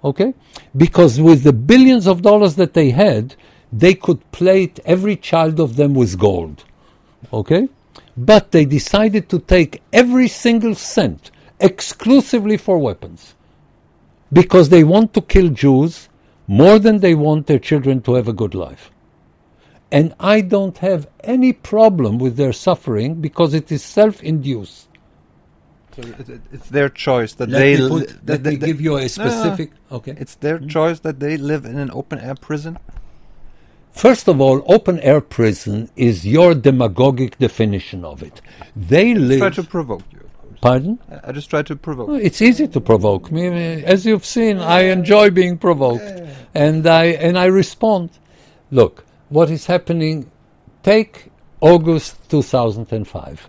[0.02, 0.34] Okay?
[0.76, 3.34] Because with the billions of dollars that they had,
[3.72, 6.64] they could plate every child of them with gold.
[7.32, 7.68] Okay?
[8.16, 13.34] But they decided to take every single cent exclusively for weapons.
[14.32, 16.08] Because they want to kill Jews
[16.46, 18.90] more than they want their children to have a good life.
[19.90, 24.88] And I don't have any problem with their suffering because it is self induced.
[25.96, 27.80] So it, it, it's their choice that Let they.
[27.80, 29.30] me, put, that let they- me that- give you a No, no, no.
[29.30, 29.70] specific.
[29.90, 30.14] Okay.
[30.18, 30.68] It's their hmm?
[30.68, 32.78] choice that they live in an open air prison.
[33.92, 38.40] First of all, open air prison is your demagogic definition of it.
[38.76, 39.54] They Try live.
[39.56, 40.20] to provoke you.
[40.60, 40.98] Pardon?
[41.10, 42.08] I- I just try to provoke.
[42.08, 43.46] Well, It's easy to provoke me.
[43.84, 46.04] As you've seen, I enjoy being provoked,
[46.54, 48.10] and I and I respond.
[48.70, 50.30] Look, what is happening?
[50.82, 51.30] Take
[51.60, 53.46] August 2005.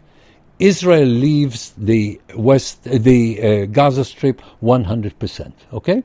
[0.60, 5.53] Israel leaves the west, the uh, Gaza Strip 100%.
[5.72, 6.03] Okay,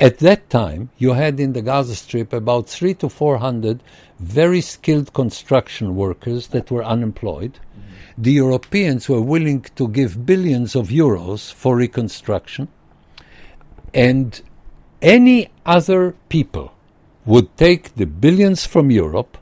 [0.00, 3.80] at that time you had in the Gaza Strip about three to four hundred
[4.18, 7.60] very skilled construction workers that were unemployed.
[8.18, 12.68] The Europeans were willing to give billions of euros for reconstruction,
[13.92, 14.40] and
[15.02, 16.73] any other people
[17.26, 19.38] would take the billions from Europe,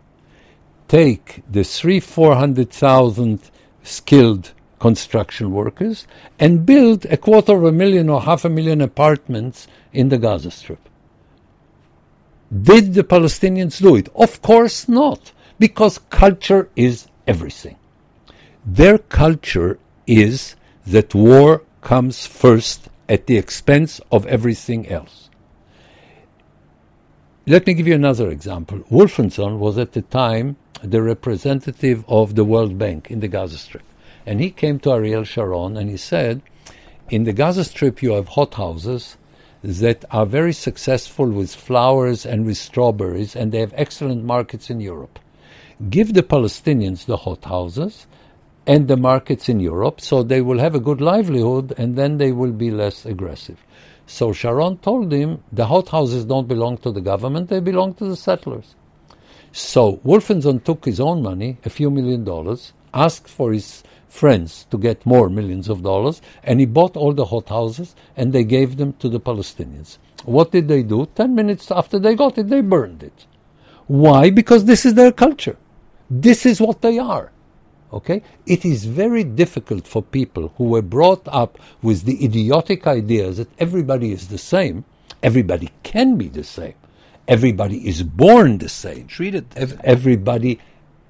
[0.88, 3.50] take the three, four hundred thousand
[3.82, 6.06] skilled construction workers,
[6.38, 10.50] and build a quarter of a million or half a million apartments in the Gaza
[10.50, 10.88] Strip.
[12.50, 14.08] Did the Palestinians do it?
[14.14, 17.76] Of course not, because culture is everything.
[18.66, 20.54] Their culture is
[20.86, 25.21] that war comes first at the expense of everything else.
[27.44, 28.78] Let me give you another example.
[28.88, 33.82] Wolfensohn was at the time the representative of the World Bank in the Gaza Strip.
[34.24, 36.40] And he came to Ariel Sharon and he said,
[37.10, 39.16] In the Gaza Strip, you have hothouses
[39.64, 44.80] that are very successful with flowers and with strawberries, and they have excellent markets in
[44.80, 45.18] Europe.
[45.90, 48.06] Give the Palestinians the hothouses
[48.68, 52.30] and the markets in Europe so they will have a good livelihood and then they
[52.30, 53.58] will be less aggressive.
[54.06, 58.16] So Sharon told him the hothouses don't belong to the government, they belong to the
[58.16, 58.74] settlers.
[59.52, 64.76] So Wolfensohn took his own money, a few million dollars, asked for his friends to
[64.76, 68.92] get more millions of dollars, and he bought all the hothouses and they gave them
[68.94, 69.98] to the Palestinians.
[70.24, 71.06] What did they do?
[71.14, 73.26] Ten minutes after they got it, they burned it.
[73.86, 74.30] Why?
[74.30, 75.56] Because this is their culture.
[76.10, 77.32] This is what they are.
[77.92, 78.22] Okay?
[78.46, 83.50] It is very difficult for people who were brought up with the idiotic ideas that
[83.58, 84.84] everybody is the same,
[85.22, 86.74] everybody can be the same,
[87.28, 89.06] everybody is born the same.
[89.06, 89.46] Treated.
[89.56, 90.58] Ev- everybody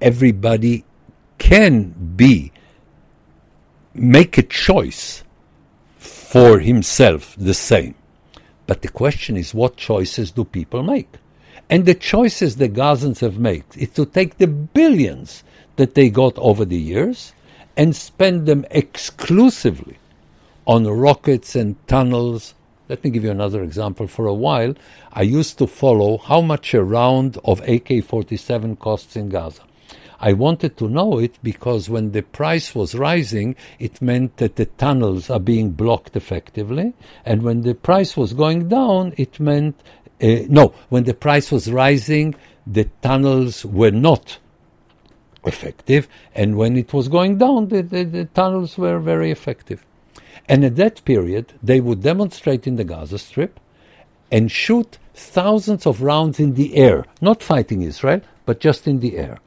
[0.03, 0.83] everybody
[1.37, 2.51] can be
[3.93, 5.23] make a choice
[5.97, 7.95] for himself the same.
[8.67, 11.09] But the question is, what choices do people make?
[11.69, 15.43] And the choices the Gazans have made is to take the billions
[15.75, 17.33] that they got over the years
[17.75, 19.97] and spend them exclusively
[20.65, 22.53] on rockets and tunnels.
[22.89, 24.07] Let me give you another example.
[24.07, 24.75] For a while,
[25.11, 29.63] I used to follow how much a round of AK 47 costs in Gaza.
[30.19, 34.67] I wanted to know it because when the price was rising, it meant that the
[34.67, 36.93] tunnels are being blocked effectively.
[37.25, 39.75] And when the price was going down, it meant,
[40.21, 42.35] uh, no, when the price was rising,
[42.65, 44.37] the tunnels were not
[45.45, 46.07] effective.
[46.33, 49.85] And when it was going down, the, the, the tunnels were very effective.
[50.47, 53.59] And at that period, they would demonstrate in the Gaza Strip
[54.31, 59.17] and shoot thousands of rounds in the air, not fighting Israel, but just in the
[59.17, 59.39] air.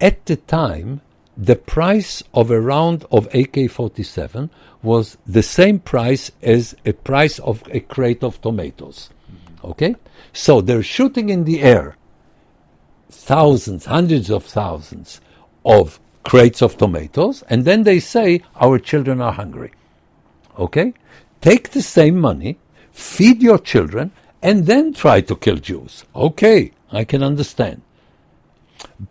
[0.00, 1.00] At the time,
[1.36, 4.50] the price of a round of AK 47
[4.82, 9.10] was the same price as a price of a crate of tomatoes.
[9.64, 9.94] Okay?
[10.32, 11.96] So they're shooting in the air
[13.10, 15.20] thousands, hundreds of thousands
[15.64, 19.72] of crates of tomatoes, and then they say, Our children are hungry.
[20.58, 20.94] Okay?
[21.40, 22.58] Take the same money,
[22.92, 24.12] feed your children,
[24.42, 26.04] and then try to kill Jews.
[26.14, 27.82] Okay, I can understand.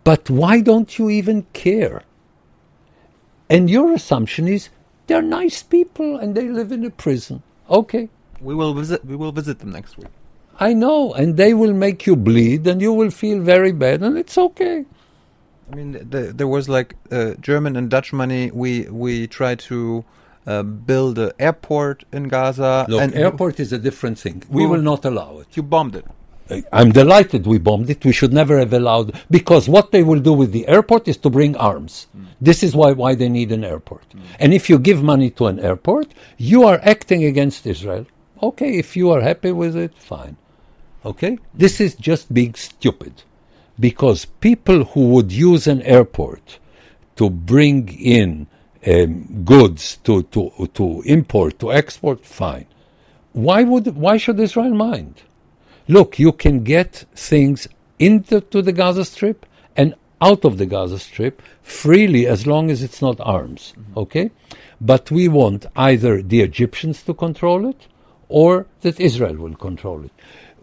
[0.04, 2.02] But why don't you even care?
[3.50, 4.68] And your assumption is
[5.06, 7.42] they're nice people and they live in a prison.
[7.70, 8.08] Okay,
[8.40, 9.04] We will visit.
[9.04, 10.08] We will visit them next week.
[10.58, 14.18] I know, and they will make you bleed and you will feel very bad, and
[14.18, 14.84] it's okay.
[15.70, 18.50] I mean, the, there was like uh, German and Dutch money.
[18.52, 20.04] We we tried to
[20.46, 24.42] uh, build an airport in Gaza, Look, and airport is a different thing.
[24.48, 25.48] We will not allow it.
[25.56, 26.06] you bombed it.
[26.72, 28.02] I'm delighted we bombed it.
[28.04, 31.30] We should never have allowed because what they will do with the airport is to
[31.30, 32.06] bring arms.
[32.40, 34.06] This is why why they need an airport.
[34.40, 36.08] And if you give money to an airport,
[36.38, 38.06] you are acting against Israel.
[38.42, 40.36] Okay, if you are happy with it, fine.
[41.04, 41.38] Okay?
[41.54, 43.22] This is just being stupid.
[43.78, 46.58] Because people who would use an airport
[47.16, 48.46] to bring in
[48.86, 52.66] um, goods to, to, to import, to export, fine.
[53.32, 55.22] Why would why should Israel mind?
[55.88, 57.66] look, you can get things
[57.98, 59.46] into to the Gaza Strip
[59.76, 63.72] and out of the Gaza Strip freely as long as it's not arms.
[63.96, 64.30] Okay?
[64.80, 67.88] But we want either the Egyptians to control it
[68.28, 70.12] or that Israel will control it.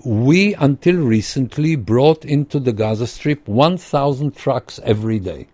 [0.06, 5.48] We, until recently, brought into the Gaza Strip 1,000 trucks every day.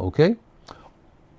[0.00, 0.36] Okay?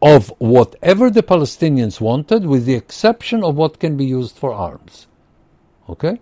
[0.02, 5.07] Of whatever the Palestinians wanted, with the exception of what can be used for arms.
[5.90, 6.19] Okay?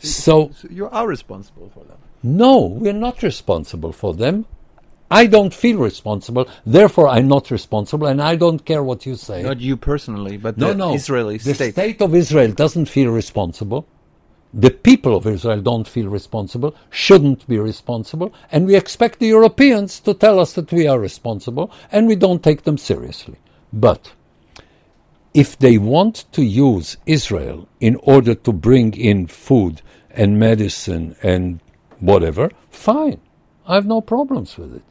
[0.00, 1.98] So, So you are responsible for them.
[2.24, 4.46] no, we're not responsible for them.
[5.10, 9.42] I don't feel responsible, therefore I'm not responsible, and I don't care what you say.
[9.42, 10.94] Not you personally, but no, the no.
[10.94, 11.74] Israeli the state.
[11.74, 13.86] state of Israel doesn't feel responsible.
[14.54, 19.98] The people of Israel don't feel responsible, shouldn't be responsible, and we expect the Europeans
[20.00, 23.36] to tell us that we are responsible, and we don't take them seriously.
[23.72, 24.12] But
[25.32, 29.80] if they want to use Israel in order to bring in food
[30.10, 31.60] and medicine and
[32.00, 33.20] whatever, fine.
[33.66, 34.82] I have no problems with it.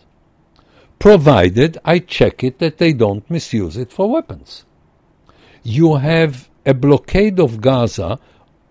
[0.98, 4.66] Provided I check it that they don't misuse it for weapons.
[5.62, 8.20] You have a blockade of Gaza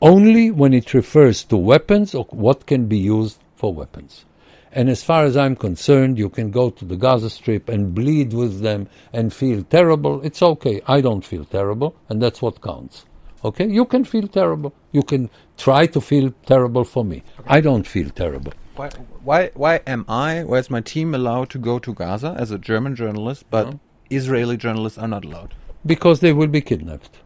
[0.01, 4.25] only when it refers to weapons or what can be used for weapons.
[4.73, 8.33] And as far as I'm concerned, you can go to the Gaza Strip and bleed
[8.33, 10.21] with them and feel terrible.
[10.23, 10.81] It's okay.
[10.87, 13.05] I don't feel terrible, and that's what counts.
[13.45, 13.67] Okay?
[13.67, 14.73] You can feel terrible.
[14.93, 17.25] You can try to feel terrible for me.
[17.47, 18.53] I don't feel terrible.
[18.77, 18.91] Why,
[19.25, 22.59] why, why am I, why is my team allowed to go to Gaza as a
[22.59, 23.77] German journalist, but
[24.09, 25.55] Israeli journalists are not allowed?
[25.85, 27.19] Because they will be kidnapped.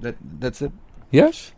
[0.00, 0.72] That that's it.
[1.10, 1.52] Yes?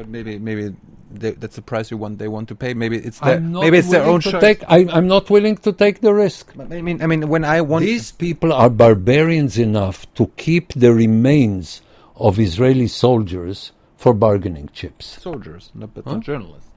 [0.00, 0.74] But maybe maybe
[1.12, 2.18] they, that's the price you want.
[2.18, 2.72] They want to pay.
[2.72, 4.40] Maybe it's their I'm not maybe it's their willing own to choice.
[4.40, 6.52] take, I, I'm not willing to take the risk.
[6.56, 10.72] But I mean, I mean, when I want These people are barbarians enough to keep
[10.72, 11.82] the remains
[12.16, 15.04] of Israeli soldiers for bargaining chips.
[15.20, 16.14] soldiers, not but Huh?
[16.14, 16.70] not journalists.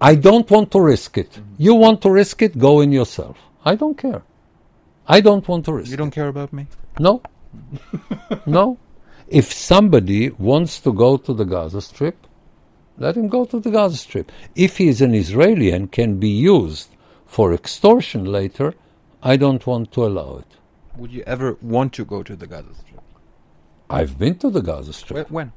[0.00, 1.30] I don't want to risk it.
[1.30, 1.54] Mm-hmm.
[1.66, 2.58] You want to risk it?
[2.58, 3.38] Go in yourself.
[3.64, 4.22] I don't care.
[5.06, 6.66] I don't want to risk You don't care about me.
[6.98, 7.22] No.
[8.58, 8.76] no.
[9.30, 12.26] If somebody wants to go to the Gaza Strip,
[12.96, 14.32] let him go to the Gaza Strip.
[14.54, 16.88] If he is an Israeli and can be used
[17.26, 18.74] for extortion later,
[19.22, 20.56] I don't want to allow it.
[20.96, 23.02] Would you ever want to go to the Gaza Strip?
[23.90, 25.30] I've been to the Gaza Strip.
[25.30, 25.52] When?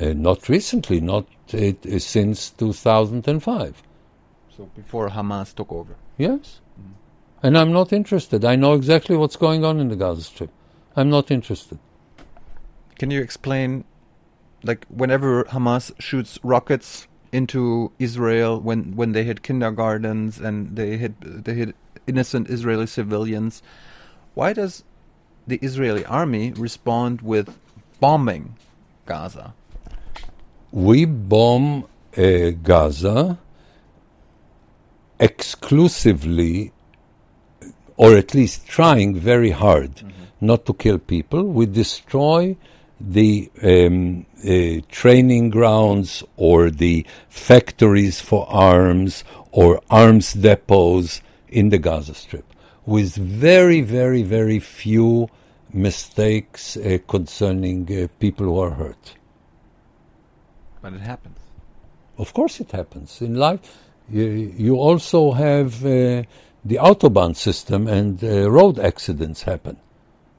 [0.00, 3.82] Uh, not recently, not uh, since 2005.
[4.56, 5.96] So before Hamas took over.
[6.18, 6.60] Yes.
[7.42, 8.44] And I'm not interested.
[8.44, 10.50] I know exactly what's going on in the Gaza Strip.
[10.94, 11.78] I'm not interested.
[13.00, 13.84] Can you explain,
[14.62, 21.14] like, whenever Hamas shoots rockets into Israel, when when they hit kindergartens and they hit
[21.46, 21.74] they hit
[22.06, 23.62] innocent Israeli civilians,
[24.34, 24.84] why does
[25.46, 27.58] the Israeli army respond with
[28.00, 28.56] bombing
[29.06, 29.54] Gaza?
[30.70, 31.86] We bomb
[32.18, 33.38] uh, Gaza
[35.18, 36.74] exclusively,
[37.96, 40.04] or at least trying very hard
[40.38, 41.44] not to kill people.
[41.44, 42.58] We destroy
[43.00, 51.78] the um, uh, training grounds or the factories for arms or arms depots in the
[51.78, 52.44] Gaza Strip
[52.86, 55.28] with very, very, very few
[55.72, 59.14] mistakes uh, concerning uh, people who are hurt.
[60.82, 61.38] But it happens.
[62.18, 63.60] Of course, it happens in life.
[64.10, 64.24] You,
[64.56, 66.24] you also have uh,
[66.64, 69.78] the autobahn system, and uh, road accidents happen.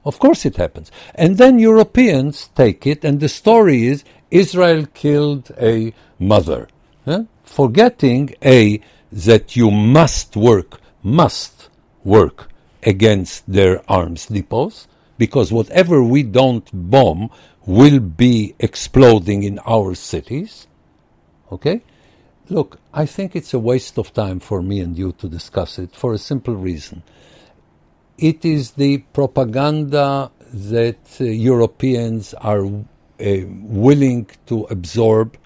[0.03, 0.91] Of course, it happens.
[1.13, 6.67] And then Europeans take it, and the story is Israel killed a mother,
[7.05, 7.23] huh?
[7.43, 11.69] forgetting a that you must work, must
[12.03, 12.49] work
[12.83, 14.87] against their arms depots,
[15.17, 17.29] because whatever we don't bomb
[17.65, 20.65] will be exploding in our cities.
[21.51, 21.81] Okay?
[22.49, 25.95] Look, I think it's a waste of time for me and you to discuss it
[25.95, 27.03] for a simple reason.
[28.22, 32.72] It is the propaganda that uh, Europeans are uh,
[33.18, 35.38] willing to absorb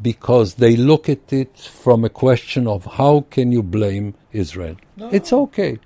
[0.00, 4.76] because they look at it from a question of how can you blame Israel?
[5.10, 5.78] It's okay.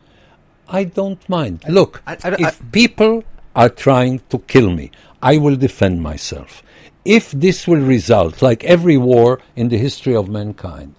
[0.69, 1.65] I don't mind.
[1.69, 3.25] Look, I- I- if people
[3.57, 4.91] are trying to kill me,
[5.23, 6.63] I will defend myself.
[7.07, 10.95] If this will result, like every war in the history of mankind,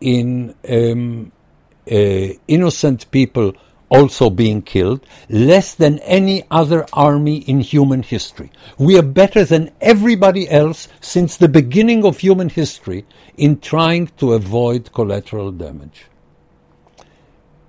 [0.00, 1.32] in um,
[1.90, 3.52] uh, innocent people
[3.90, 8.50] also being killed, less than any other army in human history.
[8.78, 13.04] We are better than everybody else since the beginning of human history
[13.36, 16.06] in trying to avoid collateral damage.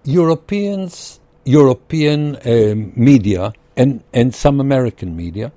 [0.03, 5.51] Europeans, European um, media, and, and some American media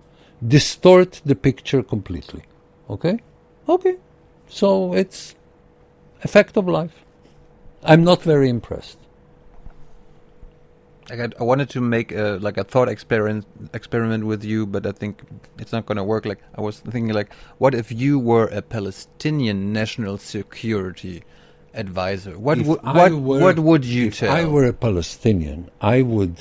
[0.47, 2.43] distort the picture completely.
[2.89, 3.19] Okay?
[3.69, 3.97] Okay.
[4.49, 5.35] So it's
[6.23, 7.05] a fact of life.
[7.82, 8.99] I'm not very impressed.
[11.11, 14.93] I, I wanted to make a, like a thought experiment experiment with you, but I
[14.93, 15.23] think
[15.59, 16.25] it's not going to work.
[16.25, 21.23] Like I was thinking, like, what if you were a Palestinian national security
[21.75, 22.39] advisor?
[22.39, 24.31] What would what were- what would you if tell?
[24.35, 26.37] I were a Palestinian, I would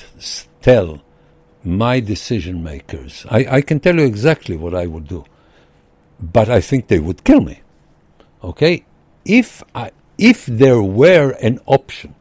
[0.62, 1.02] tell
[1.64, 3.26] my decision makers.
[3.30, 5.24] I, I can tell you exactly what I would do,
[6.20, 7.62] but I think they would kill me.
[8.44, 8.86] Okay,
[9.26, 12.16] if I, if there were an option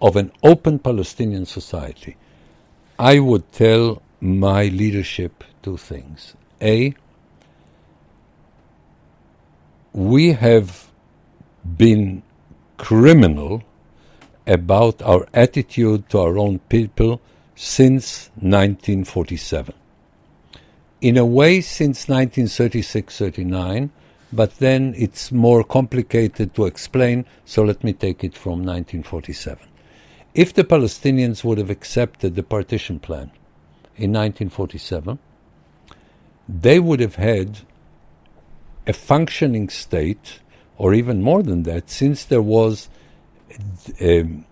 [0.00, 2.16] of an open Palestinian society,
[2.98, 6.34] I would tell my leadership two things.
[6.60, 6.94] A,
[9.92, 10.88] we have
[11.76, 12.22] been
[12.76, 13.62] criminal
[14.46, 17.20] about our attitude to our own people
[17.54, 19.74] since 1947.
[21.00, 23.90] In a way, since 1936 39,
[24.32, 29.58] but then it's more complicated to explain, so let me take it from 1947.
[30.38, 33.32] If the Palestinians would have accepted the partition plan
[33.96, 35.18] in 1947,
[36.48, 37.58] they would have had
[38.86, 40.38] a functioning state,
[40.76, 42.88] or even more than that, since there was
[44.00, 44.44] um,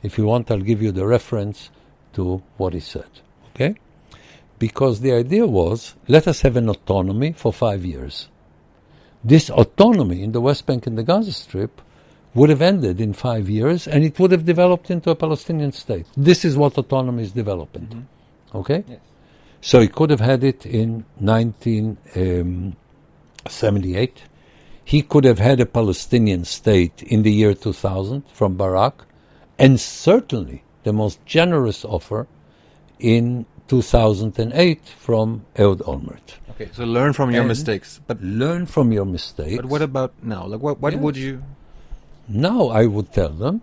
[0.04, 1.70] If you want, I'll give you the reference
[2.14, 3.10] to what he said.
[3.54, 3.76] Okay?
[4.62, 8.30] because the idea was let us have an autonomy for five years.
[9.24, 11.82] This autonomy in the West Bank and the Gaza Strip
[12.36, 16.06] would have ended in five years and it would have developed into a Palestinian state.
[16.16, 17.90] This is what autonomy is development.
[17.90, 18.58] Mm-hmm.
[18.60, 18.84] Okay?
[18.88, 19.00] Yes.
[19.62, 22.76] So he could have had it in 1978.
[24.14, 24.30] Um,
[24.84, 29.08] he could have had a Palestinian state in the year 2000 from Barak,
[29.58, 32.28] and certainly the most generous offer
[33.00, 36.36] in 2008 from Ehud Olmert.
[36.52, 36.70] Okay.
[36.74, 38.00] So learn from your And- mistakes.
[38.08, 39.56] But Learn from your mistakes.
[39.58, 40.46] but what about now?
[40.46, 41.02] Like what what Yes.
[41.02, 41.42] would you?
[42.28, 43.62] Now I would tell them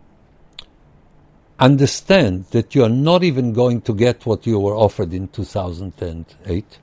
[1.58, 6.78] understand that you are not even going to get what you were offered in 2008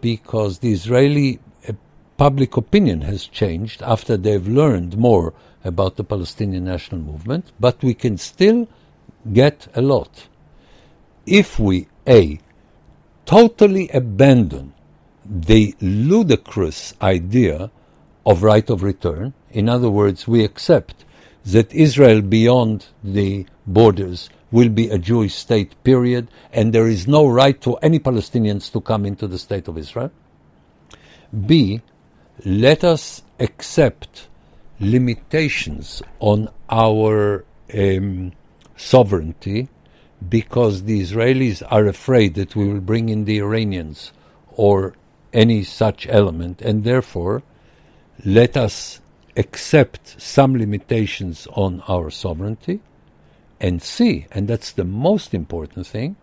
[0.00, 1.38] because the Israeli
[1.68, 1.72] uh,
[2.16, 5.32] public opinion has changed after they've learned more
[5.64, 8.66] about the Palestinian national movement, but we can still
[9.32, 10.28] get a lot.
[11.26, 12.40] If we, A,
[13.26, 14.72] totally abandon
[15.24, 17.70] the ludicrous idea
[18.26, 19.32] of right of return.
[19.50, 21.04] In other words, we accept
[21.44, 27.26] that Israel beyond the borders will be a Jewish state, period, and there is no
[27.26, 30.10] right to any Palestinians to come into the state of Israel.
[31.46, 31.80] B,
[32.44, 34.28] let us accept
[34.80, 38.32] limitations on our um,
[38.80, 39.68] sovereignty
[40.28, 44.12] because the Israelis are afraid that we will bring in the Iranians
[44.48, 44.94] or
[45.32, 47.42] any such element, and therefore
[48.24, 49.00] let us
[49.36, 52.80] accept some limitations on our sovereignty
[53.60, 56.16] and see, and that's the most important thing,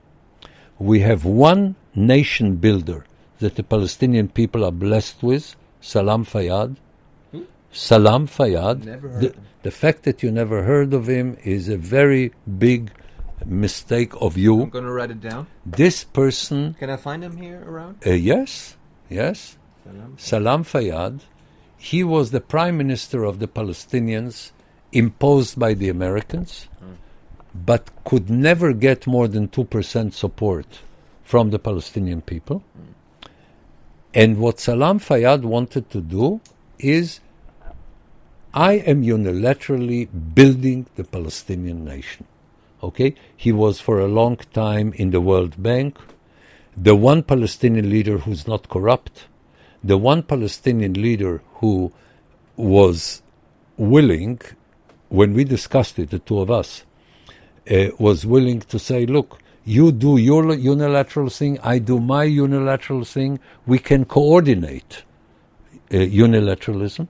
[0.80, 3.06] we have one nation builder
[3.40, 6.76] that the Palestinian people are blessed with, Salam Fayyad.
[7.78, 8.84] Salam Fayyad.
[9.22, 12.92] The, the fact that you never heard of him is a very big
[13.46, 14.64] mistake of you.
[14.64, 15.46] I'm gonna write it down.
[15.64, 17.98] This person, Can I find him here around?
[18.06, 18.76] uh, yes,
[19.10, 19.58] yes,
[20.18, 21.22] Salam Fayyad,
[21.78, 24.52] he was the prime minister of the Palestinians
[24.92, 26.68] imposed by the Americans,
[27.54, 30.80] but could never get more than 2% support
[31.24, 32.64] from the Palestinian people.
[34.16, 36.42] And what Salam Fayyad wanted to do
[36.80, 37.20] is
[38.54, 42.26] I am unilaterally building the Palestinian nation.
[42.82, 43.16] Okay?
[43.36, 45.98] He was for a long time in the World Bank,
[46.76, 49.26] the one Palestinian leader who's not corrupt,
[49.84, 51.92] the one Palestinian leader who
[52.56, 53.22] was
[53.78, 54.42] willing,
[55.10, 56.84] when we discussed it, the two of us,
[57.70, 63.04] uh, was willing to say, look, you do your unilateral thing, I do my unilateral
[63.04, 65.04] thing, we can coordinate
[65.92, 67.08] uh, unilateralism.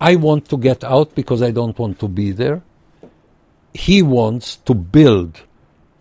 [0.00, 2.62] I want to get out because I don't want to be there.
[3.74, 5.42] He wants to build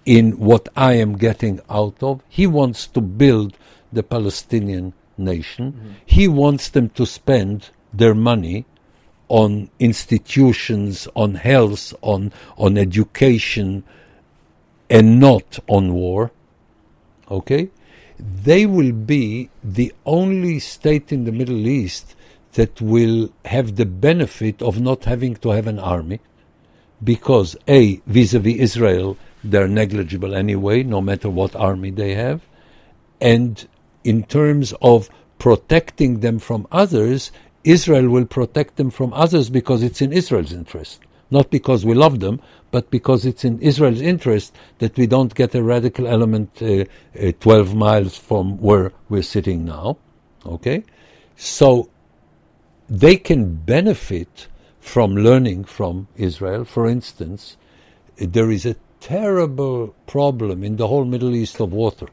[0.05, 2.21] in what I am getting out of.
[2.29, 3.57] He wants to build
[3.91, 5.73] the Palestinian nation.
[5.73, 5.91] Mm-hmm.
[6.05, 8.65] He wants them to spend their money
[9.27, 13.83] on institutions, on health, on, on education,
[14.89, 16.31] and not on war.
[17.29, 17.69] Okay?
[18.17, 22.15] They will be the only state in the Middle East
[22.53, 26.19] that will have the benefit of not having to have an army
[27.03, 32.41] because a vis-a-vis Israel they're negligible anyway no matter what army they have.
[33.21, 33.67] And
[34.03, 37.31] in terms of protecting them from others
[37.63, 41.01] Israel will protect them from others because it's in Israel's interest.
[41.31, 45.55] Not because we love them but because it's in Israel's interest that we don't get
[45.55, 46.85] a radical element uh,
[47.19, 49.97] uh, 12 miles from where we're sitting now.
[50.45, 50.83] Okay?
[51.35, 51.89] So
[52.89, 54.47] they can benefit
[54.79, 56.65] from learning from Israel.
[56.65, 57.57] For instance,
[58.17, 62.07] there is a terrible problem in the whole Middle East of water.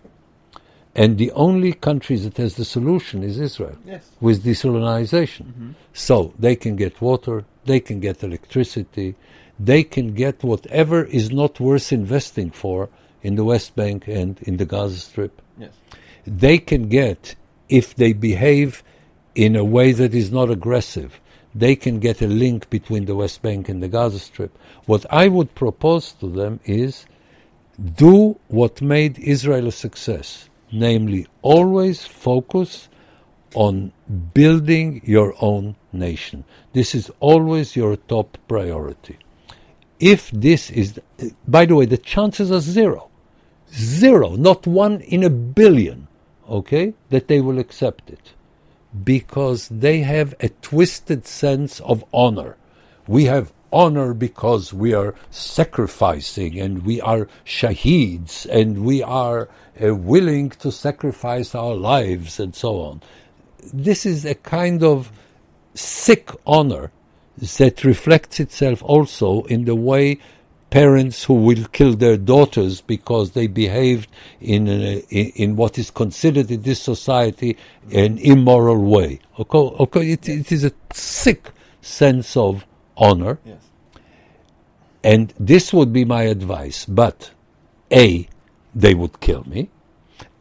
[0.95, 4.11] And the only country that has the solution is Israel Yes.
[4.21, 5.47] with desalinization.
[5.47, 5.71] Mm-hmm.
[5.93, 9.15] So they can get water, they can get electricity,
[9.59, 12.89] they can get whatever is not worth investing for
[13.23, 15.73] in the West Bank and in the Gaza Strip Yes.
[16.27, 17.35] they can get
[17.69, 18.83] if they behave
[19.37, 21.21] in a way that is not aggressive.
[21.55, 24.57] They can get a link between the West Bank and the Gaza Strip.
[24.87, 27.07] What I would propose to them is
[27.95, 32.89] do what made Israel a success, namely, always focus
[33.55, 33.93] on
[34.35, 36.45] building your own nation.
[36.73, 39.19] This is always your top priority.
[40.01, 41.01] If this is,
[41.47, 43.11] by the way, the chances are zero
[43.73, 46.09] zero, not one in a billion,
[46.49, 48.33] okay, that they will accept it.
[49.05, 52.57] Because they have a twisted sense of honor.
[53.07, 59.49] We have honor because we are sacrificing and we are shaheeds and we are
[59.83, 63.03] uh, willing to sacrifice our lives and so on.
[63.73, 65.11] This is a kind of
[65.75, 66.91] sick honor
[67.37, 70.19] that reflects itself also in the way
[70.77, 74.11] parents who will kill their daughters because they behaved
[74.43, 77.57] in, a, in, in what is considered in this society
[77.93, 79.19] an immoral way.
[79.41, 81.51] Okay, okay it, it is a sick
[81.81, 83.39] sense of honor.
[83.47, 83.63] Yes.
[85.03, 86.85] And this would be my advice.
[86.85, 87.31] But
[87.91, 88.29] A,
[88.75, 89.71] they would kill me.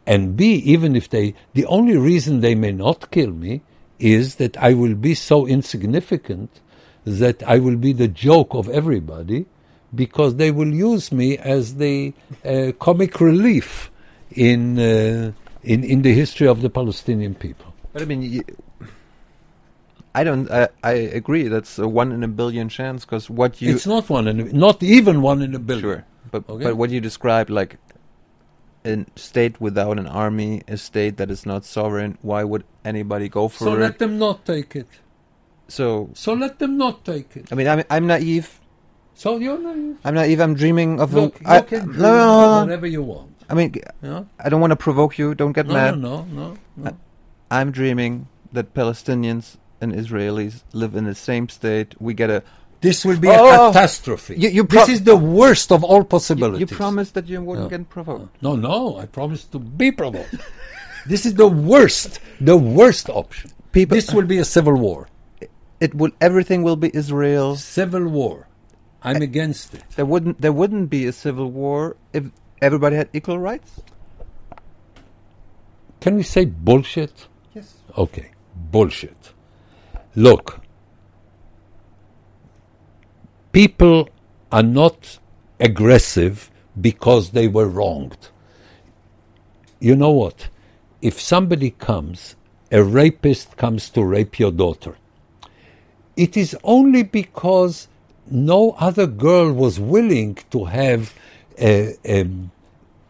[0.05, 3.61] And B, even if they, the only reason they may not kill me
[3.99, 6.59] is that I will be so insignificant
[7.05, 9.45] that I will be the joke of everybody
[9.93, 12.13] because they will use me as the
[12.43, 13.91] uh, comic relief
[14.31, 15.31] in, uh,
[15.63, 17.73] in, in the history of the Palestinian people.
[17.93, 18.43] But I mean, you,
[20.13, 20.49] I don't.
[20.49, 21.47] I, I agree.
[21.49, 24.43] That's a one in a billion chance because what you it's not one in a,
[24.53, 25.81] not even one in a billion.
[25.81, 26.63] sure, but Okay.
[26.63, 27.77] but what you described like
[28.85, 32.17] a state without an army, a state that is not sovereign.
[32.21, 33.75] Why would anybody go for So it?
[33.75, 34.87] So let them not take it.
[35.67, 37.51] so So let them not take it.
[37.51, 38.61] I mean, I'm I'm naive.
[39.15, 39.97] So you're naive.
[40.03, 40.39] I'm naive.
[40.41, 41.43] I'm dreaming of Look, a.
[41.43, 43.31] you I, can no, no, no, whatever you want.
[43.49, 43.73] I mean?
[44.39, 45.33] I don't want to provoke you.
[45.35, 45.97] Don't get No, mad.
[45.99, 46.97] no, no, no, no.
[47.49, 51.95] I'm dreaming that Palestinians and Israelis live in the same state.
[51.99, 52.43] We get a.
[52.81, 54.35] This will be Oh, a catastrophe.
[54.37, 56.59] you- you this is the worst of all possibilities.
[56.59, 58.35] you promised that you wouldn't get provoked.
[58.35, 60.35] Uh, no, no, I promise to be provoked.
[61.07, 63.49] this is the worst, the worst option.
[63.71, 65.07] People- this will be a civil war.
[65.79, 66.11] It will.
[66.21, 67.55] Everything will be Israel.
[67.55, 68.47] Civil war.
[69.05, 69.83] I'm against it.
[69.95, 70.41] There wouldn't.
[70.41, 72.25] There wouldn't be a civil war if
[72.61, 73.81] everybody had equal rights.
[76.01, 77.27] Can we say bullshit?
[77.53, 77.75] Yes.
[77.97, 79.33] Okay, bullshit.
[80.15, 80.59] Look,
[83.51, 84.09] people
[84.51, 85.19] are not
[85.59, 88.29] aggressive because they were wronged.
[89.79, 90.49] You know what?
[91.01, 92.35] If somebody comes,
[92.71, 94.95] a rapist comes to rape your daughter,
[96.17, 97.87] it is only because
[98.29, 101.13] no other girl was willing to have
[101.59, 102.27] a, a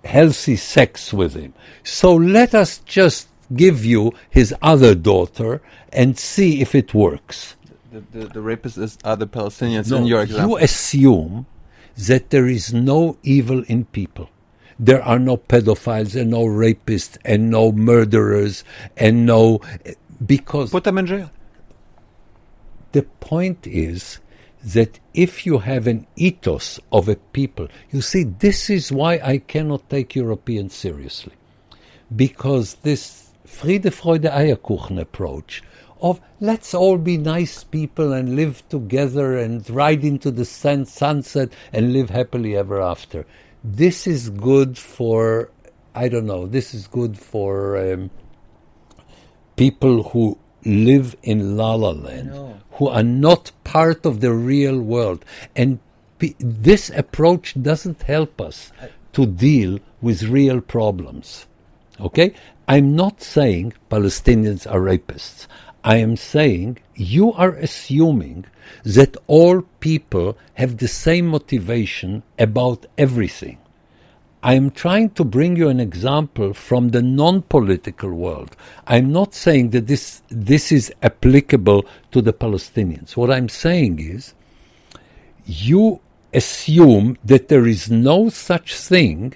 [0.04, 1.54] healthy sex with him.
[1.84, 5.62] So let us just give you his other daughter
[5.92, 7.56] and see if it works.
[7.92, 10.50] The, the, the rapists are the Palestinians in your example.
[10.50, 11.46] you assume
[11.98, 14.30] that there is no evil in people.
[14.78, 18.66] There are no pedophiles and no rapists and no murderers
[18.98, 19.62] and no
[20.26, 21.32] because Put them in jail.
[22.92, 24.20] the point is
[24.74, 29.38] that if you have an ethos of a people, you see, this is why I
[29.38, 31.34] cannot take Europeans seriously.
[32.16, 35.64] Because this Friede, Freude, Eierkuchen approach
[36.02, 41.50] of let's all be nice people and live together and ride into the sun- sunset
[41.72, 43.26] and live happily ever after.
[43.64, 45.52] This is good for,
[45.94, 47.78] I don't know, this is good for.
[47.94, 48.10] Um,
[49.56, 52.32] people who live in La La Land,
[52.72, 55.24] who are not part of the real world.
[55.56, 55.80] And
[56.20, 58.72] pe- this approach doesn't help us
[59.14, 61.46] to deal with real problems.
[62.00, 62.34] Okay?
[62.68, 65.48] I'm not saying Palestinians are rapists.
[65.84, 68.46] I am saying you are assuming
[68.84, 73.60] that all people have the same motivation about everything.
[74.46, 78.56] I am trying to bring you an example from the non-political world.
[78.86, 83.18] I'm not saying that this this is applicable to the Palestinians.
[83.18, 84.36] What I'm saying is
[85.48, 86.00] you
[86.32, 89.34] assume that there is no such thing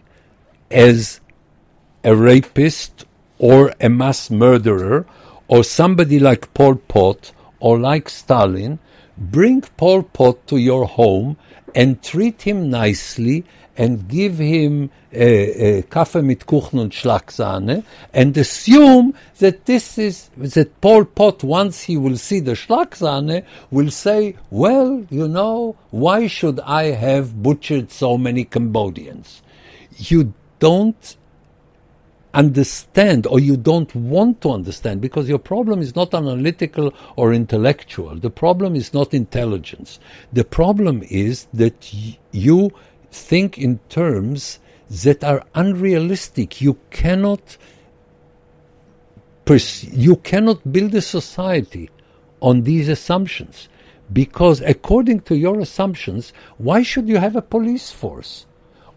[0.70, 1.22] as
[2.04, 3.06] a rapist
[3.40, 5.08] or a mass murderer
[5.48, 8.78] or somebody like Pol Pot or like Stalin,
[9.18, 11.36] bring Pol Pot to your home
[11.74, 13.44] and treat him nicely
[13.80, 17.84] and give him a Kaffee mit Kuchen und Schlagsahne
[18.14, 23.90] and assume that this is, that Pol Pot, once he will see the Schlagsahne, will
[23.90, 29.42] say, well, you know, why should I have butchered so many Cambodians?
[29.98, 31.16] You don't
[32.34, 38.16] understand or you don't want to understand because your problem is not analytical or intellectual.
[38.16, 40.00] The problem is not intelligence.
[40.34, 42.72] The problem is that y- you
[43.12, 44.60] think in terms
[45.04, 46.62] that are unrealistic.
[46.62, 47.58] You cannot
[49.92, 51.90] you cannot build a society
[52.40, 53.68] on these assumptions
[54.14, 58.46] because according to your assumptions, why should you have a police force?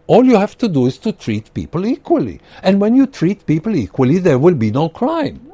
[0.05, 2.39] All you have to do is to treat people equally.
[2.61, 5.51] And when you treat people equally, there will be no crime.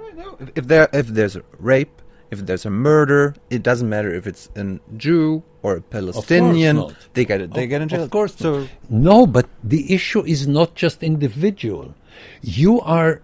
[0.56, 4.80] If there if there's rape, if there's a murder, it doesn't matter if it's a
[4.98, 6.76] Jew or a Palestinian.
[6.78, 6.94] not.
[7.14, 7.54] They get it.
[7.54, 8.04] They Of- get in jail.
[8.04, 8.36] Of course.
[8.36, 11.96] So no, but the issue is not just individual.
[12.42, 13.22] You are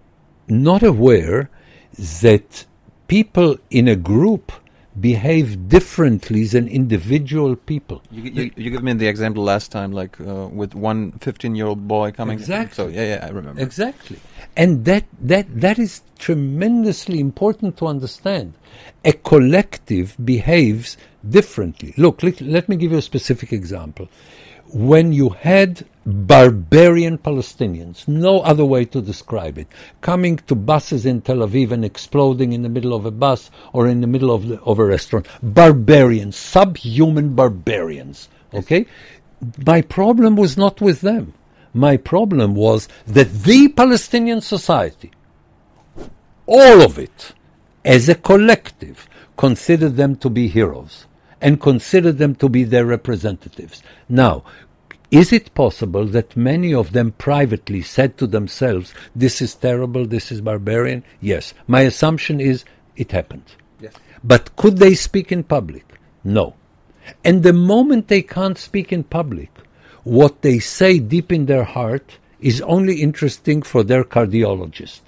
[0.47, 1.49] not aware
[2.21, 2.65] that
[3.07, 4.51] people in a group
[4.99, 8.01] behave differently than individual people.
[8.11, 11.67] You, you, you give me the example last time, like uh, with one 15 year
[11.67, 12.37] old boy coming.
[12.39, 12.75] Exactly.
[12.75, 13.61] So, yeah, yeah, I remember.
[13.61, 14.19] Exactly.
[14.57, 18.53] And that, that, that is tremendously important to understand.
[19.03, 21.93] A collective behaves differently.
[21.97, 24.07] Look, let, let me give you a specific example.
[24.73, 29.67] When you had barbarian Palestinians, no other way to describe it,
[30.01, 33.87] coming to buses in Tel Aviv and exploding in the middle of a bus or
[33.87, 35.27] in the middle of, the, of a restaurant.
[35.43, 38.29] Barbarians, subhuman barbarians.
[38.53, 38.85] Okay?
[39.65, 41.33] My problem was not with them.
[41.75, 45.11] My problem was that the Palestinian society,
[46.45, 47.33] all of it,
[47.83, 51.05] as a collective, considered them to be heroes
[51.41, 53.83] and considered them to be their representatives.
[54.07, 54.45] Now,
[55.11, 60.31] is it possible that many of them privately said to themselves, This is terrible, this
[60.31, 61.03] is barbarian?
[61.19, 61.53] Yes.
[61.67, 62.63] My assumption is
[62.95, 63.51] it happened.
[63.81, 63.93] Yes.
[64.23, 65.85] But could they speak in public?
[66.23, 66.55] No.
[67.25, 69.51] And the moment they can't speak in public,
[70.05, 75.01] what they say deep in their heart is only interesting for their cardiologist.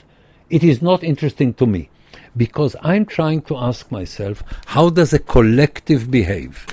[0.50, 1.90] It is not interesting to me
[2.36, 6.66] because I'm trying to ask myself, how does a collective behave?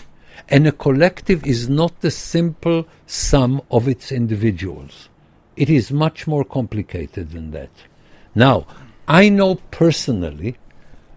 [0.49, 5.11] And a collective is not the simple sum of its individuals.
[5.55, 7.71] It is much more complicated than that.
[8.35, 8.67] Now,
[9.07, 10.57] I know personally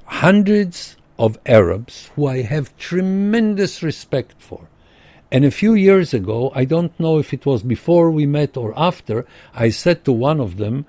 [0.06, 4.68] hundreds of Arabs who I have tremendous respect for.
[5.30, 8.74] And a few years ago, I don't know if it was before we met or
[8.78, 10.86] after, I said to one of them,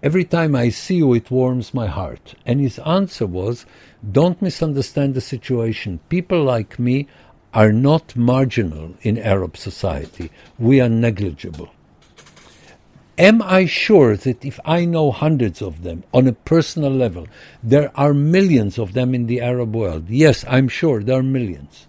[0.00, 2.34] Every time I see you, it warms my heart.
[2.46, 3.66] And his answer was,
[4.12, 5.98] Don't misunderstand the situation.
[6.08, 7.08] People like me
[7.52, 10.30] are not marginal in Arab society.
[10.58, 11.70] We are negligible.
[13.16, 17.26] Am I sure that if I know hundreds of them on a personal level,
[17.64, 20.08] there are millions of them in the Arab world?
[20.08, 21.87] Yes, I'm sure there are millions.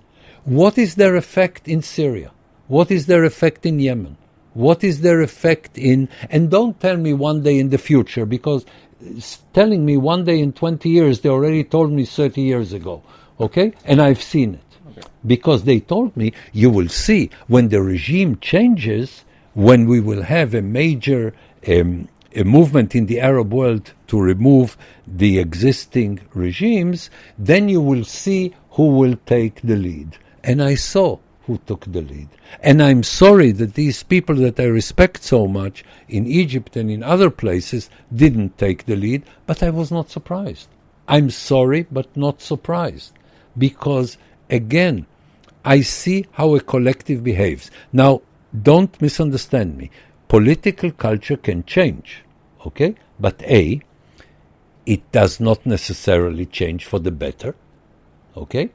[0.49, 2.31] What is their effect in Syria?
[2.67, 4.17] What is their effect in Yemen?
[4.55, 8.65] What is their effect in, and don't tell me one day in the future, because
[9.53, 13.03] telling me one day in 20 years, they already told me 30 years ago,
[13.39, 13.73] okay?
[13.85, 14.77] And I've seen it.
[14.89, 15.07] Okay.
[15.23, 20.55] Because they told me, you will see when the regime changes, when we will have
[20.55, 21.35] a major
[21.67, 28.03] um, a movement in the Arab world to remove the existing regimes, then you will
[28.03, 30.17] see who will take the lead.
[30.44, 32.30] And I saw who took the lead.
[32.61, 37.02] And I'm sorry that these people that I respect so much in Egypt and in
[37.02, 40.68] other places didn't take the lead, but I was not surprised.
[41.07, 43.14] I'm sorry, but not surprised.
[43.57, 44.18] Because,
[44.49, 45.07] again,
[45.66, 47.72] I see how a collective behaves.
[47.91, 48.22] Now,
[48.61, 49.90] don't misunderstand me.
[50.28, 52.24] Political culture can change,
[52.66, 52.95] okay?
[53.20, 53.82] But A,
[54.86, 57.56] it does not necessarily change for the better,
[58.38, 58.70] okay?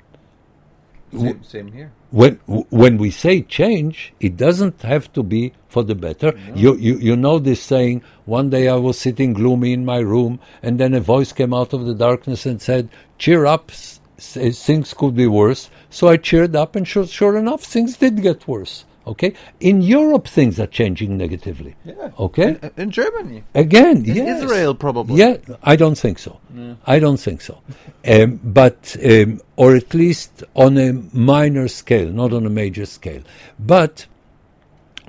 [1.21, 1.93] Same, same here.
[2.11, 2.37] When
[2.71, 6.33] when we say change, it doesn't have to be for the better.
[6.33, 6.55] No.
[6.55, 8.03] You, you you know this saying.
[8.25, 11.73] One day I was sitting gloomy in my room, and then a voice came out
[11.73, 12.89] of the darkness and said,
[13.19, 13.71] "Cheer up,
[14.19, 18.47] things could be worse." So I cheered up, and sure, sure enough, things did get
[18.49, 18.85] worse.
[19.07, 21.77] Okay, in Europe things are changing negatively.
[21.85, 22.11] Yeah.
[22.19, 24.43] Okay, in, in Germany again, in yes.
[24.43, 25.17] Israel probably.
[25.17, 26.41] Yeah, I don't think so.
[26.87, 27.61] I don't think so.
[28.07, 33.23] Um, but um, or at least on a minor scale, not on a major scale.
[33.59, 34.07] But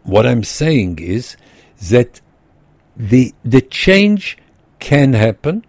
[0.03, 1.37] what I'm saying is
[1.89, 2.21] that
[2.95, 4.37] the the change
[4.79, 5.65] can happen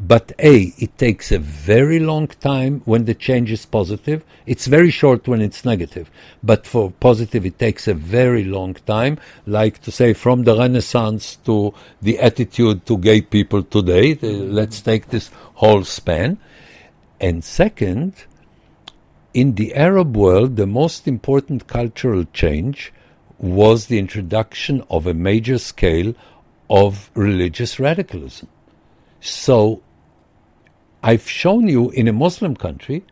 [0.00, 4.24] but A, it takes a very long time when the change is positive.
[4.46, 6.10] It's very short when it's negative.
[6.42, 9.18] But for positive, it takes a very long time.
[9.44, 14.14] Like to say, from the Renaissance to the attitude to gay people today.
[14.14, 16.38] The, let's take this whole span.
[17.20, 18.24] And second,
[19.34, 22.90] in the Arab world, the most important cultural change
[23.38, 26.14] was the introduction of a major scale
[26.70, 28.48] of religious radicalism.
[29.20, 29.82] So
[31.02, 33.04] I've shown you in a Muslim country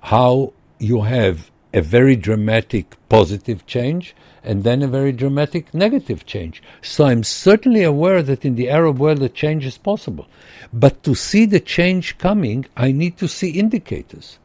[0.00, 6.62] how you have a very dramatic positive change and then a very dramatic negative change.
[6.82, 10.26] So I'm certainly aware that in the Arab world a change is possible.
[10.72, 14.38] But to see the change coming, I need to see indicators.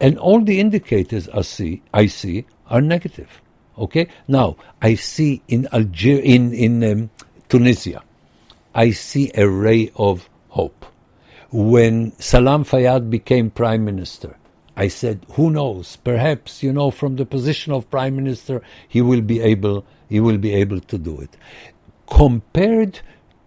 [0.00, 3.40] And all the indicators I see, I see are negative.
[3.78, 4.08] Okay?
[4.26, 7.10] Now, I see in in, in um,
[7.48, 8.02] Tunisia,
[8.74, 10.86] I see a ray of hope
[11.54, 14.36] when Salam Fayyad became prime minister.
[14.76, 15.94] I said, who knows?
[15.94, 20.38] Perhaps, you know, from the position of prime minister, he will be able, he will
[20.38, 21.36] be able to do it.
[22.10, 22.98] Compared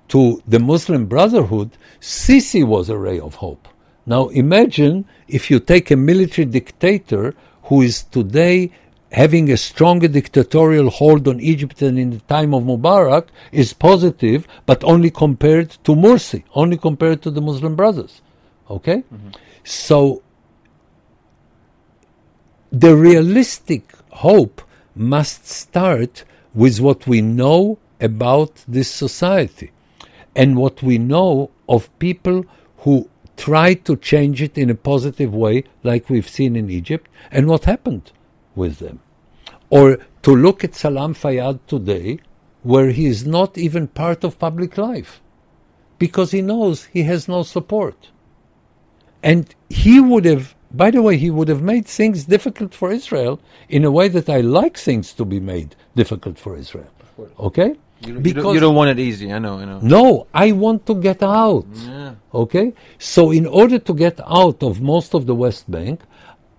[0.07, 3.67] to the Muslim Brotherhood, Sisi was a ray of hope.
[4.05, 8.71] Now imagine if you take a military dictator who is today
[9.11, 14.47] having a stronger dictatorial hold on Egypt than in the time of Mubarak is positive,
[14.65, 18.21] but only compared to Morsi, only compared to the Muslim Brothers.
[18.69, 18.97] Okay?
[19.13, 19.29] Mm-hmm.
[19.63, 20.21] So
[22.71, 24.61] the realistic hope
[24.95, 29.71] must start with what we know about this society
[30.35, 32.45] and what we know of people
[32.79, 37.47] who try to change it in a positive way, like we've seen in Egypt, and
[37.47, 38.11] what happened
[38.57, 38.99] with them.
[39.69, 39.88] Or
[40.23, 42.19] to look at Salam Fayyad today,
[42.63, 45.21] where he is not even part of public life,
[45.99, 48.09] because he knows he has no support.
[49.23, 53.39] And he would have, by the way, he would have made things difficult for Israel
[53.69, 56.91] in a way that I like things to be made difficult for Israel.
[57.39, 57.75] Okay?
[58.01, 59.34] You, don't- you don't, you don't want it easy.
[59.34, 59.55] I know.
[59.57, 59.79] I know.
[59.81, 61.65] No, I want to get out.
[61.73, 62.13] Yeah.
[62.43, 62.73] Okay?
[62.99, 66.01] So, in order to get out of most of the West Bank,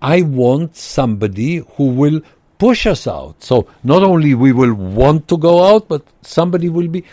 [0.01, 2.21] I want somebody who will
[2.57, 3.43] push us out.
[3.43, 7.03] So, not only we will want to go out, but somebody will be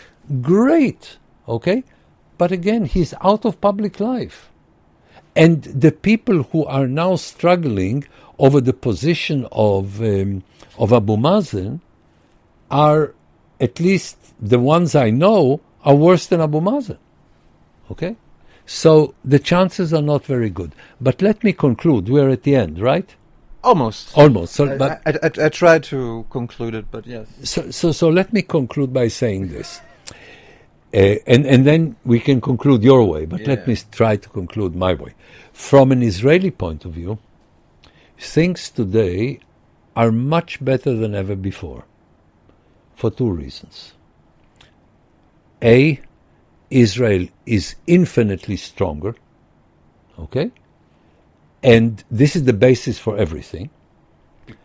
[0.41, 1.17] great.
[1.47, 1.83] Okay?
[2.37, 4.49] But again, he's out of public life.
[5.35, 8.05] And the people who are now struggling
[8.39, 10.43] over the position of, um,
[10.77, 11.79] of Abu Mazen
[12.69, 13.13] are,
[13.59, 16.97] at least the ones I know, are worse than Abu Mazen.
[17.89, 18.15] Okay?
[18.67, 20.75] So the chances are not very good.
[20.99, 22.09] But let me conclude.
[22.09, 23.15] We're at the end, right?
[23.63, 24.15] Almost.
[24.15, 24.53] Almost.
[24.53, 27.27] So, I, but, I, I, I tried to conclude it, but yes.
[27.43, 29.79] so, so, so let me conclude by saying this.
[30.93, 34.75] Uh, and, and then we can conclude your way, but let me try to conclude
[34.75, 35.13] my way.
[35.53, 37.19] From an Israeli point of view,
[38.19, 39.39] things today
[39.95, 41.85] are much better than ever before
[42.95, 43.93] for two reasons.
[45.61, 45.99] A,
[46.69, 49.15] Israel is infinitely stronger,
[50.19, 50.51] okay?
[51.63, 53.69] And this is the basis for everything.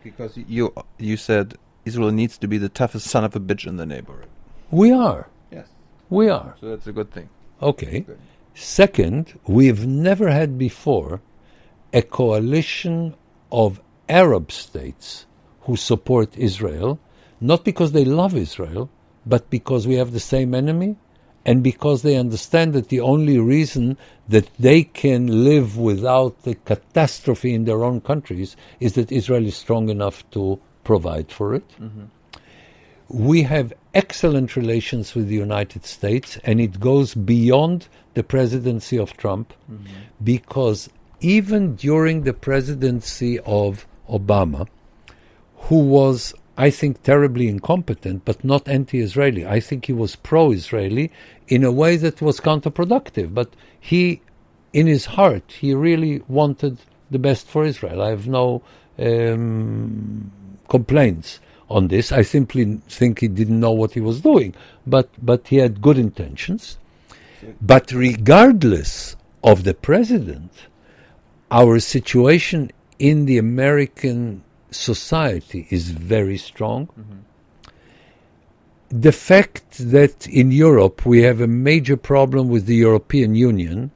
[0.03, 1.55] Because you you said
[1.85, 4.27] Israel needs to be the toughest son of a bitch in the neighborhood.
[4.71, 5.27] We are.
[5.51, 5.67] Yes.
[6.09, 6.55] We are.
[6.59, 7.29] So that's a good thing.
[7.61, 8.01] Okay.
[8.01, 8.19] Good.
[8.53, 11.21] Second, we've never had before
[11.91, 13.15] a coalition
[13.51, 15.25] of Arab states
[15.61, 16.99] who support Israel,
[17.41, 18.89] not because they love Israel,
[19.25, 20.97] but because we have the same enemy
[21.45, 23.97] and because they understand that the only reason
[24.27, 29.55] that they can live without the catastrophe in their own countries is that Israel is
[29.55, 31.67] strong enough to provide for it.
[31.81, 32.05] Mm-hmm.
[33.09, 39.15] We have excellent relations with the United States, and it goes beyond the presidency of
[39.17, 39.85] Trump mm-hmm.
[40.23, 40.89] because
[41.19, 44.67] even during the presidency of Obama,
[45.55, 49.45] who was, I think, terribly incompetent, but not anti Israeli.
[49.45, 51.11] I think he was pro Israeli
[51.47, 53.33] in a way that was counterproductive.
[53.33, 53.49] But
[53.79, 54.21] he,
[54.71, 56.77] in his heart, he really wanted
[57.11, 58.01] the best for Israel.
[58.01, 58.61] I have no
[58.99, 60.31] um,
[60.69, 61.39] complaints
[61.69, 62.11] on this.
[62.11, 64.53] I simply think he didn't know what he was doing,
[64.85, 66.77] but, but he had good intentions.
[67.61, 70.51] But regardless of the president,
[71.51, 76.89] our situation in the American society is very strong.
[78.95, 83.89] The fact that in Europe we have a major problem with the European Union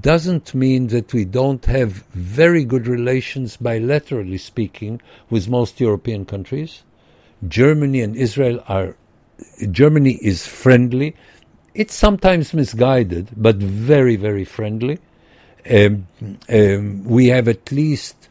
[0.00, 6.84] doesn't mean that we don't have very good relations, bilaterally speaking, with most European countries.
[7.46, 8.96] Germany and Israel are.
[9.70, 11.14] Germany is friendly.
[11.74, 15.00] It's sometimes misguided, but very, very friendly.
[15.70, 16.06] Um,
[16.48, 18.23] um, we have at least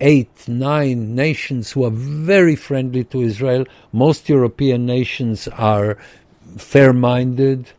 [0.00, 3.64] eight, nine nations who are very friendly to Israel.
[3.92, 5.98] Most European nations are
[6.56, 7.70] fair minded,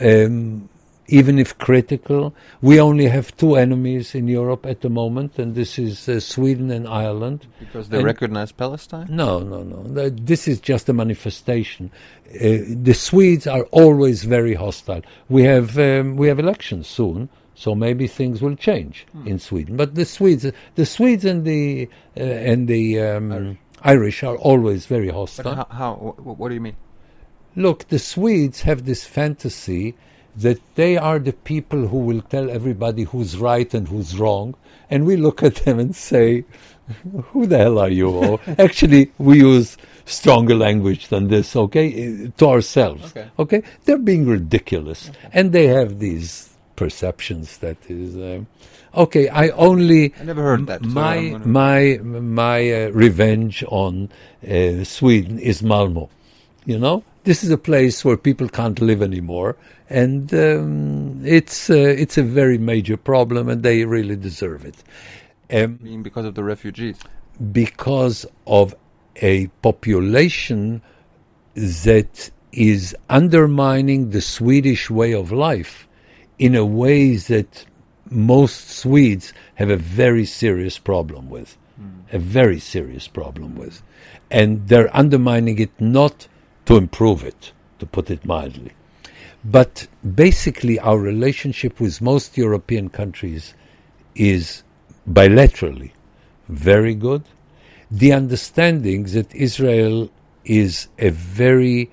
[0.00, 0.68] um,
[1.08, 2.34] even if critical.
[2.62, 6.70] We only have two enemies in Europe at the moment, and this is uh, Sweden
[6.70, 7.46] and Ireland.
[7.60, 9.06] Because they And- recognize Palestine?
[9.08, 10.08] No, no, no.
[10.10, 11.90] This is just a manifestation.
[12.34, 15.02] Uh, the Swedes are always very hostile.
[15.28, 17.28] We have um, we have elections soon,
[17.58, 19.76] so maybe things will change in Sweden.
[19.76, 22.20] But the Swedes, the Swedes and the uh,
[22.52, 24.22] and the um, Irish.
[24.22, 25.54] are always very But hostile.
[25.54, 25.66] how?
[25.70, 26.76] how wh- what do you mean?
[27.56, 29.94] Look, the Swedes have this fantasy
[30.36, 34.54] that they are the people who will tell everybody who's right and who's wrong,
[34.90, 36.44] and we look at them and say,
[37.32, 42.28] "Who the hell are you?" Or actually, we use stronger language than this, okay, eh,
[42.36, 43.14] to ourselves.
[43.38, 43.62] Okay.
[43.86, 46.45] they're being ridiculous, and they have these
[46.76, 48.16] perceptions that is.
[48.16, 48.46] Um,
[48.94, 50.82] okay, I only I never heard that.
[50.82, 54.10] my I'm my my uh, revenge on
[54.48, 56.08] uh, Sweden is Malmo.
[56.64, 59.56] You know, this is a place where people can't live anymore,
[59.88, 64.76] and um, it's uh, it's a very major problem, and they really deserve it.
[65.50, 66.98] Um, mean, because of the refugees.
[67.52, 68.74] because of
[69.22, 70.82] a population
[71.54, 75.86] that is undermining the Swedish way of life
[76.38, 77.64] in a way that
[78.10, 81.56] most Swedes have a very serious problem with.
[81.76, 82.00] Hmm.
[82.12, 83.82] A very serious problem with.
[84.30, 86.28] And they're undermining it not
[86.66, 88.72] to improve it, to put it mildly.
[89.44, 93.54] But basically, our relationship with most European countries
[94.14, 94.64] is
[95.08, 95.92] bilaterally
[96.48, 97.22] very good.
[97.90, 100.10] The understanding that Israel
[100.44, 101.90] is a very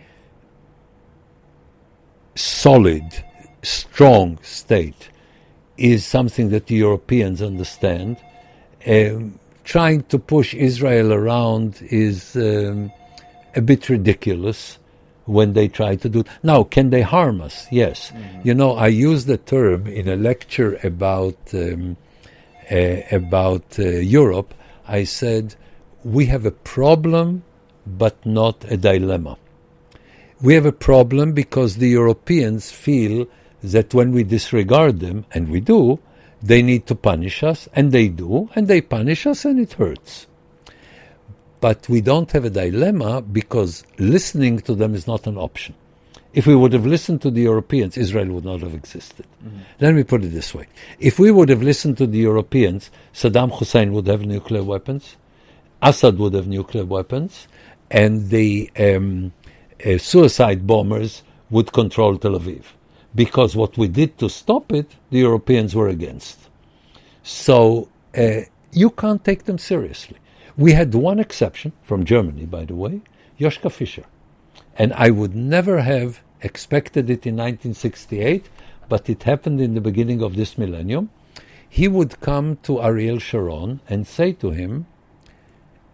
[2.35, 3.03] solid,
[3.63, 5.09] strong state
[5.77, 8.17] is something that the Europeans understand.
[8.85, 12.91] Um, trying to push Israel around is um,
[13.55, 14.77] a bit ridiculous
[15.25, 16.27] when they try to do it.
[16.43, 17.65] Now, can they harm us?
[17.71, 18.11] Yes.
[18.43, 21.95] You know, I used the term in a lecture about um,
[22.71, 24.53] uh, about uh, Europe.
[24.87, 25.55] I said
[26.03, 27.43] we have a problem,
[27.87, 29.37] but not a dilemma.
[30.41, 33.27] We have a problem because the Europeans feel
[33.63, 35.99] that when we disregard them, and we do,
[36.41, 40.27] they need to punish us, and they do, and they punish us, and it hurts.
[41.61, 45.75] But we don't have a dilemma because listening to them is not an option.
[46.33, 49.25] If we would have listened to the Europeans, Israel would not have existed.
[49.79, 50.67] Let me put it this way.
[50.99, 55.15] If we would have listened to the Europeans, Saddam Hussein would have nuclear weapons,
[55.81, 57.47] Assad would have nuclear weapons,
[57.91, 59.31] and the um,
[59.85, 62.63] uh, suicide bombers would control Tel Aviv.
[63.15, 66.49] Because what we did to stop it, the Europeans were against.
[67.21, 68.41] So uh,
[68.71, 70.17] you can't take them seriously.
[70.57, 73.01] We had one exception from Germany, by the way,
[73.39, 74.05] Joschka Fischer.
[74.77, 78.49] And I would never have expected it in 1968,
[78.89, 81.09] but it happened in the beginning of this millennium.
[81.67, 84.85] He would come to Ariel Sharon and say to him,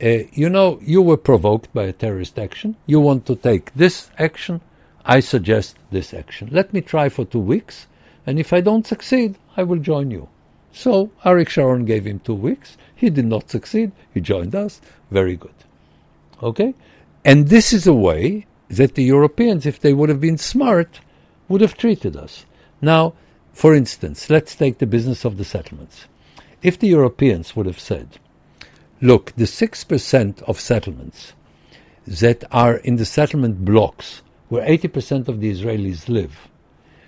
[0.03, 2.75] uh, You know, you were provoked by a terrorist action.
[2.85, 4.61] You want to take this action.
[5.09, 6.49] I suggest this action.
[6.51, 7.87] Let me try for two weeks,
[8.27, 10.29] and if I don't succeed, I will join you.
[10.71, 12.77] So Arik Sharon gave him two weeks.
[12.95, 13.91] He did not succeed.
[14.13, 14.79] He joined us.
[15.09, 15.55] Very good.
[16.43, 16.75] Okay?
[17.25, 20.99] And this is a way that the Europeans, if they would have been smart,
[21.47, 22.45] would have treated us.
[22.79, 23.15] Now,
[23.51, 26.05] for instance, let's take the business of the settlements.
[26.61, 28.19] If the Europeans would have said,
[29.01, 31.33] look, the 6% of settlements
[32.05, 36.49] that are in the settlement blocks where 80% of the Israelis live,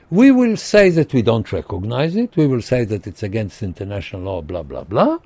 [0.09, 4.23] we will say that we don't recognize it, we will say that it's against international
[4.23, 5.19] law, blah, blah, blah,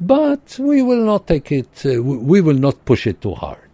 [0.00, 3.68] but we will not take it, uh, we will not push it too hard.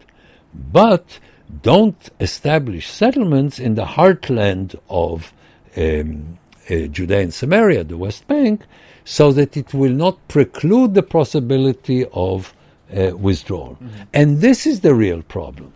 [0.55, 1.19] But
[1.63, 5.33] don't establish settlements in the heartland of
[5.77, 6.39] um,
[6.71, 8.63] uh, Judea and Samaria, the West Bank,
[9.05, 12.55] so that it will not preclude the possibility of
[12.97, 13.79] uh, withdrawal.
[14.13, 15.73] And this is the real problem.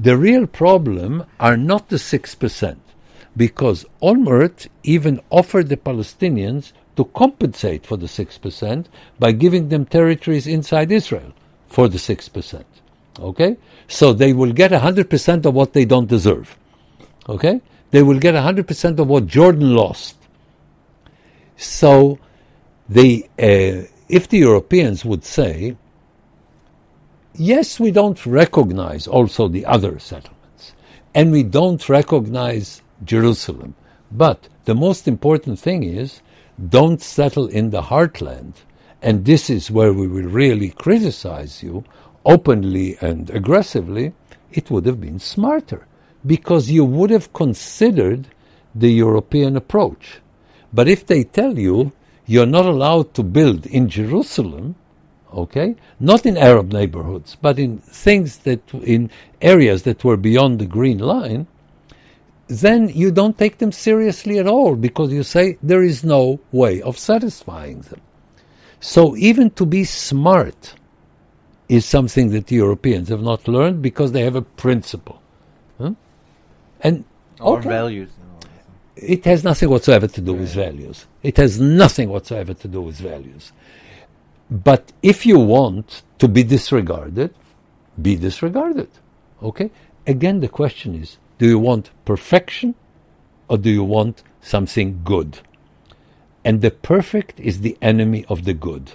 [0.00, 2.76] The real problem are not the 6%,
[3.36, 8.86] because Olmert even offered the Palestinians to compensate for the 6%
[9.18, 11.34] by giving them territories inside Israel
[11.68, 12.64] for the 6%.
[13.18, 13.58] Okay?
[13.88, 16.56] So they will get 100% of what they don't deserve.
[17.28, 17.60] Okay?
[17.90, 20.16] They will get 100% of what Jordan lost.
[21.58, 22.18] So
[22.88, 25.76] they, uh, if the Europeans would say,
[27.34, 30.74] yes, we don't recognize also the other settlements,
[31.14, 33.74] and we don't recognize Jerusalem,
[34.10, 36.20] but the most important thing is
[36.68, 38.54] don't settle in the heartland,
[39.02, 41.84] and this is where we will really criticize you
[42.24, 44.12] openly and aggressively,
[44.52, 45.86] it would have been smarter
[46.26, 48.26] because you would have considered
[48.74, 50.20] the European approach.
[50.72, 51.92] But if they tell you
[52.26, 54.76] you're not allowed to build in Jerusalem,
[55.32, 60.66] okay, not in Arab neighborhoods, but in things that in areas that were beyond the
[60.66, 61.46] green line,
[62.48, 66.82] then you don't take them seriously at all because you say there is no way
[66.82, 68.00] of satisfying them.
[68.80, 70.74] So even to be smart
[71.68, 75.22] is something that the Europeans have not learned because they have a principle.
[75.78, 75.92] Huh?
[76.80, 77.04] And
[77.38, 78.10] Or okay, values.
[78.96, 81.06] it has nothing whatsoever to do with values.
[81.22, 83.52] It has nothing whatsoever to do with values.
[84.50, 87.34] But if you want to be disregarded,
[88.00, 88.88] be disregarded.
[89.42, 89.70] Okay?
[90.06, 92.74] Again, the question is do you want perfection
[93.48, 95.40] or do you want something good?
[96.44, 98.92] And the perfect is the enemy of the good.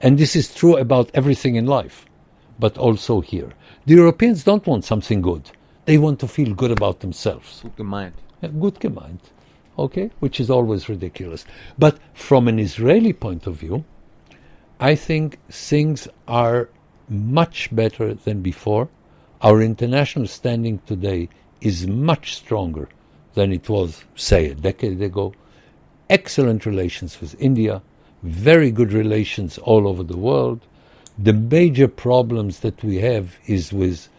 [0.00, 2.06] And this is true about everything in life,
[2.58, 3.52] but also here.
[3.86, 5.50] The Europeans don't want something good,
[5.84, 7.60] They want to feel good about themselves.
[7.62, 8.12] Good gemeint.
[8.40, 9.20] Gut gemeint.
[9.78, 10.10] Okay?
[10.20, 11.44] Which is always ridiculous.
[11.78, 13.84] But from an Israeli point of view,
[14.84, 16.68] I think things are
[17.08, 18.90] much better than before.
[19.40, 21.30] Our international standing today
[21.62, 22.90] is much stronger
[23.32, 25.32] than it was, say, a decade ago.
[26.10, 27.80] Excellent relations with India,
[28.22, 30.60] very good relations all over the world.
[31.16, 34.10] The major problems that we have is with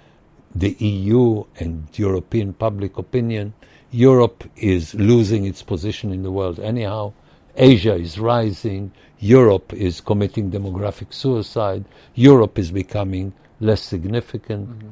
[0.56, 3.54] the EU and European public opinion.
[3.92, 7.14] Europe is losing its position in the world anyhow.
[7.58, 8.92] Asia is rising.
[9.20, 11.86] Europe is committing demographic suicide.
[12.14, 14.70] Europe is becoming less significant.
[14.70, 14.90] Mm-hmm.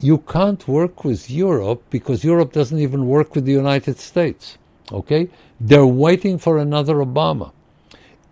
[0.00, 4.58] You can't work with Europe because Europe doesn't even work with the United States.
[4.92, 5.30] Okay?
[5.58, 7.52] They're waiting for another Obama.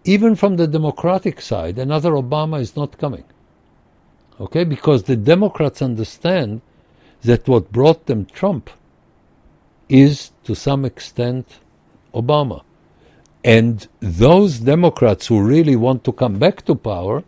[0.05, 3.25] Even from the Democratic side, another Obama is not coming.
[4.41, 4.65] Okay?
[4.65, 6.61] Because the Democrats understand
[7.23, 8.69] that what brought them Trump
[9.89, 11.61] is to some extent
[12.13, 12.63] Obama.
[13.45, 17.25] And those Democrats who really want to come back to power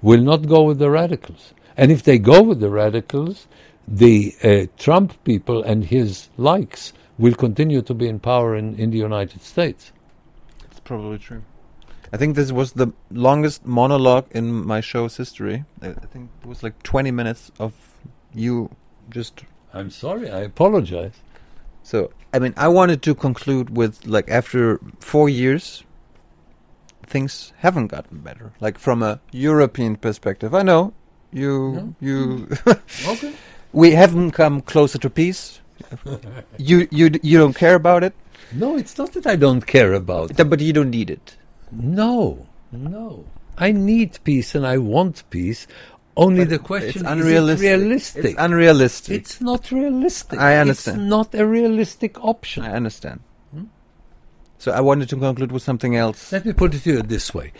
[0.00, 1.52] will not go with the radicals.
[1.76, 3.46] And if they go with the radicals,
[3.86, 8.90] the uh, Trump people and his likes will continue to be in power in, in
[8.90, 9.92] the United States.
[10.70, 11.42] It's probably true.
[12.12, 15.64] I think this was the longest monologue in my show's history.
[15.82, 17.74] I I think it was like 20 minutes of
[18.34, 18.70] you
[19.10, 21.12] just I'm sorry, I apologize.
[21.88, 25.84] So, I mean, I wanted to conclude with like after four years,
[27.06, 28.52] things haven't gotten better.
[28.60, 30.92] Like from a European perspective, I know
[31.32, 32.72] you you hmm.
[33.12, 33.32] Okay.
[33.72, 35.60] we haven't come closer to peace.
[36.58, 38.12] you you d- you don't care about it,
[38.52, 40.50] No, it's not that I don't care about it.
[40.50, 41.36] but you don't need it.
[41.72, 43.24] No, no.
[43.56, 45.66] I need peace and I want peace.
[46.18, 47.64] Only the question it's is unrealistic.
[47.64, 48.24] it realistic?
[48.24, 49.16] It's unrealistic.
[49.16, 50.38] It's not realistic.
[50.40, 51.00] I understand.
[51.00, 52.64] It's not a realistic option.
[52.64, 53.20] I understand.
[53.52, 53.64] Hmm?
[54.58, 56.32] So I wanted to conclude with something else.
[56.32, 57.52] Let me put it to you this way.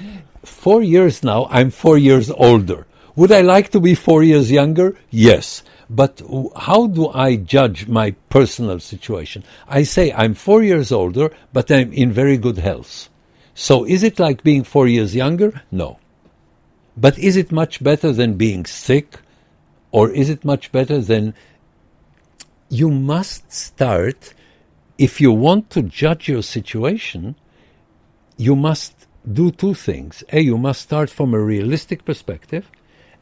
[0.45, 2.87] Four years now, I'm four years older.
[3.15, 4.97] Would I like to be four years younger?
[5.11, 5.63] Yes.
[5.89, 6.21] But
[6.57, 9.45] how do I judge my personal situation?
[9.69, 13.09] I say I'm four years older, but I'm in very good health.
[13.55, 15.63] So is it like being four years younger?
[15.71, 15.99] No.
[17.01, 19.21] But is it much better than being sick?
[19.93, 21.35] Or is it much better than
[22.69, 24.35] you must start
[24.99, 27.37] if you want to judge your situation
[28.37, 30.23] you must do two things.
[30.33, 32.71] A you must start from a realistic perspective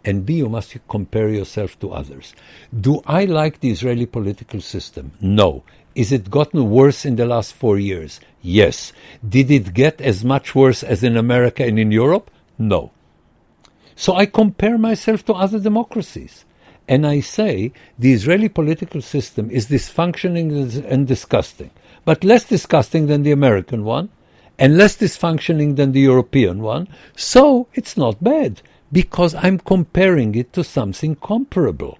[0.04, 2.34] and b you must compare yourself to others.
[2.80, 5.12] Do i like the israeli political system?
[5.20, 5.64] No.
[5.94, 8.20] Is it gotten worse in the last 4 years?
[8.42, 8.92] Yes.
[9.26, 12.30] Did it get as much worse as in america and in europe?
[12.58, 12.92] No
[13.96, 16.44] so I compare myself to other democracies.
[16.88, 21.72] And I say the Israeli political system is dysfunctioning and disgusting,
[22.04, 24.10] but less disgusting than the American one,
[24.56, 26.86] and less dysfunctioning than the European one.
[27.16, 28.62] So it's not bad,
[28.92, 31.98] because I'm comparing it to something comparable.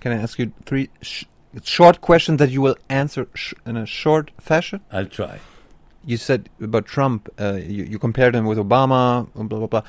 [0.00, 1.24] Can I ask you three sh-
[1.62, 4.80] short questions that you will answer sh- in a short fashion?
[4.90, 5.40] I'll try.
[6.06, 9.82] You said about Trump, uh, you, you compared him with Obama, blah blah blah.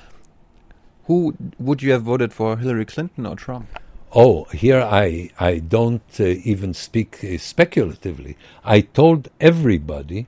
[1.10, 3.68] Who would you have voted for, Hillary Clinton or Trump?
[4.14, 8.38] Oh, here I, I don't uh, even speak uh, speculatively.
[8.64, 10.28] I told everybody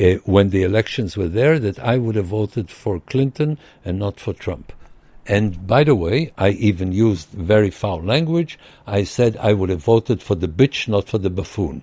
[0.00, 4.20] uh, when the elections were there that I would have voted for Clinton and not
[4.20, 4.72] for Trump.
[5.26, 8.56] And by the way, I even used very foul language.
[8.86, 11.82] I said I would have voted for the bitch, not for the buffoon.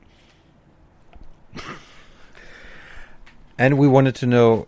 [3.59, 4.67] And we wanted to know,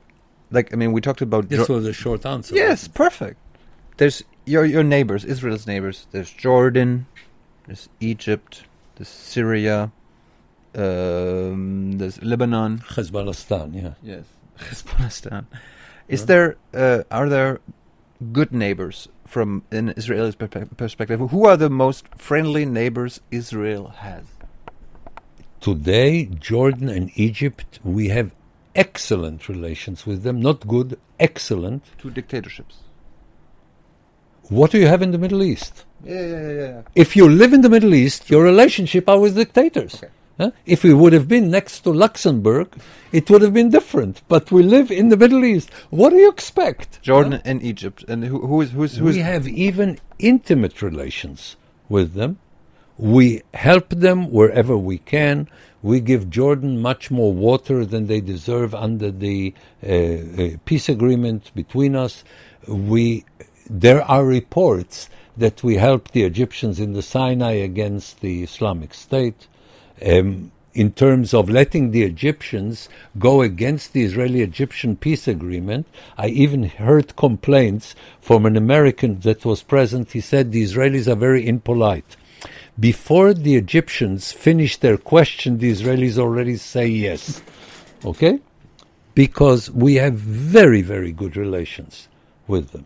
[0.52, 1.48] like, I mean, we talked about.
[1.48, 2.56] This was a short answer.
[2.56, 3.40] yes, perfect.
[4.00, 6.08] There's your your neighbors, Israel's neighbors.
[6.12, 7.06] There's Jordan,
[7.68, 8.64] there's Egypt,
[8.96, 9.92] there's Syria,
[10.74, 12.80] um, there's Lebanon.
[12.80, 13.94] Hezbollah, yeah.
[14.02, 14.24] Yes,
[14.58, 15.46] Hezbollah.
[16.08, 17.60] Is there uh, are there
[18.32, 21.20] good neighbors from an Israeli perspective?
[21.20, 24.24] Who are the most friendly neighbors Israel has?
[25.60, 28.32] Today, Jordan and Egypt, we have
[28.76, 30.40] excellent relations with them.
[30.40, 31.84] Not good, excellent.
[31.98, 32.78] Two dictatorships.
[34.50, 35.86] What do you have in the Middle East?
[36.04, 36.82] Yeah, yeah, yeah, yeah.
[36.96, 39.96] If you live in the Middle East, your relationship are with dictators.
[39.96, 40.12] Okay.
[40.40, 40.52] Huh?
[40.66, 42.70] If we would have been next to Luxembourg,
[43.12, 44.22] it would have been different.
[44.30, 45.70] But we live in the Middle East.
[45.90, 47.02] What do you expect?
[47.02, 51.58] Jordan and Egypt, and who, who is who's who's we have even intimate relations
[51.90, 52.40] with them.
[52.98, 55.50] We help them wherever we can.
[55.82, 61.52] We give Jordan much more water than they deserve under the uh, uh, peace agreement
[61.56, 62.24] between us.
[62.68, 63.24] We,
[63.70, 69.48] there are reports that we helped the Egyptians in the Sinai against the Islamic State.
[70.06, 75.88] Um, in terms of letting the Egyptians go against the Israeli Egyptian peace agreement.
[76.18, 80.12] I even heard complaints from an American that was present.
[80.12, 82.16] He said the Israelis are very impolite.
[82.80, 87.42] Before the Egyptians finish their question, the Israelis already say yes.
[88.06, 88.40] Okay?
[89.16, 92.08] Because we have very, very good relations
[92.48, 92.86] with them.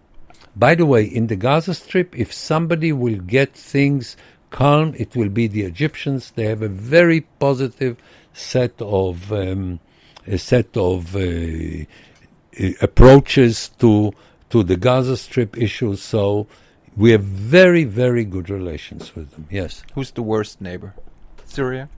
[0.55, 4.15] By the way, in the Gaza Strip, if somebody will get things
[4.51, 6.31] calm, it will be the Egyptians.
[6.31, 7.97] They have a very positive
[8.34, 9.80] set of um,
[10.27, 14.13] a set of uh, uh, approaches to
[14.51, 15.95] to the Gaza Strip issue.
[15.95, 16.47] So
[16.95, 19.47] we have very, very good relations with them.
[19.49, 19.84] Yes.
[19.95, 20.93] Who's the worst neighbor?
[21.45, 21.89] Syria.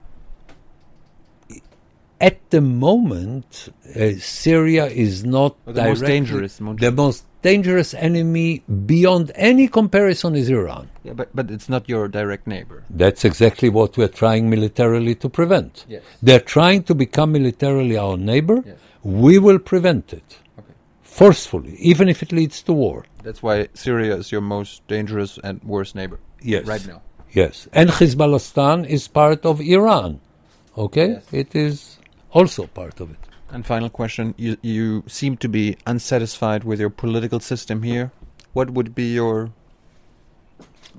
[2.18, 8.48] At the moment, uh, Syria is not the most dangerous, The most dangerous enemy
[8.94, 10.84] beyond any comparison is Iran.
[11.04, 12.78] Yeah, but but it's not your direct neighbor.
[13.02, 15.84] That's exactly what we're trying militarily to prevent.
[15.88, 16.02] Yes.
[16.26, 18.58] They're trying to become militarily our neighbor.
[18.66, 18.78] Yes.
[19.24, 20.28] We will prevent it
[20.60, 20.74] Okay.
[21.02, 22.98] forcefully, even if it leads to war.
[23.26, 26.18] That's why Syria is your most dangerous and worst neighbor.
[26.54, 26.64] Yes.
[26.74, 27.00] Right now.
[27.32, 27.68] Yes.
[27.72, 30.20] And Hezbollah is part of Iran.
[30.86, 31.08] Okay?
[31.08, 31.24] Yes.
[31.42, 31.98] It is
[32.32, 33.25] also part of it.
[33.50, 38.12] And final question: You you seem to be unsatisfied with your political system here.
[38.52, 39.50] What would be your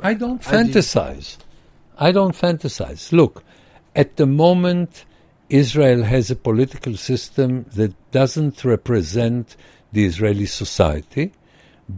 [0.01, 1.37] I don't I fantasize.
[1.97, 3.11] I don't fantasize.
[3.11, 3.43] Look,
[3.95, 5.05] at the moment,
[5.49, 9.55] Israel has a political system that doesn't represent
[9.91, 11.31] the Israeli society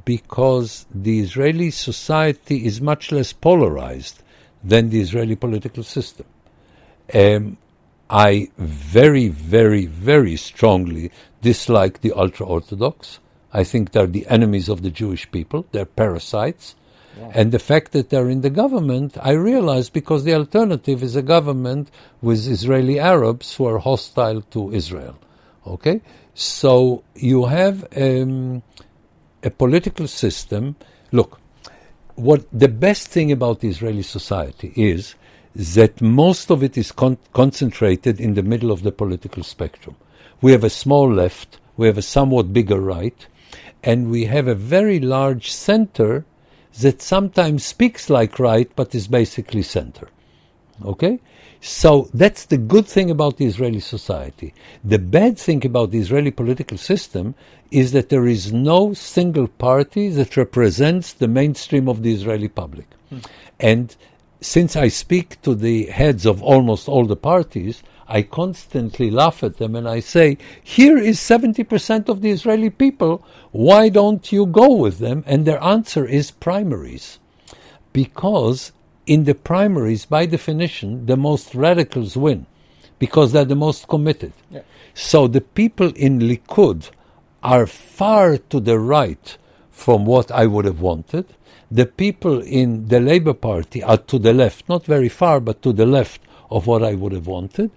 [0.05, 4.21] because the Israeli society is much less polarized
[4.63, 6.25] than the Israeli political system.
[7.13, 7.57] Um,
[8.09, 11.11] I very, very, very strongly
[11.41, 13.19] dislike the ultra Orthodox.
[13.53, 15.65] I think they're the enemies of the Jewish people.
[15.71, 16.75] They're parasites.
[17.33, 21.21] And the fact that they're in the government, I realize because the alternative is a
[21.21, 21.91] government
[22.21, 25.17] with Israeli Arabs who are hostile to Israel.
[25.67, 26.01] Okay?
[26.33, 28.63] So you have um,
[29.43, 30.77] a political system.
[31.11, 31.41] Look,
[32.15, 35.15] what the best thing about the Israeli society is
[35.55, 39.95] that most of it is con- concentrated in the middle of the political spectrum.
[40.41, 43.27] We have a small left, we have a somewhat bigger right,
[43.83, 46.25] and we have a very large center
[46.81, 50.07] that sometimes speaks like right but is basically center.
[50.85, 51.19] Okay?
[51.61, 54.53] So that's the good thing about the Israeli society.
[54.83, 57.35] The bad thing about the Israeli political system
[57.69, 62.87] is that there is no single party that represents the mainstream of the Israeli public.
[63.09, 63.19] Hmm.
[63.59, 63.95] And
[64.41, 69.57] since I speak to the heads of almost all the parties, I constantly laugh at
[69.57, 74.73] them and I say, here is 70% of the Israeli people, why don't you go
[74.73, 75.23] with them?
[75.27, 77.19] And their answer is primaries
[77.93, 78.71] because
[79.05, 82.45] in the primaries, by definition, the most radicals win
[82.97, 84.33] because they're the most committed.
[84.49, 84.61] Yeah.
[84.93, 86.89] So the people in Likud
[87.43, 89.37] are far to the right
[89.71, 91.25] from what I would have wanted.
[91.71, 95.73] The people in the Labour Party are to the left, not very far, but to
[95.73, 96.21] the left
[96.51, 97.71] of what I would have wanted.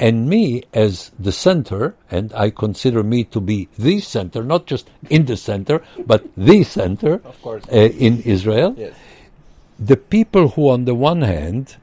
[0.00, 4.90] And me, as the center, and I consider me to be the center, not just
[5.10, 7.64] in the center, but the center Of course.
[7.72, 8.94] uh, in Israel yes?
[9.78, 11.76] the people who, on the one hand,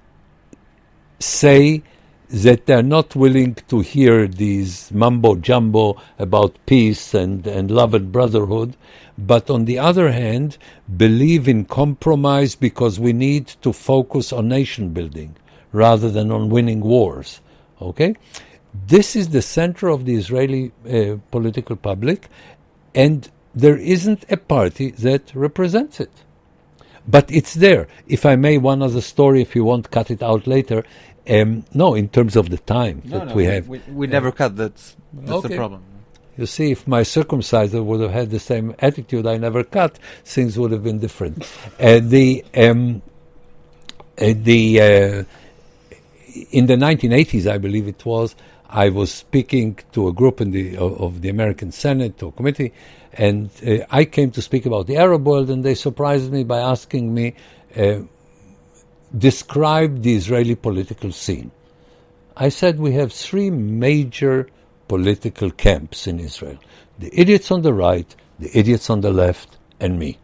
[1.20, 1.84] say
[2.30, 8.12] that they're not willing to hear these mumbo jumbo about peace and, and love and
[8.12, 8.76] brotherhood,
[9.18, 10.58] but on the other hand,
[10.98, 15.36] believe in compromise because we need to focus on nation building
[15.72, 17.42] rather than on winning wars.
[17.82, 18.16] Okay?
[18.88, 22.28] This is the center of the Israeli uh, political public,
[22.94, 26.12] and there isn't a party that represents it
[27.08, 27.88] but it's there.
[28.08, 30.84] If I may, one other story, if you want, cut it out later.
[31.28, 33.68] Um, no, in terms of the time that we have.
[33.68, 34.56] We, we never cut.
[34.56, 35.48] That's that's Okay.
[35.50, 35.82] the problem.
[36.38, 40.60] You see, if my circumciser would have had the same attitude I never cut, things
[40.60, 41.44] would have been different.
[41.80, 43.02] Uh, the um,
[44.22, 45.24] uh, the uh,
[46.52, 48.36] in the 1980s, I believe it was,
[48.70, 52.74] I was speaking to a group in the of, of the American Senate or committee,
[53.14, 56.60] and uh, I came to speak about the Arab world, and they surprised me by
[56.60, 57.34] asking me,
[59.14, 61.52] uh, describe the Israeli political scene.
[62.38, 64.48] I said we have three major
[64.88, 66.60] political camps in Israel
[66.98, 70.18] the idiots on the right, the idiots on the left, and me.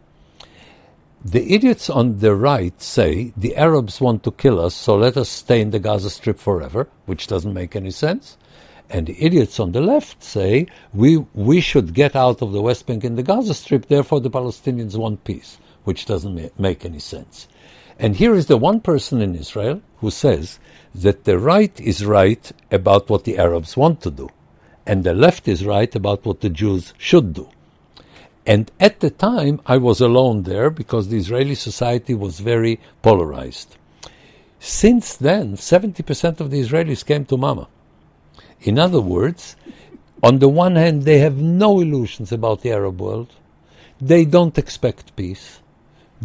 [1.24, 5.28] The idiots on the right say the Arabs want to kill us, so let us
[5.28, 8.36] stay in the Gaza Strip forever, which doesn't make any sense.
[8.90, 12.86] And the idiots on the left say we, we should get out of the West
[12.86, 16.98] Bank and the Gaza Strip, therefore the Palestinians want peace, which doesn't ma- make any
[16.98, 17.48] sense.
[18.02, 20.58] And here is the one person in Israel who says
[20.92, 24.28] that the right is right about what the Arabs want to do,
[24.84, 27.48] and the left is right about what the Jews should do.
[28.44, 33.76] And at the time, I was alone there because the Israeli society was very polarized.
[34.58, 37.68] Since then, 70% of the Israelis came to Mama.
[38.62, 39.54] In other words,
[40.24, 43.30] on the one hand, they have no illusions about the Arab world.
[44.00, 45.61] They don't expect peace.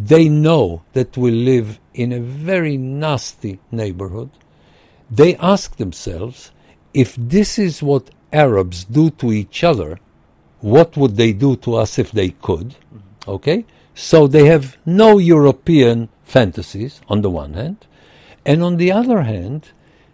[0.00, 4.30] They know that we live in a very nasty neighborhood.
[5.10, 6.52] They ask themselves
[6.94, 9.98] if this is what Arabs do to each other,
[10.60, 12.68] what would they do to us if they could?
[12.68, 13.30] Mm-hmm.
[13.30, 13.64] Okay?
[13.94, 17.86] So they have no European fantasies on the one hand,
[18.46, 19.72] and on the other hand,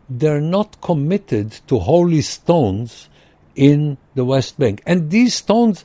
[0.09, 3.11] they're not committed to holy stones
[3.55, 4.83] in the West Bank.
[4.87, 5.85] And these stones,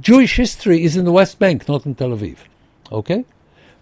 [0.00, 2.38] Jewish history is in the West Bank, not in Tel Aviv.
[2.92, 3.24] Okay?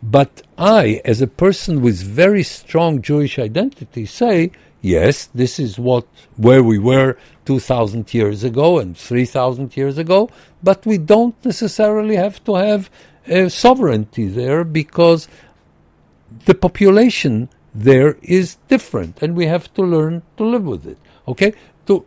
[0.02, 4.51] But I, as a person with very strong Jewish identity, say,
[4.82, 6.06] yes, this is what
[6.36, 7.16] where we were
[7.47, 10.28] 2,000 years ago and 3,000 years ago,
[10.62, 12.90] but we don't necessarily have to have
[13.31, 15.26] uh, sovereignty there because
[16.44, 20.98] the population there is different and we have to learn to live with it.
[21.26, 21.55] Okay?
[21.86, 22.05] To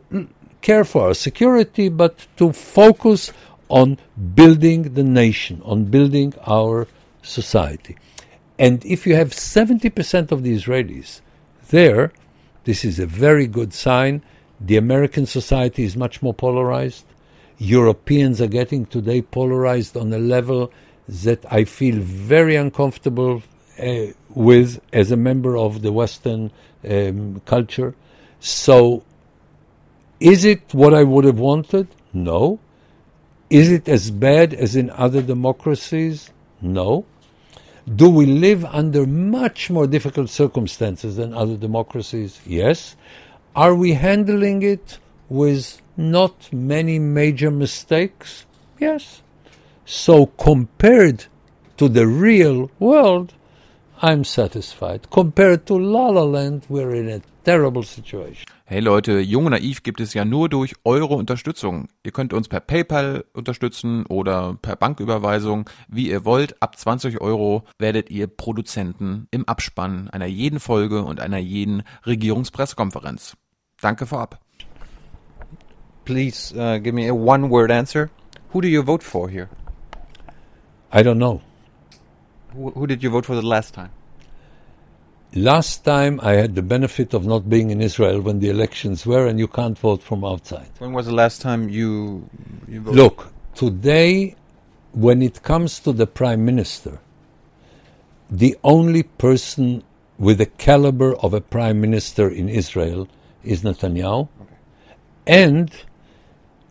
[0.61, 3.31] care for our security, but to focus
[3.69, 3.97] on
[4.35, 6.87] building the nation, on building our
[7.21, 7.97] society.
[8.59, 11.21] And if you have 70% of the Israelis
[11.69, 12.11] there,
[12.63, 14.23] this is a very good sign.
[14.59, 17.05] The American society is much more polarized.
[17.59, 20.71] Europeans are getting today polarized on a level
[21.07, 23.43] that I feel very uncomfortable
[23.79, 26.51] uh, with as a member of the Western
[26.87, 27.95] um, culture.
[28.39, 29.03] So,
[30.19, 31.87] is it what I would have wanted?
[32.13, 32.59] No.
[33.49, 36.31] Is it as bad as in other democracies?
[36.61, 37.05] No.
[37.95, 42.41] Do we live under much more difficult circumstances than other democracies?
[42.45, 42.97] Yes.
[43.55, 44.99] Are we handling it
[45.29, 48.45] with not many major mistakes?
[48.79, 49.21] Yes.
[49.85, 51.25] So, compared
[51.77, 53.33] to the real world,
[54.01, 55.09] I'm satisfied.
[55.09, 58.45] Compared to La La Land, we're in a terrible situation.
[58.69, 61.87] Hey Leute, Jung und Naiv gibt es ja nur durch eure Unterstützung.
[62.03, 66.61] Ihr könnt uns per PayPal unterstützen oder per Banküberweisung, wie ihr wollt.
[66.61, 73.37] Ab 20 Euro werdet ihr Produzenten im Abspann einer jeden Folge und einer jeden Regierungspressekonferenz.
[73.79, 74.41] Danke vorab.
[76.03, 78.09] Please uh, give me a one-word answer.
[78.51, 79.47] Who do you vote for here?
[80.93, 81.39] I don't know.
[82.53, 83.91] Who, who did you vote for the last time?
[85.35, 89.27] Last time I had the benefit of not being in Israel when the elections were,
[89.27, 90.69] and you can't vote from outside.
[90.79, 92.29] When was the last time you
[92.67, 92.97] you voted?
[92.97, 94.35] Look, today,
[94.93, 96.99] when it comes to the prime minister,
[98.29, 99.83] the only person
[100.17, 103.07] with the caliber of a prime minister in Israel
[103.43, 104.29] is Netanyahu.
[105.27, 105.71] And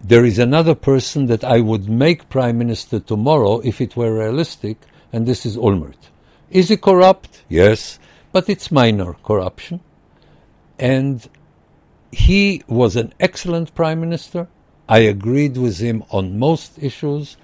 [0.02, 4.78] there is another person that I would make prime minister tomorrow if it were realistic,
[5.12, 6.10] and this is Olmert.
[6.50, 7.44] Is he corrupt?
[7.48, 7.98] Yes,
[8.36, 9.80] but it's minor corruption.
[10.78, 11.26] And
[12.12, 14.46] he was an excellent prime minister.
[14.86, 17.38] I agreed with him on most issues,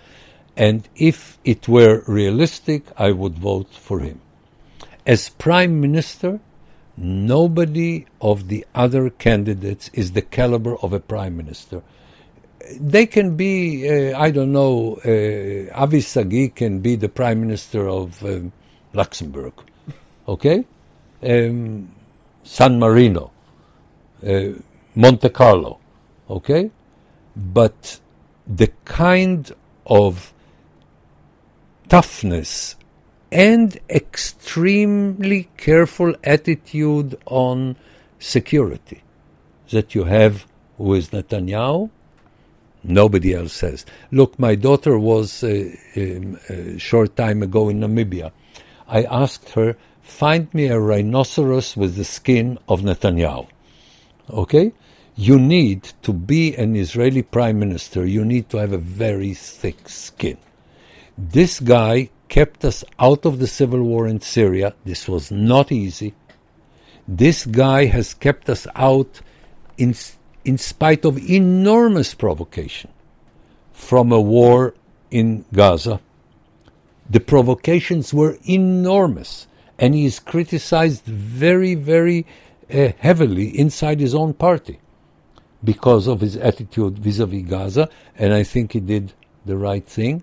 [0.54, 4.20] and if it were realistic, I would vote for him.
[5.06, 6.40] As prime minister,
[6.98, 11.80] nobody of the other candidates is the caliber of a prime minister.
[12.78, 17.88] They can be, uh, I don't know, uh, Avi Sagi can be the prime minister
[17.88, 18.52] of um,
[18.92, 19.54] Luxembourg,
[20.28, 20.66] okay?
[21.22, 23.30] San Marino,
[24.26, 24.48] uh,
[24.94, 25.78] Monte Carlo,
[26.28, 26.70] okay?
[27.36, 28.00] But
[28.46, 29.50] the kind
[29.86, 30.32] of
[31.88, 32.76] toughness
[33.30, 37.76] and extremely careful attitude on
[38.18, 39.02] security
[39.70, 41.90] that you have with Netanyahu,
[42.84, 43.86] nobody else has.
[44.10, 48.32] Look, my daughter was uh, um, a short time ago in Namibia.
[48.86, 53.48] I asked her, find me a rhinoceros with the skin of Netanyahu.
[54.30, 54.72] Okay?
[55.16, 59.88] You need to be an Israeli prime minister, you need to have a very thick
[59.88, 60.38] skin.
[61.16, 64.74] This guy kept us out of the civil war in Syria.
[64.84, 66.14] This was not easy.
[67.06, 69.20] This guy has kept us out
[69.76, 69.94] in,
[70.44, 72.90] in spite of enormous provocation
[73.72, 74.74] from a war
[75.10, 76.00] in Gaza.
[77.10, 79.46] The provocations were enormous,
[79.82, 82.24] and he is criticized very, very
[82.72, 84.78] uh, heavily inside his own party
[85.64, 89.12] because of his attitude vis a vis Gaza, and I think he did
[89.44, 90.22] the right thing.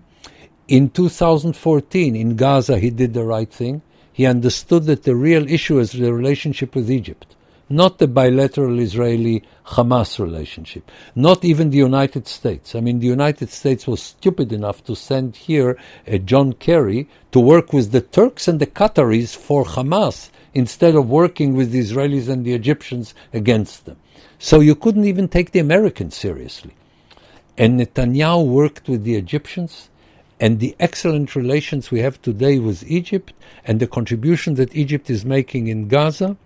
[0.66, 3.82] In 2014, in Gaza, he did the right thing.
[4.10, 7.36] He understood that the real issue is the relationship with Egypt,
[7.70, 12.74] not the bilateral Israeli Hamas relationship, not even the United States.
[12.74, 15.78] I mean, the United States was stupid enough to send here
[16.24, 21.54] John Kerry to work with the Turks and the Qataris for Hamas instead of working
[21.54, 23.96] with the Israelis and the Egyptians against them.
[24.40, 26.74] So you couldn't even take the Americans seriously.
[27.56, 29.90] And Netanyahu worked with the Egyptians,
[30.40, 33.34] and the excellent relations we have today with Egypt
[33.64, 36.36] and the contribution that Egypt is making in Gaza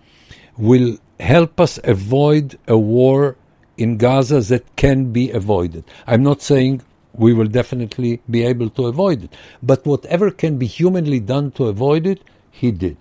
[0.59, 3.37] will help us avoid a war
[3.77, 5.85] in Gaza that can be avoided.
[6.07, 10.67] I'm not saying we will definitely be able to avoid it, but whatever can be
[10.67, 12.21] humanly done to avoid it,
[12.51, 12.97] he did.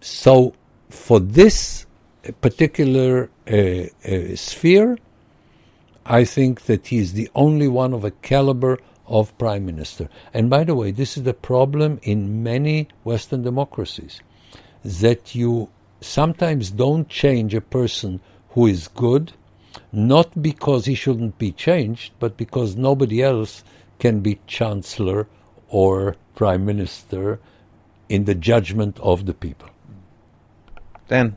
[0.00, 0.54] So,
[0.88, 1.86] for this
[2.40, 4.98] particular uh, uh, sphere,
[6.06, 10.08] I think that he is the only one of a caliber of prime minister.
[10.32, 14.20] And by the way, this is the problem in many Western democracies
[14.84, 15.68] that you
[16.00, 18.20] sometimes don't change a person
[18.50, 19.32] who is good,
[19.92, 23.64] not because he shouldn't be changed, but because nobody else
[23.98, 25.26] can be chancellor
[25.68, 27.40] or prime minister
[28.08, 29.68] in the judgment of the people.
[31.08, 31.36] Dan,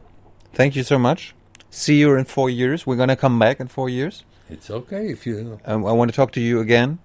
[0.53, 1.35] thank you so much.
[1.69, 2.85] See you in four years.
[2.85, 4.23] We're going to come back in four years.
[4.49, 5.59] It's okay if you.
[5.65, 6.99] Um, I want to talk to you again.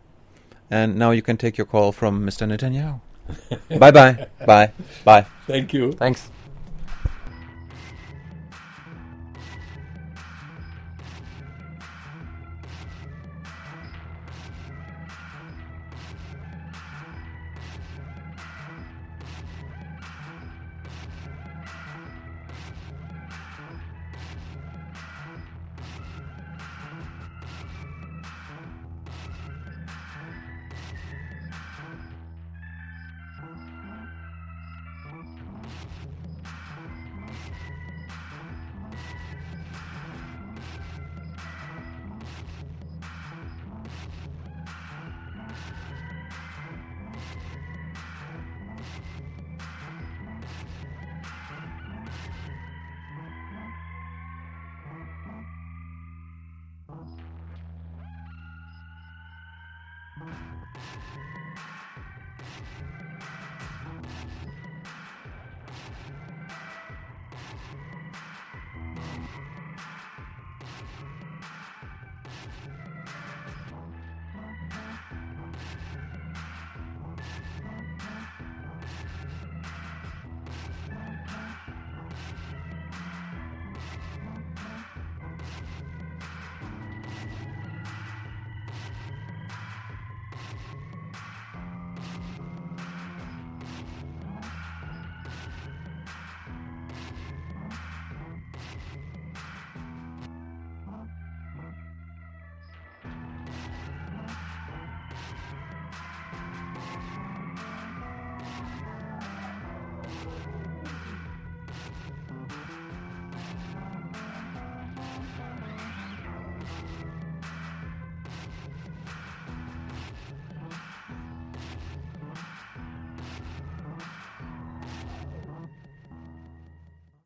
[0.71, 2.47] And now you can take your call from Mr.
[2.47, 3.01] Netanyahu.
[3.79, 4.27] bye bye.
[4.45, 4.73] Bye.
[5.05, 5.27] Bye.
[5.47, 5.93] Thank you.
[5.93, 6.31] Thanks.